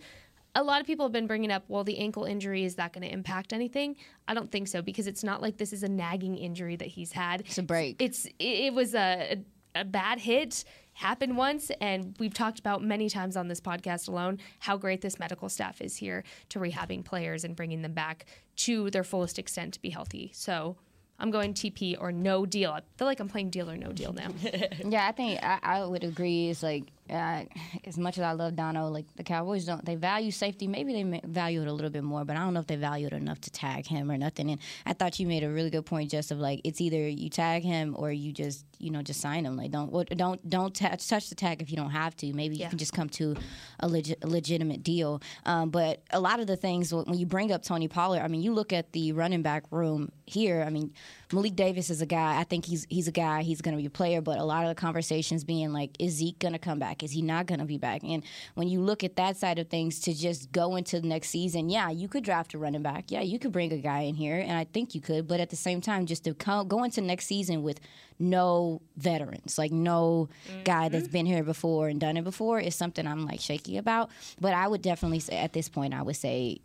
a 0.55 0.63
lot 0.63 0.81
of 0.81 0.87
people 0.87 1.05
have 1.05 1.13
been 1.13 1.27
bringing 1.27 1.51
up, 1.51 1.65
well, 1.69 1.85
the 1.85 1.99
ankle 1.99 2.25
injury, 2.25 2.65
is 2.65 2.75
that 2.77 2.93
going 2.93 3.07
to 3.07 3.13
impact 3.13 3.53
anything? 3.53 3.97
I 4.27 4.35
don't 4.35 4.51
think 4.51 4.69
so 4.69 4.83
because 4.83 5.07
it's 5.07 5.23
not 5.23 5.41
like 5.41 5.59
this 5.59 5.73
is 5.73 5.83
a 5.83 5.89
nagging 5.89 6.37
injury 6.37 6.77
that 6.77 6.89
he's 6.89 7.13
had. 7.13 7.43
It's 7.43 7.59
a 7.59 7.63
break. 7.63 8.01
It's 8.01 8.27
it, 8.27 8.35
it 8.39 8.75
was 8.75 8.95
a, 8.95 9.43
a 9.75 9.85
bad 9.85 10.19
hit, 10.19 10.65
happened 10.95 11.37
once, 11.37 11.71
and 11.81 12.15
we've 12.19 12.35
talked 12.35 12.59
about 12.59 12.83
many 12.83 13.09
times 13.09 13.37
on 13.37 13.49
this 13.49 13.61
podcast 13.61 14.09
alone 14.09 14.39
how 14.59 14.77
great 14.77 15.01
this 15.01 15.19
medical 15.19 15.49
staff 15.49 15.81
is 15.81 15.97
here 15.97 16.25
to 16.51 16.59
rehabbing 16.59 17.05
players 17.05 17.45
and 17.45 17.57
bringing 17.57 17.83
them 17.83 17.93
back 17.93 18.27
to 18.57 18.91
their 18.91 19.05
fullest 19.05 19.39
extent 19.39 19.75
to 19.75 19.81
be 19.81 19.91
healthy. 19.91 20.31
So 20.35 20.77
I'm 21.19 21.31
going 21.31 21.55
TP 21.55 21.97
or 22.01 22.13
no 22.13 22.47
deal. 22.47 22.73
I 22.73 22.81
feel 22.97 23.07
like 23.07 23.21
I'm 23.21 23.29
playing 23.29 23.51
deal 23.51 23.71
or 23.71 23.77
no 23.77 23.93
deal 23.93 24.13
now. 24.13 24.29
Yeah, 24.85 25.07
I 25.07 25.13
think 25.13 25.43
I, 25.43 25.59
I 25.63 25.85
would 25.85 26.03
agree. 26.03 26.49
It's 26.49 26.63
like 26.63 26.85
uh, 27.11 27.45
as 27.85 27.99
much 27.99 28.19
as 28.19 28.25
I 28.25 28.33
love 28.33 28.57
Dono, 28.57 28.89
like 28.89 29.07
the 29.17 29.23
Cowboys 29.23 29.65
don't 29.65 29.85
they 29.85 29.97
value 29.97 30.31
safety? 30.31 30.67
Maybe 30.67 30.93
they 30.93 31.21
value 31.25 31.63
it 31.63 31.69
a 31.69 31.73
little 31.73 31.91
bit 31.91 32.05
more, 32.05 32.25
but 32.25 32.37
I 32.37 32.41
don't 32.41 32.55
know 32.55 32.61
if 32.61 32.67
they 32.67 32.77
value 32.77 33.07
it 33.07 33.13
enough 33.13 33.41
to 33.43 33.51
tag 33.51 33.87
him 33.87 34.11
or 34.11 34.17
nothing. 34.17 34.51
And 34.51 34.61
I 34.87 34.93
thought 34.93 35.19
you 35.19 35.27
made 35.27 35.43
a 35.43 35.51
really 35.51 35.71
good 35.71 35.87
point, 35.87 36.11
just 36.11 36.31
of 36.31 36.39
like 36.39 36.61
it's 36.65 36.81
either 36.81 37.09
you 37.09 37.29
tag 37.29 37.63
him 37.63 37.95
or 37.99 38.13
you 38.13 38.33
just 38.33 38.65
you 38.79 38.91
know 38.91 39.03
just 39.03 39.21
sign 39.21 39.45
him. 39.45 39.57
Like 39.57 39.71
don't 39.71 39.91
don't 40.17 40.49
don't 40.49 40.75
touch 40.75 41.09
touch 41.09 41.29
the 41.29 41.35
tag 41.35 41.63
if 41.63 41.71
you 41.71 41.77
don't 41.77 41.91
have 41.91 42.17
to. 42.17 42.33
Maybe 42.33 42.57
you 42.57 42.69
can 42.69 42.79
just 42.79 42.93
come 42.93 43.09
to 43.11 43.37
a, 43.81 43.89
legi- 43.89 44.23
a 44.23 44.27
legitimate 44.27 44.83
deal. 44.83 45.23
Um, 45.47 45.71
but 45.71 46.03
a 46.11 46.21
lot 46.21 46.41
of 46.41 46.47
the 46.47 46.57
things 46.57 46.93
when 46.93 47.15
you 47.15 47.27
bring 47.27 47.53
up 47.53 47.63
Tony 47.63 47.89
Pollard, 47.89 48.21
I 48.21 48.29
mean, 48.29 48.43
you 48.43 48.53
look 48.53 48.73
at 48.73 48.93
the 48.93 49.13
running 49.13 49.43
back 49.43 49.65
room 49.71 50.13
here. 50.27 50.63
I 50.67 50.71
mean, 50.71 50.93
Malik 51.33 51.55
Davis 51.55 51.91
is 51.91 52.03
a 52.03 52.07
guy. 52.07 52.41
I 52.41 52.45
think 52.45 52.65
he's 52.65 52.87
he's 52.91 53.07
a 53.07 53.13
guy. 53.13 53.43
He's 53.43 53.61
going 53.61 53.77
to 53.77 53.81
be 53.81 53.87
a 53.87 53.91
player. 53.91 54.21
But 54.21 54.39
a 54.39 54.45
lot 54.45 54.65
of 54.65 54.69
the 54.69 54.75
conversations 54.75 55.45
being 55.45 55.73
like, 55.73 55.91
is 55.99 56.15
Zeke 56.15 56.39
going 56.39 56.53
to 56.53 56.59
come 56.59 56.79
back? 56.79 57.03
Is 57.03 57.13
he 57.13 57.23
not 57.23 57.47
going 57.47 57.61
to 57.61 57.67
be 57.67 57.79
back? 57.79 58.03
And 58.03 58.25
when 58.55 58.69
you 58.69 58.81
look 58.81 59.05
at 59.05 59.17
that 59.17 59.37
side 59.37 59.59
of 59.59 59.69
things, 59.69 60.01
to 60.01 60.15
just 60.15 60.51
go 60.51 60.77
into 60.77 61.01
the 61.01 61.07
next 61.07 61.29
season, 61.29 61.69
yeah, 61.69 61.91
you 61.91 62.09
could 62.09 62.25
draft 62.25 62.55
a 62.55 62.59
running 62.59 62.83
back. 62.83 63.11
Yeah, 63.11 63.21
you 63.21 63.39
could 63.39 63.53
bring 63.53 63.73
a 63.73 63.79
guy 63.79 64.01
in 64.01 64.15
here, 64.15 64.39
and 64.39 64.53
I 64.53 64.65
think 64.65 64.95
you 64.95 65.01
could. 65.01 65.29
But 65.29 65.41
at 65.41 65.51
the 65.51 65.57
same 65.57 65.81
time, 65.81 66.07
just 66.07 66.25
to 66.25 66.35
co- 66.35 66.65
go 66.65 66.83
into 66.83 67.01
next 67.01 67.27
season 67.27 67.63
with 67.63 67.81
no 68.19 68.83
veterans, 68.97 69.57
like 69.57 69.73
no 69.73 70.29
guy 70.65 70.89
that's 70.89 71.05
mm-hmm. 71.05 71.13
been 71.13 71.27
here 71.27 71.45
before 71.45 71.89
and 71.89 72.01
done 72.01 72.17
it 72.17 72.25
before, 72.25 72.61
is 72.61 72.75
something 72.75 73.07
I'm 73.07 73.25
like 73.25 73.41
shaky 73.41 73.77
about. 73.77 74.11
But 74.41 74.53
I 74.53 74.67
would 74.67 74.83
definitely 74.83 75.21
say 75.21 75.39
at 75.39 75.53
this 75.53 75.69
point, 75.69 75.95
I 75.95 76.03
would 76.03 76.17
say 76.17 76.61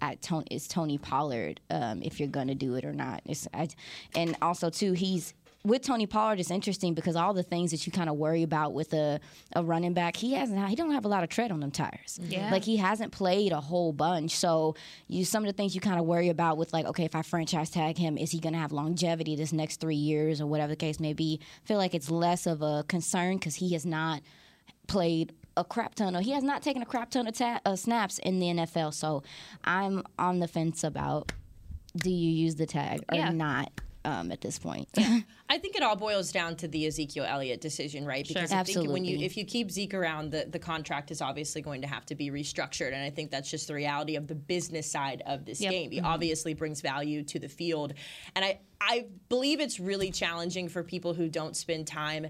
at 0.00 0.22
Tony, 0.22 0.46
it's 0.50 0.66
Tony 0.66 0.98
Pollard 0.98 1.60
um, 1.70 2.02
if 2.02 2.18
you're 2.18 2.28
gonna 2.28 2.54
do 2.54 2.74
it 2.74 2.84
or 2.84 2.92
not. 2.92 3.22
It's 3.24 3.46
I, 3.52 3.68
and 4.14 4.36
also 4.40 4.70
too 4.70 4.92
he's 4.92 5.34
with 5.62 5.82
Tony 5.82 6.06
Pollard. 6.06 6.40
It's 6.40 6.50
interesting 6.50 6.94
because 6.94 7.16
all 7.16 7.34
the 7.34 7.42
things 7.42 7.70
that 7.70 7.86
you 7.86 7.92
kind 7.92 8.08
of 8.08 8.16
worry 8.16 8.42
about 8.42 8.72
with 8.72 8.94
a, 8.94 9.20
a 9.54 9.62
running 9.62 9.92
back, 9.92 10.16
he 10.16 10.32
hasn't 10.32 10.66
he 10.68 10.74
don't 10.74 10.92
have 10.92 11.04
a 11.04 11.08
lot 11.08 11.22
of 11.22 11.28
tread 11.28 11.52
on 11.52 11.60
them 11.60 11.70
tires. 11.70 12.18
Yeah. 12.22 12.50
like 12.50 12.64
he 12.64 12.76
hasn't 12.76 13.12
played 13.12 13.52
a 13.52 13.60
whole 13.60 13.92
bunch. 13.92 14.36
So 14.36 14.74
you 15.06 15.24
some 15.24 15.42
of 15.44 15.48
the 15.48 15.52
things 15.52 15.74
you 15.74 15.80
kind 15.80 16.00
of 16.00 16.06
worry 16.06 16.28
about 16.28 16.56
with 16.56 16.72
like 16.72 16.86
okay 16.86 17.04
if 17.04 17.14
I 17.14 17.22
franchise 17.22 17.70
tag 17.70 17.98
him, 17.98 18.16
is 18.16 18.30
he 18.30 18.40
gonna 18.40 18.58
have 18.58 18.72
longevity 18.72 19.36
this 19.36 19.52
next 19.52 19.80
three 19.80 19.96
years 19.96 20.40
or 20.40 20.46
whatever 20.46 20.72
the 20.72 20.76
case 20.76 20.98
may 20.98 21.12
be? 21.12 21.40
I 21.42 21.66
feel 21.66 21.78
like 21.78 21.94
it's 21.94 22.10
less 22.10 22.46
of 22.46 22.62
a 22.62 22.84
concern 22.88 23.36
because 23.36 23.56
he 23.56 23.72
has 23.74 23.84
not 23.84 24.22
played 24.86 25.32
a 25.60 25.64
crap 25.64 25.94
ton 25.94 26.16
of 26.16 26.24
he 26.24 26.32
has 26.32 26.42
not 26.42 26.62
taken 26.62 26.82
a 26.82 26.86
crap 26.86 27.10
ton 27.10 27.26
of 27.28 27.34
ta- 27.36 27.60
uh, 27.64 27.76
snaps 27.76 28.18
in 28.18 28.40
the 28.40 28.46
NFL. 28.46 28.92
So 28.94 29.22
I'm 29.64 30.02
on 30.18 30.40
the 30.40 30.48
fence 30.48 30.82
about 30.82 31.32
do 31.96 32.10
you 32.10 32.30
use 32.30 32.56
the 32.56 32.66
tag 32.66 33.00
or 33.12 33.16
Yeah. 33.18 33.30
not. 33.30 33.70
um, 34.02 34.32
at 34.32 34.40
this 34.40 34.58
point. 34.58 34.88
I 35.50 35.58
think 35.58 35.76
it 35.76 35.82
all 35.82 35.94
boils 35.94 36.32
down 36.32 36.56
to 36.56 36.68
the 36.68 36.86
Ezekiel 36.86 37.26
Elliott 37.28 37.60
decision, 37.60 38.06
right? 38.06 38.26
Because 38.26 38.50
I 38.50 38.62
think 38.62 38.88
when 38.90 39.04
you 39.04 39.18
if 39.18 39.36
you 39.36 39.44
keep 39.44 39.70
Zeke 39.70 39.92
around, 39.92 40.30
the, 40.30 40.46
the 40.48 40.58
contract 40.58 41.10
is 41.10 41.20
obviously 41.20 41.60
going 41.60 41.82
to 41.82 41.86
have 41.86 42.06
to 42.06 42.14
be 42.14 42.30
restructured. 42.30 42.94
And 42.94 43.02
I 43.04 43.10
think 43.10 43.30
that's 43.30 43.50
just 43.50 43.68
the 43.68 43.74
reality 43.74 44.16
of 44.16 44.26
the 44.26 44.34
business 44.34 44.90
side 44.90 45.22
of 45.26 45.44
this 45.44 45.60
Yep. 45.60 45.70
game. 45.70 45.90
He 45.90 46.00
Mhm. 46.00 46.04
obviously 46.04 46.54
brings 46.54 46.80
value 46.80 47.22
to 47.24 47.38
the 47.38 47.48
field. 47.50 47.92
And 48.34 48.42
I, 48.42 48.60
I 48.80 49.04
believe 49.28 49.60
it's 49.60 49.78
really 49.78 50.10
challenging 50.10 50.70
for 50.70 50.82
people 50.82 51.12
who 51.12 51.28
don't 51.28 51.54
spend 51.54 51.86
time 51.86 52.28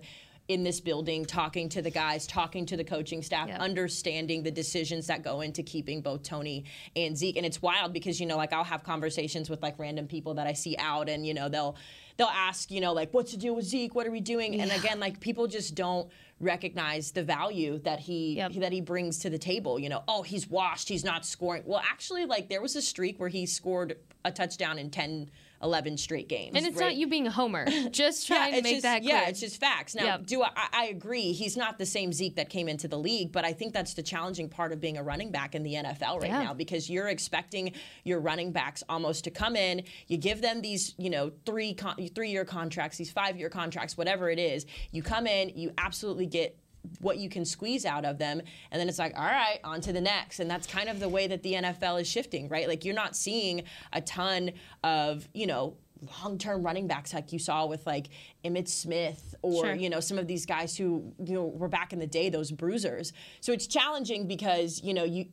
in 0.51 0.65
this 0.65 0.81
building 0.81 1.25
talking 1.25 1.69
to 1.69 1.81
the 1.81 1.93
guys, 1.93 2.27
talking 2.27 2.67
to 2.67 2.77
the 2.77 2.83
coaching 2.83 3.23
staff, 3.23 3.49
understanding 3.51 4.43
the 4.43 4.51
decisions 4.51 5.07
that 5.07 5.23
go 5.23 5.43
into 5.43 5.63
keeping 5.63 6.01
both 6.01 6.25
Tony 6.25 6.65
and 6.97 7.17
Zeke. 7.17 7.37
And 7.37 7.47
it's 7.47 7.63
wild 7.63 7.93
because, 7.93 8.19
you 8.19 8.27
know, 8.27 8.37
like 8.37 8.53
I'll 8.53 8.65
have 8.65 8.83
conversations 8.83 9.49
with 9.49 9.63
like 9.63 9.79
random 9.79 10.09
people 10.09 10.35
that 10.35 10.49
I 10.49 10.53
see 10.55 10.75
out 10.77 11.09
and, 11.09 11.25
you 11.25 11.35
know, 11.35 11.49
they'll 11.49 11.77
they'll 12.17 12.27
ask, 12.27 12.69
you 12.73 12.81
know, 12.81 12.93
like, 12.93 13.15
what's 13.15 13.31
the 13.31 13.39
deal 13.39 13.55
with 13.55 13.65
Zeke? 13.65 13.95
What 13.95 14.09
are 14.09 14.11
we 14.11 14.19
doing? 14.19 14.61
And 14.61 14.73
again, 14.73 14.99
like 14.99 15.21
people 15.21 15.47
just 15.47 15.77
don't 15.77 16.11
recognize 16.41 17.13
the 17.13 17.23
value 17.23 17.79
that 17.85 18.01
he 18.01 18.43
that 18.57 18.73
he 18.73 18.81
brings 18.81 19.21
to 19.21 19.31
the 19.31 19.39
table. 19.39 19.79
You 19.79 19.89
know, 19.89 20.03
oh, 20.09 20.23
he's 20.23 20.51
washed, 20.51 20.89
he's 20.89 21.05
not 21.05 21.25
scoring. 21.25 21.63
Well, 21.65 21.81
actually, 21.89 22.27
like 22.27 22.49
there 22.49 22.61
was 22.61 22.75
a 22.75 22.83
streak 22.83 23.21
where 23.21 23.29
he 23.29 23.47
scored 23.47 23.99
a 24.25 24.33
touchdown 24.33 24.81
in 24.81 24.91
10, 24.91 25.31
11 25.63 25.97
straight 25.99 26.29
games. 26.29 26.57
And 26.57 26.65
it's 26.67 26.77
right? 26.77 26.87
not 26.87 26.97
you 26.97 27.07
being 27.07 27.27
a 27.27 27.31
homer. 27.31 27.67
Just 27.91 28.27
trying 28.27 28.53
to 28.53 28.59
it's 28.59 28.65
make 28.65 28.75
just- 28.77 28.83
that 28.85 29.03
clear. 29.03 29.15
Yeah, 29.15 29.29
it's 29.29 29.41
just 29.41 29.61
facts. 29.61 29.95
Now, 29.95 30.05
Yep. 30.05 30.27
do 30.27 30.43
I, 30.43 30.49
I- 30.57 30.69
I 30.73 30.85
agree? 30.87 31.33
He's 31.33 31.57
not 31.57 31.79
the 31.79 31.85
same 31.87 32.13
Zeke 32.13 32.37
that 32.37 32.49
came 32.49 32.69
into 32.69 32.89
the 32.89 32.99
league, 32.99 33.31
but 33.33 33.45
I 33.45 33.53
think 33.53 33.75
that's 33.75 33.95
the 33.95 34.03
challenging 34.03 34.49
part 34.49 34.73
of 34.73 34.81
being 34.81 34.97
a 34.97 35.03
running 35.03 35.31
back 35.31 35.55
in 35.55 35.63
the 35.63 35.75
NFL 35.75 36.21
right 36.21 36.31
Yeah. 36.31 36.43
now 36.45 36.55
because 36.55 36.89
you're 36.89 37.09
expecting 37.09 37.73
your 38.05 38.21
running 38.21 38.53
backs 38.53 38.83
almost 38.89 39.25
to 39.25 39.31
come 39.31 39.57
in. 39.57 39.83
You 40.07 40.17
give 40.17 40.41
them 40.41 40.63
these, 40.63 40.95
you 40.97 41.11
know, 41.11 41.31
three 41.45 41.75
con- 41.75 42.09
three 42.15 42.31
year 42.31 42.45
contracts, 42.45 42.97
these 42.97 43.11
five 43.11 43.37
year 43.37 43.51
contracts, 43.51 43.97
whatever 43.99 44.31
it 44.31 44.39
is. 44.39 44.65
You 44.93 45.03
come 45.03 45.27
in, 45.27 45.51
you 45.51 45.73
absolutely 45.79 46.27
get 46.27 46.57
what 47.01 47.19
you 47.19 47.29
can 47.29 47.45
squeeze 47.45 47.85
out 47.85 48.05
of 48.05 48.19
them 48.19 48.41
and 48.71 48.81
then 48.81 48.89
it's 48.89 48.99
like 48.99 49.13
all 49.17 49.25
right 49.25 49.59
on 49.65 49.81
to 49.81 49.93
the 49.93 50.01
next 50.01 50.41
and 50.41 50.51
that's 50.51 50.67
kind 50.67 50.89
of 50.89 50.99
the 51.01 51.09
way 51.09 51.27
that 51.27 51.43
the 51.43 51.55
NFL 51.55 52.01
is 52.01 52.09
shifting 52.09 52.49
right 52.49 52.69
like 52.69 52.85
you're 52.85 52.95
not 52.95 53.15
seeing 53.15 53.63
a 53.93 54.01
ton 54.01 54.51
of 54.83 55.29
you 55.35 55.47
know 55.47 55.77
long-term 56.23 56.63
running 56.63 56.87
backs 56.87 57.13
like 57.13 57.33
you 57.33 57.39
saw 57.39 57.67
with 57.67 57.87
like 57.87 58.07
Emmitt 58.45 58.69
Smith 58.69 59.35
or 59.43 59.67
Sure. 59.67 59.75
you 59.75 59.91
know 59.91 60.01
some 60.01 60.19
of 60.19 60.27
these 60.27 60.47
guys 60.47 60.77
who 60.77 61.13
you 61.23 61.35
know 61.35 61.45
were 61.45 61.69
back 61.69 61.93
in 61.93 61.99
the 61.99 62.07
day 62.07 62.31
those 62.31 62.51
bruisers 62.51 63.13
so 63.41 63.53
it's 63.53 63.67
challenging 63.67 64.27
because 64.27 64.81
you 64.83 64.95
know 64.95 65.05
you 65.05 65.27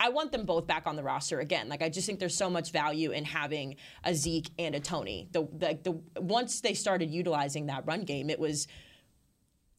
I 0.00 0.08
want 0.08 0.32
them 0.32 0.44
both 0.44 0.66
back 0.66 0.86
on 0.86 0.96
the 0.96 1.04
roster 1.04 1.38
again. 1.38 1.68
Like 1.68 1.80
I 1.80 1.88
just 1.88 2.04
think 2.04 2.18
there's 2.18 2.36
so 2.36 2.50
much 2.50 2.72
value 2.72 3.12
in 3.12 3.24
having 3.24 3.76
a 4.02 4.12
Zeke 4.12 4.50
and 4.58 4.74
a 4.74 4.80
Tony. 4.80 5.28
The 5.30 5.46
the, 5.56 5.78
the 6.14 6.20
once 6.20 6.60
they 6.60 6.74
started 6.74 7.10
utilizing 7.10 7.66
that 7.66 7.86
run 7.86 8.02
game, 8.02 8.28
it 8.28 8.40
was 8.40 8.66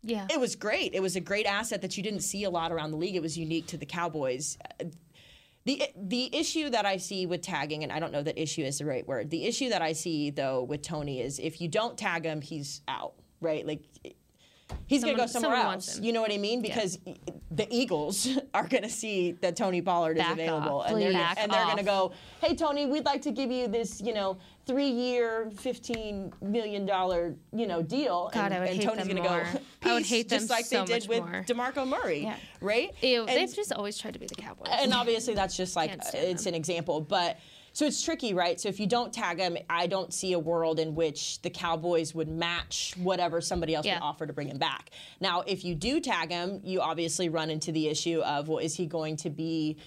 yeah. 0.05 0.27
it 0.29 0.39
was 0.39 0.55
great. 0.55 0.93
It 0.93 1.01
was 1.01 1.15
a 1.15 1.19
great 1.19 1.45
asset 1.45 1.81
that 1.81 1.97
you 1.97 2.03
didn't 2.03 2.21
see 2.21 2.43
a 2.43 2.49
lot 2.49 2.71
around 2.71 2.91
the 2.91 2.97
league. 2.97 3.15
It 3.15 3.21
was 3.21 3.37
unique 3.37 3.67
to 3.67 3.77
the 3.77 3.85
Cowboys. 3.85 4.57
The 5.65 5.81
the 5.97 6.29
issue 6.35 6.69
that 6.69 6.85
I 6.85 6.97
see 6.97 7.25
with 7.25 7.41
tagging, 7.41 7.83
and 7.83 7.91
I 7.91 7.99
don't 7.99 8.11
know 8.11 8.21
that 8.21 8.39
issue 8.39 8.61
is 8.61 8.77
the 8.77 8.85
right 8.85 9.05
word. 9.07 9.31
The 9.31 9.45
issue 9.45 9.69
that 9.69 9.81
I 9.81 9.93
see 9.93 10.29
though 10.29 10.63
with 10.63 10.83
Tony 10.83 11.21
is 11.21 11.39
if 11.39 11.59
you 11.59 11.67
don't 11.67 11.97
tag 11.97 12.23
him, 12.23 12.39
he's 12.41 12.81
out. 12.87 13.15
Right? 13.41 13.65
Like 13.65 13.81
he's 14.87 15.03
going 15.03 15.15
to 15.15 15.21
go 15.21 15.27
somewhere 15.27 15.55
else. 15.55 15.99
You 15.99 16.13
know 16.13 16.21
what 16.21 16.31
I 16.31 16.37
mean? 16.37 16.61
Because 16.61 16.99
the 17.51 17.67
Eagles 17.69 18.27
are 18.53 18.67
going 18.67 18.83
to 18.83 18.89
see 18.89 19.33
that 19.41 19.55
Tony 19.55 19.81
Pollard 19.81 20.17
Back 20.17 20.27
is 20.27 20.33
available, 20.33 20.81
off, 20.81 20.91
and 20.91 21.01
they're 21.01 21.11
gonna- 21.11 21.35
and 21.37 21.51
they're 21.51 21.65
going 21.65 21.77
to 21.77 21.83
go, 21.83 22.11
"Hey 22.41 22.55
Tony, 22.55 22.85
we'd 22.85 23.05
like 23.05 23.21
to 23.23 23.31
give 23.31 23.51
you 23.51 23.67
this, 23.67 24.01
you 24.01 24.13
know, 24.13 24.37
three-year, 24.65 25.51
fifteen 25.57 26.33
million 26.41 26.85
dollar, 26.85 27.35
you 27.53 27.67
know, 27.67 27.81
deal." 27.81 28.29
God, 28.33 28.45
and, 28.45 28.53
I 28.53 28.59
would 28.59 28.69
and 28.69 28.77
hate 28.77 28.85
Tony's 28.85 29.07
them 29.07 29.17
gonna 29.17 29.29
more. 29.29 29.43
go. 29.53 29.59
I 29.89 29.93
would 29.93 30.01
"Peace," 30.03 30.09
hate 30.09 30.29
them 30.29 30.39
just 30.39 30.49
like 30.49 30.65
so 30.65 30.83
they 30.85 30.99
did 30.99 31.09
with 31.09 31.19
more. 31.19 31.43
DeMarco 31.47 31.87
Murray, 31.87 32.31
right? 32.61 32.91
Ew, 33.01 33.21
And- 33.25 33.29
they've 33.29 33.55
just 33.55 33.71
always 33.73 33.97
tried 33.97 34.13
to 34.13 34.19
be 34.19 34.27
the 34.27 34.35
Cowboys. 34.35 34.67
and 34.71 34.93
obviously 34.93 35.33
that's 35.33 35.55
just 35.55 35.75
like 35.75 35.91
uh, 35.91 36.01
stand 36.03 36.27
it's 36.27 36.45
an 36.45 36.55
example 36.55 37.01
but 37.01 37.37
so 37.73 37.85
it's 37.85 38.01
tricky 38.01 38.33
right 38.33 38.59
so 38.59 38.69
if 38.69 38.79
you 38.79 38.87
don't 38.87 39.11
tag 39.13 39.37
him 39.39 39.57
i 39.69 39.85
don't 39.85 40.13
see 40.13 40.33
a 40.33 40.39
world 40.39 40.79
in 40.79 40.95
which 40.95 41.41
the 41.41 41.49
cowboys 41.49 42.15
would 42.15 42.27
match 42.29 42.93
whatever 42.97 43.41
somebody 43.41 43.75
else 43.75 43.85
Yeah. 43.85 43.95
would 43.95 44.03
offer 44.05 44.25
to 44.25 44.33
bring 44.33 44.47
him 44.47 44.57
back 44.57 44.91
now 45.19 45.41
if 45.41 45.63
you 45.65 45.75
do 45.75 45.99
tag 45.99 46.31
him 46.31 46.61
you 46.63 46.79
obviously 46.81 47.27
run 47.29 47.49
into 47.49 47.71
the 47.71 47.87
issue 47.87 48.21
of 48.21 48.47
well 48.47 48.59
is 48.59 48.75
he 48.75 48.85
going 48.85 49.17
to 49.17 49.29
be 49.29 49.77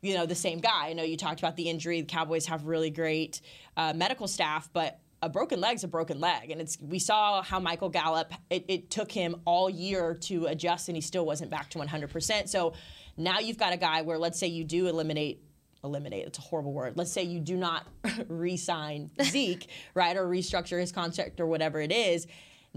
you 0.00 0.14
know 0.14 0.26
the 0.26 0.34
same 0.34 0.60
guy. 0.60 0.88
I 0.88 0.92
know 0.92 1.02
you 1.02 1.16
talked 1.16 1.40
about 1.40 1.56
the 1.56 1.68
injury. 1.68 2.00
The 2.00 2.06
cowboys 2.06 2.46
have 2.46 2.64
really 2.64 2.90
great 2.90 3.40
uh, 3.76 3.92
medical 3.94 4.28
staff 4.28 4.68
but 4.72 5.00
a 5.20 5.28
broken 5.28 5.60
leg's 5.60 5.84
a 5.84 5.88
broken 5.88 6.20
leg. 6.20 6.50
And 6.50 6.60
it's 6.60 6.78
we 6.80 6.98
saw 6.98 7.42
how 7.42 7.58
michael 7.58 7.88
gallup 7.88 8.32
it, 8.50 8.64
it 8.68 8.90
took 8.90 9.10
him 9.10 9.40
all 9.44 9.68
year 9.68 10.14
to 10.22 10.46
adjust 10.46 10.88
and 10.88 10.96
he 10.96 11.00
still 11.00 11.26
wasn't 11.26 11.50
back 11.50 11.70
to 11.70 11.78
100% 11.78 12.48
so 12.48 12.74
now 13.16 13.40
you've 13.40 13.58
got 13.58 13.72
a 13.72 13.76
guy 13.76 14.02
where 14.02 14.18
let's 14.18 14.38
say 14.38 14.46
you 14.46 14.64
do 14.64 14.86
eliminate 14.86 15.42
eliminate 15.84 16.26
it's 16.26 16.38
a 16.38 16.42
horrible 16.42 16.72
word. 16.72 16.96
Let's 16.96 17.12
say 17.12 17.22
you 17.22 17.40
do 17.40 17.56
not 17.56 17.86
re-sign 18.28 19.10
zeke 19.22 19.68
right 19.94 20.16
or 20.16 20.26
restructure 20.26 20.80
his 20.80 20.92
contract 20.92 21.40
or 21.40 21.46
whatever 21.46 21.80
it 21.80 21.92
is 21.92 22.26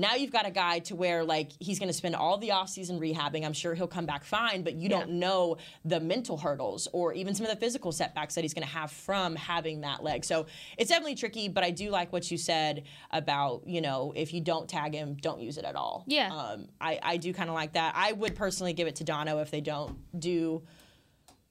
now 0.02 0.16
you've 0.16 0.32
got 0.32 0.46
a 0.46 0.52
guy 0.52 0.80
to 0.80 0.96
where 0.96 1.24
like 1.24 1.52
he's 1.60 1.80
going 1.80 1.88
to 1.88 1.94
spend 1.94 2.16
all 2.16 2.38
the 2.38 2.50
offseason 2.50 3.00
rehabbing. 3.00 3.46
I'm 3.46 3.54
sure 3.54 3.74
he'll 3.76 3.88
come 3.88 4.06
back 4.06 4.24
fine 4.24 4.64
but 4.64 4.74
you 4.74 4.90
don't 4.90 5.12
know 5.12 5.58
the 5.86 6.00
mental 6.00 6.38
hurdles 6.38 6.88
or 6.92 7.14
even 7.14 7.34
some 7.36 7.46
of 7.46 7.52
the 7.52 7.58
physical 7.58 7.92
setbacks 7.92 8.36
that 8.36 8.44
he's 8.44 8.54
going 8.54 8.68
to 8.68 8.74
have 8.74 8.92
from 8.92 9.36
having 9.36 9.82
that 9.82 10.04
leg. 10.04 10.26
So 10.26 10.48
it's 10.78 10.90
definitely 10.90 11.16
tricky 11.16 11.48
but 11.48 11.64
i 11.64 11.72
do 11.72 11.90
like 11.90 12.12
what 12.12 12.30
you 12.32 12.38
said 12.38 12.84
about 13.12 13.64
you 13.66 13.82
know 13.82 14.14
if 14.16 14.34
you 14.34 14.42
don't 14.42 14.68
tag 14.68 14.94
him 14.94 15.16
don't 15.22 15.40
use 15.40 15.58
it 15.58 15.66
at 15.66 15.76
all. 15.76 16.04
Yeah. 16.08 16.34
um, 16.34 16.68
I, 16.80 17.00
I 17.02 17.18
do 17.18 17.34
kind 17.34 17.50
of 17.50 17.54
like 17.56 17.74
that. 17.74 17.94
I 17.96 18.12
would 18.12 18.36
personally 18.36 18.74
give 18.74 18.88
it 18.88 18.96
to 18.98 19.04
dono 19.04 19.40
if 19.40 19.52
they 19.52 19.62
don't 19.62 19.98
do 20.20 20.64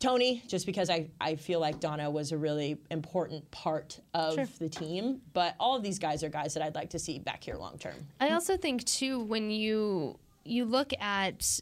Tony, 0.00 0.42
just 0.48 0.64
because 0.66 0.88
I, 0.90 1.08
I 1.20 1.36
feel 1.36 1.60
like 1.60 1.78
Dono 1.78 2.10
was 2.10 2.32
a 2.32 2.38
really 2.38 2.78
important 2.90 3.48
part 3.50 4.00
of 4.14 4.34
Sure. 4.34 4.48
the 4.58 4.68
team. 4.68 5.20
But 5.34 5.54
all 5.60 5.76
of 5.76 5.82
these 5.82 5.98
guys 5.98 6.24
are 6.24 6.30
guys 6.30 6.54
that 6.54 6.62
I'd 6.62 6.74
like 6.74 6.90
to 6.90 6.98
see 6.98 7.18
back 7.18 7.44
here 7.44 7.54
long 7.56 7.78
term. 7.78 7.94
I 8.18 8.30
also 8.30 8.56
think 8.56 8.84
too 8.84 9.20
when 9.20 9.50
you 9.50 10.18
you 10.44 10.64
look 10.64 10.92
at 11.00 11.60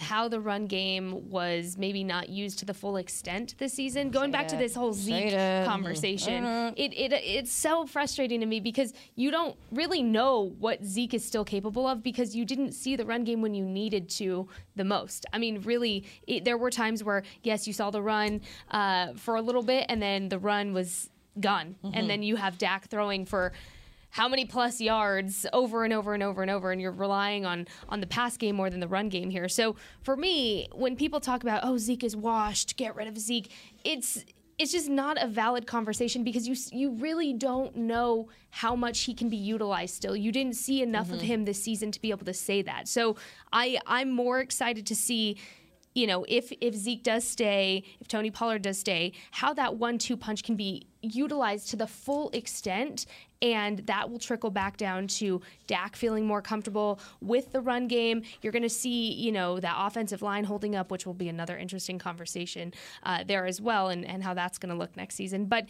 how 0.00 0.28
the 0.28 0.40
run 0.40 0.66
game 0.66 1.28
was 1.30 1.76
maybe 1.76 2.02
not 2.02 2.28
used 2.28 2.58
to 2.60 2.64
the 2.64 2.72
full 2.74 2.96
extent 2.96 3.54
this 3.58 3.74
season. 3.74 4.10
Going 4.10 4.30
back 4.30 4.48
to 4.48 4.56
this 4.56 4.74
whole 4.74 4.92
Zeke 4.92 5.32
it. 5.32 5.66
conversation, 5.66 6.42
Mhm. 6.44 6.72
it, 6.76 6.92
it 6.94 7.12
it's 7.12 7.52
so 7.52 7.86
frustrating 7.86 8.40
to 8.40 8.46
me 8.46 8.60
because 8.60 8.94
you 9.14 9.30
don't 9.30 9.56
really 9.70 10.02
know 10.02 10.54
what 10.58 10.82
Zeke 10.84 11.14
is 11.14 11.24
still 11.24 11.44
capable 11.44 11.86
of 11.86 12.02
because 12.02 12.34
you 12.34 12.44
didn't 12.44 12.72
see 12.72 12.96
the 12.96 13.04
run 13.04 13.24
game 13.24 13.42
when 13.42 13.54
you 13.54 13.64
needed 13.64 14.08
to 14.10 14.48
the 14.74 14.84
most. 14.84 15.26
I 15.32 15.38
mean, 15.38 15.60
really, 15.62 16.04
it, 16.26 16.44
there 16.44 16.56
were 16.56 16.70
times 16.70 17.04
where 17.04 17.22
yes, 17.42 17.66
you 17.66 17.72
saw 17.72 17.90
the 17.90 18.02
run 18.02 18.40
uh, 18.70 19.12
for 19.14 19.36
a 19.36 19.42
little 19.42 19.62
bit, 19.62 19.86
and 19.88 20.00
then 20.00 20.28
the 20.30 20.38
run 20.38 20.72
was 20.72 21.10
gone, 21.38 21.76
Mm-hmm. 21.84 21.94
and 21.96 22.10
then 22.10 22.22
you 22.22 22.36
have 22.36 22.58
Dak 22.58 22.88
throwing 22.88 23.24
for 23.26 23.52
how 24.10 24.28
many 24.28 24.44
plus 24.44 24.80
yards 24.80 25.46
over 25.52 25.84
and 25.84 25.92
over 25.92 26.14
and 26.14 26.22
over 26.22 26.42
and 26.42 26.50
over 26.50 26.72
and 26.72 26.80
you're 26.80 26.90
relying 26.92 27.44
on 27.46 27.66
on 27.88 28.00
the 28.00 28.06
pass 28.06 28.36
game 28.36 28.56
more 28.56 28.68
than 28.70 28.80
the 28.80 28.88
run 28.88 29.08
game 29.08 29.30
here. 29.30 29.48
So 29.48 29.76
for 30.02 30.16
me, 30.16 30.68
when 30.72 30.96
people 30.96 31.20
talk 31.20 31.42
about 31.42 31.60
oh 31.64 31.78
Zeke 31.78 32.04
is 32.04 32.16
washed, 32.16 32.76
get 32.76 32.94
rid 32.96 33.06
of 33.08 33.18
Zeke, 33.18 33.50
it's 33.84 34.24
it's 34.58 34.72
just 34.72 34.90
not 34.90 35.16
a 35.22 35.26
valid 35.26 35.66
conversation 35.66 36.22
because 36.22 36.46
you 36.46 36.54
you 36.78 36.90
really 36.96 37.32
don't 37.32 37.74
know 37.76 38.28
how 38.50 38.76
much 38.76 39.00
he 39.02 39.14
can 39.14 39.28
be 39.30 39.36
utilized 39.36 39.94
still. 39.94 40.14
You 40.16 40.32
didn't 40.32 40.56
see 40.56 40.82
enough 40.82 41.10
of 41.12 41.20
Mhm. 41.20 41.22
him 41.22 41.44
this 41.46 41.62
season 41.62 41.90
to 41.92 42.00
be 42.00 42.10
able 42.10 42.26
to 42.26 42.34
say 42.34 42.60
that. 42.62 42.88
So 42.88 43.16
I 43.52 43.78
I'm 43.86 44.10
more 44.10 44.40
excited 44.40 44.86
to 44.86 44.94
see 44.94 45.36
you 45.92 46.06
know, 46.06 46.24
if 46.28 46.52
if 46.60 46.72
Zeke 46.74 47.02
does 47.02 47.26
stay, 47.26 47.82
if 48.00 48.06
Tony 48.06 48.30
Pollard 48.30 48.62
does 48.62 48.78
stay, 48.78 49.12
how 49.32 49.52
that 49.54 49.74
one-two 49.76 50.16
punch 50.16 50.44
can 50.44 50.54
be 50.54 50.86
utilized 51.02 51.70
to 51.70 51.76
the 51.76 51.86
full 51.86 52.30
extent, 52.30 53.06
and 53.42 53.78
that 53.86 54.10
will 54.10 54.18
trickle 54.18 54.50
back 54.50 54.76
down 54.76 55.06
to 55.06 55.40
Dak 55.66 55.96
feeling 55.96 56.26
more 56.26 56.42
comfortable 56.42 57.00
with 57.20 57.52
the 57.52 57.60
run 57.60 57.88
game. 57.88 58.22
You're 58.42 58.52
going 58.52 58.62
to 58.62 58.68
see, 58.68 59.12
you 59.12 59.32
know, 59.32 59.60
that 59.60 59.74
offensive 59.78 60.22
line 60.22 60.44
holding 60.44 60.76
up, 60.76 60.90
which 60.90 61.06
will 61.06 61.14
be 61.14 61.28
another 61.28 61.56
interesting 61.56 61.98
conversation 61.98 62.74
uh, 63.02 63.24
there 63.24 63.46
as 63.46 63.60
well, 63.60 63.88
and 63.88 64.04
and 64.04 64.22
how 64.22 64.34
that's 64.34 64.58
going 64.58 64.72
to 64.72 64.78
look 64.78 64.96
next 64.96 65.14
season. 65.14 65.46
But 65.46 65.66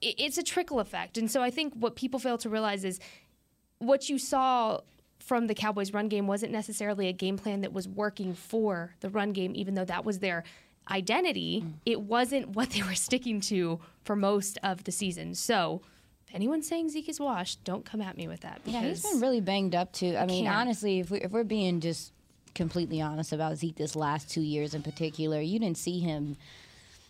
it, 0.00 0.14
it's 0.18 0.38
a 0.38 0.42
trickle 0.42 0.80
effect, 0.80 1.18
and 1.18 1.30
so 1.30 1.42
I 1.42 1.50
think 1.50 1.74
what 1.74 1.96
people 1.96 2.18
fail 2.18 2.38
to 2.38 2.48
realize 2.48 2.84
is 2.84 3.00
what 3.78 4.08
you 4.08 4.18
saw 4.18 4.80
from 5.18 5.46
the 5.46 5.54
Cowboys' 5.54 5.92
run 5.92 6.08
game 6.08 6.26
wasn't 6.26 6.52
necessarily 6.52 7.06
a 7.06 7.12
game 7.12 7.36
plan 7.36 7.60
that 7.60 7.72
was 7.72 7.86
working 7.86 8.34
for 8.34 8.94
the 9.00 9.10
run 9.10 9.32
game, 9.32 9.52
even 9.54 9.74
though 9.74 9.84
that 9.84 10.04
was 10.04 10.18
their 10.18 10.42
identity. 10.90 11.62
Mm. 11.64 11.72
It 11.86 12.00
wasn't 12.02 12.50
what 12.50 12.70
they 12.70 12.82
were 12.82 12.94
sticking 12.94 13.40
to 13.42 13.80
for 14.04 14.16
most 14.16 14.58
of 14.62 14.84
the 14.84 14.92
season. 14.92 15.34
So, 15.34 15.82
if 16.28 16.34
anyone's 16.34 16.68
saying 16.68 16.90
Zeke 16.90 17.08
is 17.08 17.18
washed, 17.18 17.64
don't 17.64 17.84
come 17.84 18.00
at 18.00 18.16
me 18.16 18.28
with 18.28 18.40
that. 18.40 18.60
Yeah, 18.64 18.82
he's 18.82 19.02
been 19.02 19.20
really 19.20 19.40
banged 19.40 19.74
up 19.74 19.92
too. 19.92 20.16
I 20.16 20.26
mean, 20.26 20.44
can't. 20.44 20.56
honestly, 20.56 21.00
if, 21.00 21.10
we, 21.10 21.20
if 21.20 21.32
we're 21.32 21.42
being 21.42 21.80
just 21.80 22.12
completely 22.54 23.00
honest 23.00 23.32
about 23.32 23.56
Zeke 23.56 23.76
this 23.76 23.96
last 23.96 24.30
two 24.30 24.40
years 24.40 24.74
in 24.74 24.82
particular, 24.82 25.40
you 25.40 25.58
didn't 25.58 25.78
see 25.78 25.98
him 25.98 26.36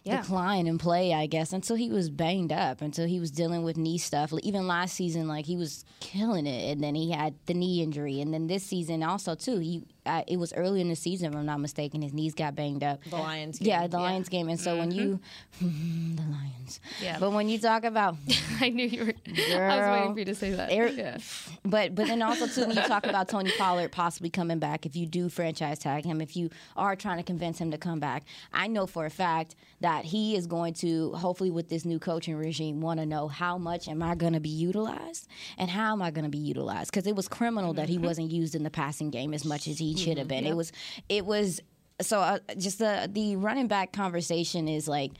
yeah. 0.04 0.22
decline 0.22 0.66
in 0.66 0.78
play, 0.78 1.12
I 1.12 1.26
guess, 1.26 1.52
until 1.52 1.76
he 1.76 1.90
was 1.90 2.08
banged 2.08 2.52
up, 2.52 2.80
until 2.80 3.06
he 3.06 3.20
was 3.20 3.30
dealing 3.30 3.62
with 3.62 3.76
knee 3.76 3.98
stuff. 3.98 4.32
Even 4.42 4.66
last 4.66 4.94
season, 4.94 5.28
like 5.28 5.44
he 5.44 5.56
was 5.56 5.84
killing 6.00 6.46
it, 6.46 6.72
and 6.72 6.82
then 6.82 6.94
he 6.94 7.10
had 7.10 7.34
the 7.46 7.54
knee 7.54 7.82
injury, 7.82 8.20
and 8.20 8.32
then 8.32 8.46
this 8.46 8.64
season 8.64 9.02
also 9.02 9.34
too. 9.34 9.58
He 9.58 9.82
uh, 10.06 10.22
it 10.26 10.38
was 10.38 10.52
early 10.54 10.80
in 10.80 10.88
the 10.88 10.96
season, 10.96 11.32
if 11.32 11.38
I'm 11.38 11.46
not 11.46 11.60
mistaken. 11.60 12.02
His 12.02 12.12
knees 12.12 12.34
got 12.34 12.54
banged 12.54 12.82
up. 12.82 13.02
The 13.04 13.16
Lions. 13.16 13.58
Game. 13.58 13.68
Yeah, 13.68 13.86
the 13.86 13.98
yeah. 13.98 14.02
Lions 14.02 14.28
game, 14.28 14.48
and 14.48 14.58
so 14.58 14.70
mm-hmm. 14.70 14.80
when 14.80 14.90
you 14.90 15.20
the 15.60 16.22
Lions. 16.22 16.80
Yeah. 17.02 17.18
But 17.18 17.32
when 17.32 17.48
you 17.48 17.58
talk 17.58 17.84
about, 17.84 18.16
I 18.60 18.70
knew 18.70 18.86
you 18.86 19.06
were. 19.06 19.12
Girl, 19.12 19.70
I 19.70 19.76
was 19.76 19.98
waiting 19.98 20.12
for 20.14 20.18
you 20.20 20.24
to 20.26 20.34
say 20.34 20.52
that. 20.52 20.72
yeah. 20.96 21.18
But 21.64 21.94
but 21.94 22.06
then 22.06 22.22
also 22.22 22.46
too 22.46 22.66
when 22.66 22.76
you 22.76 22.82
talk 22.82 23.06
about 23.06 23.28
Tony 23.28 23.50
Pollard 23.58 23.92
possibly 23.92 24.30
coming 24.30 24.58
back, 24.58 24.86
if 24.86 24.96
you 24.96 25.06
do 25.06 25.28
franchise 25.28 25.78
tag 25.78 26.04
him, 26.04 26.20
if 26.20 26.36
you 26.36 26.50
are 26.76 26.96
trying 26.96 27.18
to 27.18 27.22
convince 27.22 27.58
him 27.58 27.70
to 27.70 27.78
come 27.78 28.00
back, 28.00 28.24
I 28.52 28.66
know 28.66 28.86
for 28.86 29.06
a 29.06 29.10
fact 29.10 29.54
that 29.80 30.04
he 30.04 30.36
is 30.36 30.46
going 30.46 30.74
to 30.74 31.12
hopefully 31.14 31.50
with 31.50 31.68
this 31.68 31.84
new 31.84 31.98
coaching 31.98 32.36
regime 32.36 32.80
want 32.80 33.00
to 33.00 33.06
know 33.06 33.28
how 33.28 33.58
much 33.58 33.88
am 33.88 34.02
I 34.02 34.14
going 34.14 34.34
to 34.34 34.40
be 34.40 34.48
utilized 34.48 35.28
and 35.58 35.70
how 35.70 35.92
am 35.92 36.02
I 36.02 36.10
going 36.10 36.24
to 36.24 36.30
be 36.30 36.38
utilized 36.38 36.90
because 36.90 37.06
it 37.06 37.16
was 37.16 37.28
criminal 37.28 37.72
that 37.74 37.88
he 37.88 37.96
mm-hmm. 37.96 38.06
wasn't 38.06 38.30
used 38.30 38.54
in 38.54 38.62
the 38.62 38.70
passing 38.70 39.10
game 39.10 39.34
as 39.34 39.44
much 39.44 39.66
as 39.68 39.78
he 39.78 39.89
should 39.96 40.18
have 40.18 40.28
been. 40.28 40.44
Yep. 40.44 40.52
It 40.52 40.56
was 40.56 40.72
it 41.08 41.26
was 41.26 41.60
so 42.00 42.20
uh, 42.20 42.38
just 42.56 42.78
the 42.78 43.08
the 43.12 43.36
running 43.36 43.68
back 43.68 43.92
conversation 43.92 44.68
is 44.68 44.88
like 44.88 45.12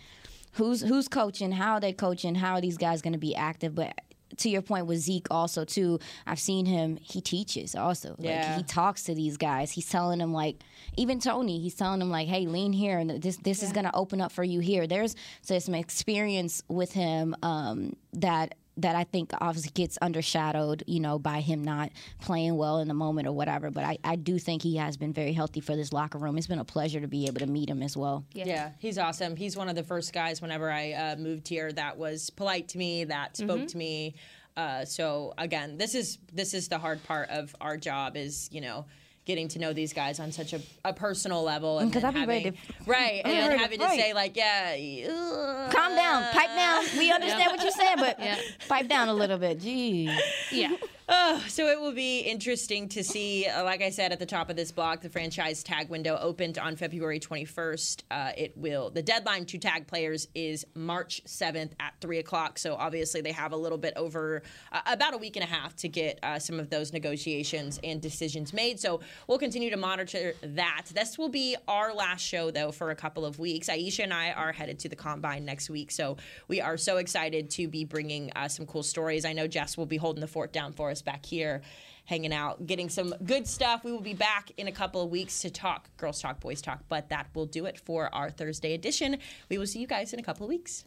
who's 0.53 0.81
who's 0.81 1.09
coaching, 1.09 1.53
how 1.53 1.75
are 1.75 1.81
they 1.81 1.93
coaching, 1.93 2.35
how 2.35 2.55
are 2.55 2.61
these 2.61 2.79
guys 2.79 3.03
going 3.03 3.13
to 3.13 3.19
be 3.19 3.35
active, 3.35 3.75
but 3.75 3.95
to 4.39 4.49
your 4.49 4.63
point 4.63 4.87
with 4.87 4.99
Zeke 4.99 5.27
also 5.31 5.65
too, 5.65 5.99
I've 6.27 6.39
seen 6.39 6.67
him. 6.67 6.99
He 7.03 7.21
teaches 7.21 7.75
also. 7.75 8.17
Yeah. 8.19 8.47
Like 8.47 8.57
he 8.59 8.63
talks 8.63 9.05
to 9.05 9.15
these 9.15 9.37
guys. 9.37 9.73
He's 9.73 9.89
telling 9.89 10.19
them 10.19 10.33
like, 10.33 10.57
even 10.97 11.21
Tony. 11.21 11.61
He's 11.61 11.75
telling 11.75 11.99
them 11.99 12.11
like, 12.11 12.29
hey, 12.29 12.47
lean 12.47 12.73
here, 12.73 12.99
and 12.99 13.23
this 13.23 13.37
this 13.39 13.61
yeah. 13.61 13.69
is 13.69 13.73
gonna 13.73 13.91
open 13.95 14.21
up 14.21 14.33
for 14.33 14.45
you 14.45 14.61
here. 14.61 14.87
There's 14.87 15.13
so 15.43 15.55
there's 15.55 15.65
some 15.65 15.75
experience 15.75 16.63
with 16.69 16.93
him 16.93 17.35
um, 17.43 17.97
that 18.15 18.55
that 18.83 18.97
I 18.97 19.05
think 19.05 19.33
obviously 19.41 19.71
gets 19.73 19.99
undershadowed, 19.99 20.83
you 20.87 21.01
know, 21.01 21.19
by 21.19 21.41
him 21.41 21.65
not 21.65 21.91
playing 22.21 22.57
well 22.57 22.79
in 22.79 22.89
the 22.89 22.95
moment 22.95 23.29
or 23.29 23.33
whatever. 23.33 23.71
But 23.71 23.85
I, 23.85 23.99
I 24.05 24.17
do 24.17 24.39
think 24.39 24.63
he 24.63 24.77
has 24.77 24.97
been 24.97 25.13
very 25.13 25.33
healthy 25.33 25.61
for 25.61 25.77
this 25.77 25.93
locker 25.93 26.19
room. 26.19 26.37
It's 26.39 26.47
been 26.47 26.59
a 26.59 26.65
pleasure 26.65 27.01
to 27.01 27.09
be 27.09 27.27
able 27.27 27.41
to 27.41 27.47
meet 27.47 27.69
him 27.69 27.83
as 27.83 27.97
well. 27.97 28.25
Yeah, 28.33 28.47
yeah 28.47 28.71
he's 28.79 28.99
awesome. 28.99 29.37
He's 29.37 29.57
one 29.57 29.69
of 29.69 29.77
the 29.77 29.85
first 29.85 30.13
guys 30.13 30.41
whenever 30.41 30.71
I 30.71 30.93
uh, 30.93 31.17
moved 31.17 31.49
here 31.49 31.73
that 31.73 31.97
was 31.97 32.31
polite 32.31 32.69
to 32.69 32.79
me, 32.79 33.05
that 33.05 33.37
spoke 33.37 33.59
mm-hmm. 33.59 33.67
to 33.67 33.77
me. 33.77 34.15
Uh, 34.57 34.85
so 34.85 35.33
again, 35.39 35.79
this 35.79 35.95
is 35.95 36.19
this 36.33 36.55
is 36.55 36.69
the 36.69 36.79
hard 36.79 37.03
part 37.05 37.31
of 37.31 37.55
our 37.61 37.77
job 37.77 38.17
is 38.17 38.49
you 38.53 38.61
know 38.61 38.85
getting 39.25 39.49
to 39.49 39.59
know 39.59 39.73
these 39.73 39.93
guys 39.93 40.19
on 40.19 40.33
such 40.33 40.53
a, 40.53 40.61
a 40.85 40.93
personal 40.93 41.43
level 41.43 41.79
and 41.79 41.91
because 41.91 42.05
I'd 42.05 42.15
be 42.15 42.27
ready 42.27 42.51
to, 42.51 42.57
right 42.87 43.23
and 43.25 43.33
then 43.33 43.59
having 43.59 43.79
to 43.79 43.85
right. 43.85 44.01
say 44.01 44.13
like 44.13 44.37
yeah 44.37 44.77
uh, 45.09 45.71
calm 45.71 45.95
down. 45.95 46.25
Pipe 46.33 46.55
down. 46.57 46.85
We 46.99 47.13
understand 47.13 47.41
yeah. 47.41 47.49
what 47.49 47.63
you're 47.63 47.71
saying 47.71 47.97
but 47.99 48.19
yeah. 48.19 48.39
pipe 48.69 48.89
down 48.89 49.09
a 49.09 49.15
little 49.15 49.39
bit. 49.39 49.61
Gee 49.61 50.17
yeah 50.51 50.75
Oh, 51.13 51.43
so 51.49 51.67
it 51.67 51.81
will 51.81 51.91
be 51.91 52.21
interesting 52.21 52.89
to 52.91 53.03
see. 53.03 53.45
Uh, 53.45 53.65
like 53.65 53.83
I 53.83 53.91
said 53.91 54.13
at 54.13 54.21
the 54.21 54.27
top 54.27 54.49
of 54.49 54.55
this 54.55 54.71
blog, 54.71 55.01
the 55.01 55.09
franchise 55.09 55.65
tag 55.65 55.89
window 55.89 56.17
opened 56.21 56.57
on 56.57 56.77
February 56.77 57.19
21st. 57.19 58.05
Uh, 58.13 58.31
it 58.39 58.57
will. 58.57 58.91
The 58.91 59.03
deadline 59.03 59.45
to 59.47 59.59
tag 59.59 59.89
players 59.89 60.29
is 60.37 60.65
March 60.77 61.21
7th 61.27 61.73
at 61.81 61.95
three 62.01 62.21
o'clock. 62.21 62.61
So 62.61 62.77
obviously 62.77 63.23
they 63.23 63.33
have 63.33 63.51
a 63.51 63.57
little 63.57 63.77
bit 63.77 63.95
over 63.97 64.43
uh, 64.71 64.83
about 64.87 65.13
a 65.13 65.17
week 65.19 65.35
and 65.35 65.43
a 65.43 65.49
half 65.49 65.75
to 65.79 65.89
get 65.89 66.21
uh, 66.23 66.39
some 66.39 66.61
of 66.61 66.71
those 66.71 66.93
negotiations 66.93 67.81
and 67.83 68.01
decisions 68.01 68.53
made. 68.53 68.79
So 68.79 69.01
we'll 69.27 69.39
continue 69.39 69.71
to 69.71 69.77
monitor 69.77 70.35
that. 70.43 70.87
This 70.95 71.19
will 71.19 71.29
be 71.29 71.57
our 71.67 71.93
last 71.93 72.21
show 72.21 72.53
though 72.53 72.71
for 72.71 72.91
a 72.91 72.97
couple 72.97 73.25
of 73.25 73.41
weeks. 73.41 73.69
Aisha 73.69 74.05
and 74.05 74.15
I 74.15 74.31
are 74.31 74.53
headed 74.53 74.79
to 74.79 74.89
the 74.89 74.95
combine 74.95 75.45
next 75.45 75.71
week, 75.71 75.91
so 75.91 76.19
we 76.47 76.61
are 76.61 76.77
so 76.77 76.99
excited 76.99 77.51
to 77.51 77.67
be 77.67 77.85
bringing 77.85 78.31
uh, 78.37 78.47
some 78.47 78.65
cool 78.65 78.85
stories. 78.85 79.25
I 79.25 79.33
know 79.33 79.49
Jess 79.49 79.77
will 79.77 79.87
be 79.87 79.97
holding 79.97 80.21
the 80.21 80.29
fort 80.29 80.53
down 80.53 80.73
for 80.73 80.89
us 80.89 81.00
us 81.01 81.03
back 81.03 81.25
here 81.25 81.63
hanging 82.05 82.33
out, 82.33 82.67
getting 82.67 82.89
some 82.89 83.15
good 83.25 83.47
stuff. 83.47 83.85
We 83.85 83.93
will 83.93 84.01
be 84.01 84.15
back 84.15 84.51
in 84.57 84.67
a 84.69 84.73
couple 84.73 85.03
of 85.03 85.11
weeks 85.11 85.41
to 85.43 85.51
talk 85.51 85.89
Girls 85.97 86.21
Talk, 86.21 86.41
Boys 86.41 86.61
Talk, 86.61 86.81
but 86.89 87.09
that 87.11 87.29
will 87.35 87.47
do 87.47 87.67
it 87.67 87.79
for 87.79 88.13
our 88.15 88.31
Thursday 88.31 88.75
edition. 88.75 89.19
We 89.49 89.59
will 89.59 89.67
see 89.67 89.81
you 89.81 89.87
guys 89.87 90.13
in 90.13 90.19
a 90.19 90.23
couple 90.23 90.45
of 90.45 90.49
weeks. 90.49 90.85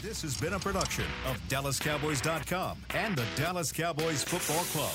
This 0.00 0.22
has 0.22 0.36
been 0.40 0.54
a 0.54 0.58
production 0.58 1.04
of 1.26 1.36
DallasCowboys.com 1.48 2.78
and 2.94 3.16
the 3.16 3.24
Dallas 3.36 3.70
Cowboys 3.72 4.24
Football 4.24 4.64
Club. 4.64 4.92